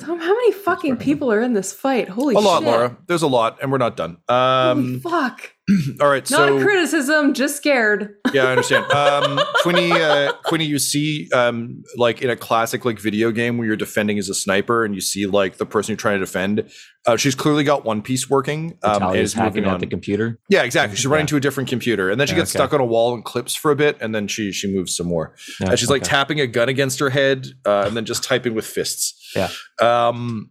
Tom, 0.00 0.18
how 0.18 0.34
many 0.34 0.52
fucking 0.52 0.96
people 0.96 1.32
are 1.32 1.40
in 1.40 1.54
this 1.54 1.72
fight? 1.72 2.08
Holy 2.08 2.34
a 2.34 2.38
lot, 2.38 2.62
shit. 2.62 2.68
Laura. 2.68 2.96
There's 3.06 3.22
a 3.22 3.28
lot, 3.28 3.58
and 3.62 3.70
we're 3.70 3.78
not 3.78 3.96
done. 3.96 4.18
Holy 4.28 4.94
Um, 4.94 5.00
fuck. 5.00 5.52
All 6.00 6.08
right, 6.08 6.28
Not 6.30 6.48
so 6.48 6.56
a 6.58 6.62
criticism, 6.62 7.34
just 7.34 7.56
scared. 7.56 8.14
yeah, 8.32 8.44
I 8.44 8.50
understand. 8.52 8.86
Um, 8.92 9.40
Quinny, 9.62 9.92
uh, 9.92 10.32
Quinny, 10.44 10.64
you 10.64 10.78
see, 10.78 11.28
um, 11.32 11.82
like 11.96 12.22
in 12.22 12.30
a 12.30 12.36
classic 12.36 12.84
like 12.84 12.98
video 12.98 13.30
game 13.30 13.58
where 13.58 13.66
you're 13.66 13.76
defending 13.76 14.18
as 14.18 14.28
a 14.28 14.34
sniper, 14.34 14.84
and 14.84 14.94
you 14.94 15.00
see 15.00 15.26
like 15.26 15.56
the 15.56 15.66
person 15.66 15.92
you're 15.92 15.96
trying 15.98 16.18
to 16.20 16.24
defend. 16.26 16.70
Uh, 17.04 17.16
she's 17.16 17.34
clearly 17.34 17.64
got 17.64 17.84
One 17.84 18.00
Piece 18.00 18.30
working. 18.30 18.78
Um, 18.84 19.02
and 19.02 19.16
is 19.16 19.34
moving 19.34 19.44
hacking 19.52 19.64
on. 19.66 19.74
at 19.74 19.80
the 19.80 19.86
computer. 19.88 20.38
yeah, 20.48 20.62
exactly. 20.62 20.96
She's 20.96 21.06
running 21.06 21.24
Yeah. 21.24 21.30
to 21.30 21.36
a 21.36 21.40
different 21.40 21.68
computer, 21.68 22.10
and 22.10 22.20
then 22.20 22.26
she 22.28 22.34
Yeah, 22.34 22.40
gets 22.40 22.52
okay. 22.52 22.58
stuck 22.58 22.72
on 22.72 22.80
a 22.80 22.84
wall 22.84 23.14
and 23.14 23.24
clips 23.24 23.54
for 23.56 23.70
a 23.72 23.76
bit, 23.76 23.96
and 24.00 24.14
then 24.14 24.28
she 24.28 24.52
she 24.52 24.72
moves 24.72 24.96
some 24.96 25.06
more. 25.08 25.34
Yeah, 25.60 25.70
and 25.70 25.78
she's 25.78 25.90
like 25.90 26.02
tapping 26.04 26.38
a 26.40 26.46
gun 26.46 26.68
against 26.68 27.00
her 27.00 27.10
head, 27.10 27.46
uh, 27.66 27.84
and 27.86 27.96
then 27.96 28.04
just 28.04 28.22
typing 28.22 28.54
with 28.54 28.66
fists. 28.66 29.18
Yeah. 29.34 29.48
Um, 29.80 30.50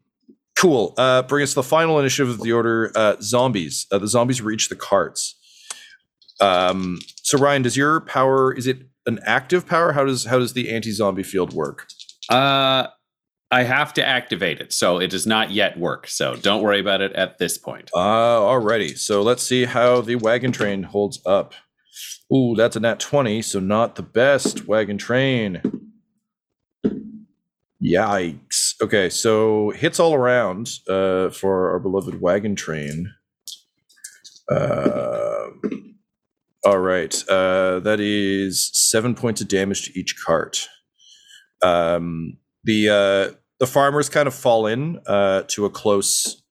cool. 0.62 0.94
Uh, 0.98 1.24
bring 1.24 1.42
us 1.42 1.50
to 1.50 1.56
the 1.56 1.64
final 1.64 2.00
initiative 2.00 2.30
of 2.30 2.42
the 2.42 2.52
order. 2.52 2.92
Uh, 2.96 3.16
zombies. 3.20 3.88
Uh, 3.92 3.98
the 3.98 4.08
zombies 4.08 4.42
reach 4.42 4.70
the 4.70 4.76
carts. 4.76 5.36
Um, 6.40 7.00
so 7.24 7.38
Ryan, 7.38 7.64
does 7.64 7.76
your 7.76 8.02
power? 8.02 8.54
Is 8.54 8.68
it 8.68 8.84
an 9.08 9.20
active 9.26 9.66
power? 9.66 9.94
How 9.94 10.06
does 10.06 10.26
how 10.26 10.38
does 10.38 10.54
the 10.54 10.70
anti-zombie 10.70 11.24
field 11.24 11.54
work? 11.54 11.88
Uh, 12.30 12.88
I 13.50 13.64
have 13.64 13.94
to 13.96 14.06
activate 14.06 14.62
it, 14.62 14.72
so 14.72 15.00
it 15.00 15.10
does 15.10 15.26
not 15.26 15.52
yet 15.52 15.78
work. 15.80 16.08
So 16.08 16.36
don't 16.36 16.62
worry 16.62 16.80
about 16.80 17.02
it 17.02 17.12
at 17.14 17.40
this 17.40 17.58
point. 17.58 17.90
Uh, 17.94 18.40
alrighty. 18.40 18.98
So 18.98 19.24
let's 19.24 19.44
see 19.44 19.66
how 19.66 20.02
the 20.02 20.16
wagon 20.16 20.52
train 20.52 20.84
holds 20.84 21.20
up. 21.26 21.54
Ooh, 22.34 22.56
that's 22.56 22.76
a 22.78 22.80
nat 22.80 23.00
20, 23.00 23.42
so 23.42 23.60
not 23.60 23.96
the 23.96 24.04
best 24.04 24.68
wagon 24.68 24.98
train. 24.98 25.62
Yikes. 27.84 28.76
Okay, 28.82 29.10
so 29.10 29.72
hits 29.72 30.00
all 30.00 30.14
around 30.14 30.70
uh, 30.88 31.30
for 31.30 31.72
our 31.72 31.80
beloved 31.80 32.22
wagon 32.22 32.56
train. 32.56 33.12
Uh, 34.50 35.48
all 36.64 36.78
right. 36.78 37.24
Uh, 37.28 37.80
that 37.80 38.00
is 38.00 38.70
seven 38.74 39.16
points 39.16 39.42
of 39.42 39.48
damage 39.48 39.86
to 39.88 40.00
each 40.00 40.16
cart. 40.24 40.68
Um, 41.64 42.38
the 42.64 42.90
uh, 42.90 43.36
the 43.60 43.68
farmers 43.68 44.10
kind 44.10 44.28
of 44.28 44.36
fall 44.36 44.68
in 44.68 45.00
uh, 45.08 45.44
to 45.48 45.66
a 45.66 45.70
close 45.70 46.44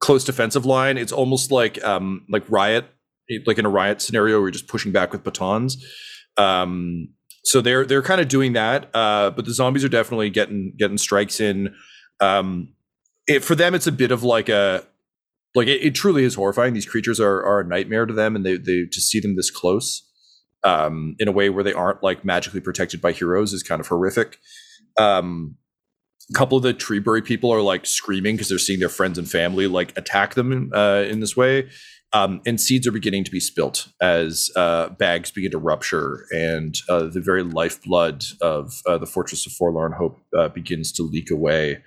close 0.00 0.24
defensive 0.24 0.66
line. 0.66 0.98
It's 0.98 1.12
almost 1.12 1.52
like 1.52 1.82
um 1.84 2.24
like 2.28 2.44
riot, 2.48 2.86
like 3.46 3.58
in 3.58 3.66
a 3.66 3.70
riot 3.70 4.02
scenario 4.02 4.36
where 4.36 4.46
you're 4.46 4.52
just 4.52 4.68
pushing 4.68 4.92
back 4.92 5.12
with 5.12 5.22
batons. 5.22 5.84
Um, 6.36 7.08
so 7.44 7.60
they're 7.60 7.84
they're 7.84 8.02
kind 8.02 8.20
of 8.20 8.28
doing 8.28 8.54
that. 8.54 8.90
Uh, 8.94 9.30
but 9.30 9.44
the 9.44 9.52
zombies 9.52 9.84
are 9.84 9.88
definitely 9.88 10.30
getting 10.30 10.72
getting 10.78 10.98
strikes 10.98 11.40
in. 11.40 11.74
Um, 12.20 12.74
it, 13.26 13.44
for 13.44 13.54
them, 13.54 13.74
it's 13.74 13.86
a 13.86 13.92
bit 13.92 14.10
of 14.10 14.22
like 14.22 14.48
a 14.48 14.84
like 15.54 15.68
it, 15.68 15.82
it 15.82 15.94
truly 15.94 16.24
is 16.24 16.34
horrifying. 16.34 16.74
These 16.74 16.86
creatures 16.86 17.20
are 17.20 17.42
are 17.44 17.60
a 17.60 17.64
nightmare 17.64 18.06
to 18.06 18.14
them, 18.14 18.34
and 18.34 18.44
they 18.44 18.56
they 18.56 18.86
to 18.90 19.00
see 19.00 19.20
them 19.20 19.36
this 19.36 19.50
close. 19.50 20.02
Um, 20.62 21.14
in 21.18 21.28
a 21.28 21.32
way 21.32 21.50
where 21.50 21.62
they 21.62 21.74
aren't 21.74 22.02
like 22.02 22.24
magically 22.24 22.60
protected 22.60 23.02
by 23.02 23.12
heroes 23.12 23.52
is 23.52 23.62
kind 23.62 23.80
of 23.80 23.88
horrific. 23.88 24.38
Um, 24.96 25.56
a 26.30 26.32
couple 26.32 26.56
of 26.56 26.62
the 26.62 26.72
Treebury 26.72 27.22
people 27.22 27.50
are 27.50 27.60
like 27.60 27.84
screaming 27.84 28.36
because 28.36 28.48
they're 28.48 28.58
seeing 28.58 28.80
their 28.80 28.88
friends 28.88 29.18
and 29.18 29.30
family 29.30 29.66
like 29.66 29.96
attack 29.98 30.32
them 30.32 30.70
uh, 30.74 31.04
in 31.06 31.20
this 31.20 31.36
way. 31.36 31.68
Um, 32.14 32.40
and 32.46 32.60
seeds 32.60 32.86
are 32.86 32.92
beginning 32.92 33.24
to 33.24 33.30
be 33.32 33.40
spilt 33.40 33.88
as 34.00 34.48
uh, 34.54 34.90
bags 34.90 35.32
begin 35.32 35.50
to 35.50 35.58
rupture, 35.58 36.26
and 36.30 36.78
uh, 36.88 37.04
the 37.04 37.20
very 37.20 37.42
lifeblood 37.42 38.24
of 38.40 38.82
uh, 38.86 38.98
the 38.98 39.06
Fortress 39.06 39.46
of 39.46 39.52
Forlorn 39.52 39.92
Hope 39.92 40.22
uh, 40.38 40.48
begins 40.48 40.92
to 40.92 41.02
leak 41.02 41.28
away. 41.32 41.82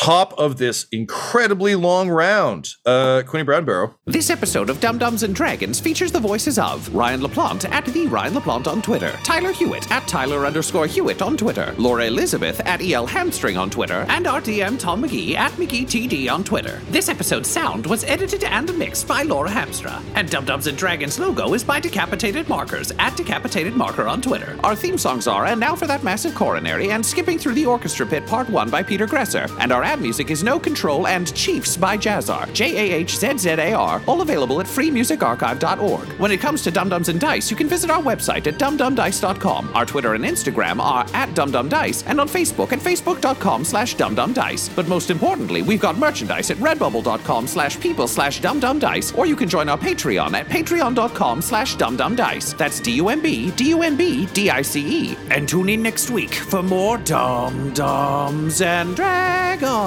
Top 0.00 0.32
of 0.38 0.58
this 0.58 0.86
incredibly 0.92 1.74
long 1.74 2.08
round, 2.08 2.68
uh, 2.86 3.24
Quinny 3.26 3.44
Brownbarrow. 3.44 3.94
This 4.06 4.30
episode 4.30 4.70
of 4.70 4.78
Dumb-Dumbs 4.78 5.24
and 5.24 5.34
Dragons 5.34 5.80
features 5.80 6.12
the 6.12 6.20
voices 6.20 6.56
of 6.56 6.94
Ryan 6.94 7.20
LaPlante 7.20 7.68
at 7.72 7.84
the 7.84 8.06
Ryan 8.06 8.34
LaPlante 8.34 8.68
on 8.68 8.80
Twitter, 8.80 9.10
Tyler 9.24 9.50
Hewitt 9.50 9.90
at 9.90 10.06
Tyler 10.06 10.46
underscore 10.46 10.86
Hewitt 10.86 11.20
on 11.20 11.36
Twitter, 11.36 11.74
Laura 11.78 12.04
Elizabeth 12.06 12.60
at 12.60 12.80
EL 12.80 13.06
Hamstring 13.06 13.56
on 13.56 13.70
Twitter, 13.70 14.06
and 14.08 14.26
RDM 14.26 14.78
Tom 14.78 15.02
McGee 15.02 15.34
at 15.34 15.50
McGeeTD 15.54 16.30
on 16.30 16.44
Twitter. 16.44 16.80
This 16.90 17.08
episode's 17.08 17.50
sound 17.50 17.84
was 17.84 18.04
edited 18.04 18.44
and 18.44 18.72
mixed 18.78 19.08
by 19.08 19.24
Laura 19.24 19.50
Hamstra, 19.50 20.00
and 20.14 20.30
Dumb-Dumbs 20.30 20.68
and 20.68 20.78
Dragons 20.78 21.18
logo 21.18 21.54
is 21.54 21.64
by 21.64 21.80
Decapitated 21.80 22.48
Markers 22.48 22.92
at 23.00 23.16
Decapitated 23.16 23.74
Marker 23.74 24.06
on 24.06 24.22
Twitter. 24.22 24.56
Our 24.62 24.76
theme 24.76 24.96
songs 24.96 25.26
are 25.26 25.46
And 25.46 25.58
Now 25.58 25.74
for 25.74 25.88
That 25.88 26.04
Massive 26.04 26.36
Coronary 26.36 26.92
and 26.92 27.04
Skipping 27.04 27.36
Through 27.36 27.54
the 27.54 27.66
Orchestra 27.66 28.06
Pit 28.06 28.24
Part 28.26 28.48
1 28.48 28.70
by 28.70 28.84
Peter 28.84 29.08
Gresser, 29.08 29.50
and 29.58 29.72
our 29.72 29.87
ad 29.88 30.02
music 30.02 30.30
is 30.30 30.44
No 30.44 30.60
Control 30.60 31.06
and 31.06 31.34
Chiefs 31.34 31.74
by 31.74 31.96
Jahzzar, 31.96 32.52
J 32.52 32.76
A 32.76 32.94
H 32.96 33.16
Z 33.16 33.38
Z 33.38 33.48
A 33.48 33.72
R, 33.72 34.02
all 34.06 34.20
available 34.20 34.60
at 34.60 34.66
freemusicarchive.org. 34.66 36.06
When 36.20 36.30
it 36.30 36.40
comes 36.40 36.62
to 36.64 36.70
Dumb-Dumbs 36.70 37.08
and 37.08 37.18
Dice, 37.18 37.50
you 37.50 37.56
can 37.56 37.68
visit 37.68 37.90
our 37.90 38.02
website 38.02 38.46
at 38.46 38.58
dumbdumbdice.com. 38.58 39.70
Our 39.74 39.86
Twitter 39.86 40.12
and 40.12 40.24
Instagram 40.24 40.78
are 40.78 41.06
at 41.14 41.30
dumbdumbdice, 41.30 42.04
and 42.06 42.20
on 42.20 42.28
Facebook 42.28 42.72
at 42.72 42.80
facebook.com 42.80 43.64
slash 43.64 43.96
dumbdumbdice. 43.96 44.76
But 44.76 44.88
most 44.88 45.10
importantly, 45.10 45.62
we've 45.62 45.80
got 45.80 45.96
merchandise 45.96 46.50
at 46.50 46.58
redbubble.com 46.58 47.46
slash 47.46 47.80
people 47.80 48.06
slash 48.08 48.42
dumbdumbdice, 48.42 49.16
or 49.16 49.24
you 49.24 49.36
can 49.36 49.48
join 49.48 49.70
our 49.70 49.78
Patreon 49.78 50.34
at 50.34 50.48
patreon.com 50.48 51.40
slash 51.40 51.76
dumbdumbdice. 51.76 52.58
That's 52.58 52.78
D-U-M-B, 52.80 53.52
D-U-M-B, 53.52 54.26
D-I-C-E. 54.26 55.16
And 55.30 55.48
tune 55.48 55.70
in 55.70 55.82
next 55.82 56.10
week 56.10 56.34
for 56.34 56.62
more 56.62 56.98
Dumb-Dumbs 56.98 58.60
and 58.60 58.94
Dragons. 58.94 59.77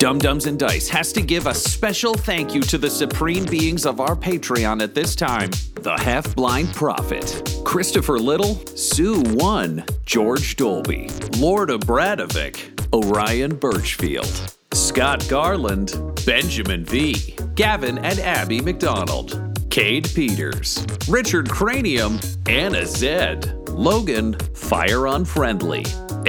Dumb-Dumbs 0.00 0.46
and 0.46 0.58
Dice 0.58 0.88
has 0.88 1.12
to 1.12 1.20
give 1.20 1.46
a 1.46 1.54
special 1.54 2.14
thank 2.14 2.54
you 2.54 2.62
to 2.62 2.78
the 2.78 2.88
supreme 2.88 3.44
beings 3.44 3.84
of 3.84 4.00
our 4.00 4.16
Patreon 4.16 4.82
at 4.82 4.94
this 4.94 5.14
time. 5.14 5.50
The 5.74 5.94
Half 5.98 6.34
Blind 6.34 6.72
Prophet, 6.72 7.60
Christopher 7.64 8.18
Little, 8.18 8.54
Sue 8.76 9.20
One, 9.34 9.84
George 10.06 10.56
Dolby, 10.56 11.10
Lord 11.36 11.68
Abradovic, 11.68 12.92
Orion 12.94 13.56
Birchfield, 13.56 14.54
Scott 14.72 15.26
Garland, 15.28 16.00
Benjamin 16.24 16.84
V, 16.86 17.36
Gavin 17.54 17.98
and 17.98 18.18
Abby 18.20 18.62
McDonald, 18.62 19.58
Cade 19.68 20.08
Peters, 20.14 20.86
Richard 21.08 21.50
Cranium, 21.50 22.18
Anna 22.48 22.86
Zed, 22.86 23.68
Logan, 23.68 24.34
Fire 24.54 25.06
Unfriendly, 25.08 25.84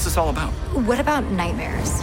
What's 0.00 0.14
this 0.14 0.16
all 0.16 0.30
about? 0.30 0.50
What 0.88 0.98
about 0.98 1.24
nightmares? 1.24 2.00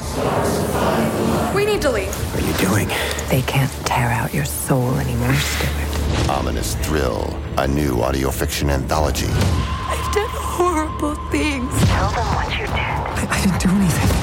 We 1.56 1.66
need 1.66 1.82
to 1.82 1.90
leave. 1.90 2.14
What 2.32 2.44
are 2.44 2.46
you 2.46 2.54
doing? 2.70 2.88
They 3.28 3.42
can't 3.42 3.72
tear 3.88 4.10
out 4.12 4.36
your 4.36 4.46
soul 4.46 4.94
anymore, 5.00 5.34
Stuart. 5.34 6.30
Ominous 6.30 6.76
Thrill, 6.76 7.36
a 7.58 7.68
new 7.68 8.04
audio 8.04 8.30
fiction 8.30 8.70
anthology. 8.70 9.26
I've 9.26 10.14
done 10.14 10.30
horrible 10.30 11.16
things. 11.32 11.74
Tell 11.86 12.12
them 12.12 12.28
what 12.36 12.52
you 12.54 12.68
did. 12.68 12.78
I, 12.78 13.28
I 13.32 13.42
didn't 13.42 13.62
do 13.62 13.70
anything. 13.74 14.14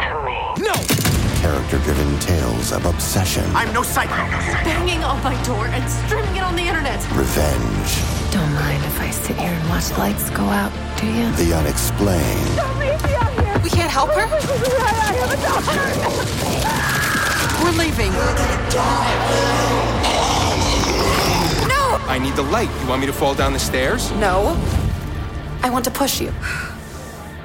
To 0.00 0.16
me. 0.24 0.64
No! 0.64 0.72
Character 1.42 1.78
driven 1.84 2.18
tales 2.18 2.72
of 2.72 2.86
obsession, 2.86 3.44
I'm 3.54 3.74
no 3.74 3.82
psycho. 3.82 4.14
Banging 4.64 5.04
on 5.04 5.22
my 5.22 5.36
door 5.42 5.66
and 5.66 5.84
streaming 5.90 6.36
it 6.36 6.42
on 6.42 6.56
the 6.56 6.62
internet. 6.62 6.96
revenge, 7.12 8.25
Don't 8.36 8.52
mind 8.52 8.84
if 8.84 9.00
I 9.00 9.10
sit 9.10 9.34
here 9.38 9.48
and 9.48 9.68
watch 9.70 9.86
the 9.86 9.98
lights 9.98 10.28
go 10.28 10.42
out, 10.42 10.70
do 11.00 11.06
you? 11.06 11.32
the 11.36 11.54
unexplained. 11.56 12.56
We 13.64 13.70
can't 13.70 13.90
help 13.90 14.10
her? 14.10 14.26
I 14.28 14.92
have 15.16 15.32
a 15.32 15.40
doctor. 15.40 15.80
We're 17.64 17.76
leaving. 17.82 18.12
No! 21.66 21.96
I 22.06 22.18
need 22.18 22.36
the 22.36 22.42
light. 22.42 22.68
You 22.82 22.88
want 22.88 23.00
me 23.00 23.06
to 23.06 23.12
fall 23.14 23.34
down 23.34 23.54
the 23.54 23.58
stairs? 23.58 24.12
No. 24.12 24.54
I 25.62 25.70
want 25.70 25.86
to 25.86 25.90
push 25.90 26.20
you. 26.20 26.30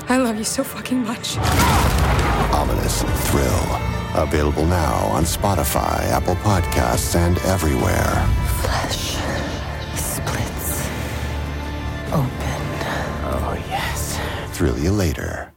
I 0.10 0.18
love 0.18 0.38
you 0.38 0.44
so 0.44 0.62
fucking 0.62 1.06
much. 1.06 1.38
Ominous 2.52 3.04
Thrill. 3.30 3.80
Available 4.22 4.66
now 4.66 5.08
on 5.08 5.24
Spotify, 5.24 6.04
Apple 6.12 6.36
Podcasts, 6.36 7.16
and 7.16 7.38
everywhere. 7.46 8.28
Flesh 8.60 9.11
Oh, 12.14 13.57
yes. 13.70 14.20
Thrill 14.55 14.78
you 14.78 14.91
later. 14.91 15.51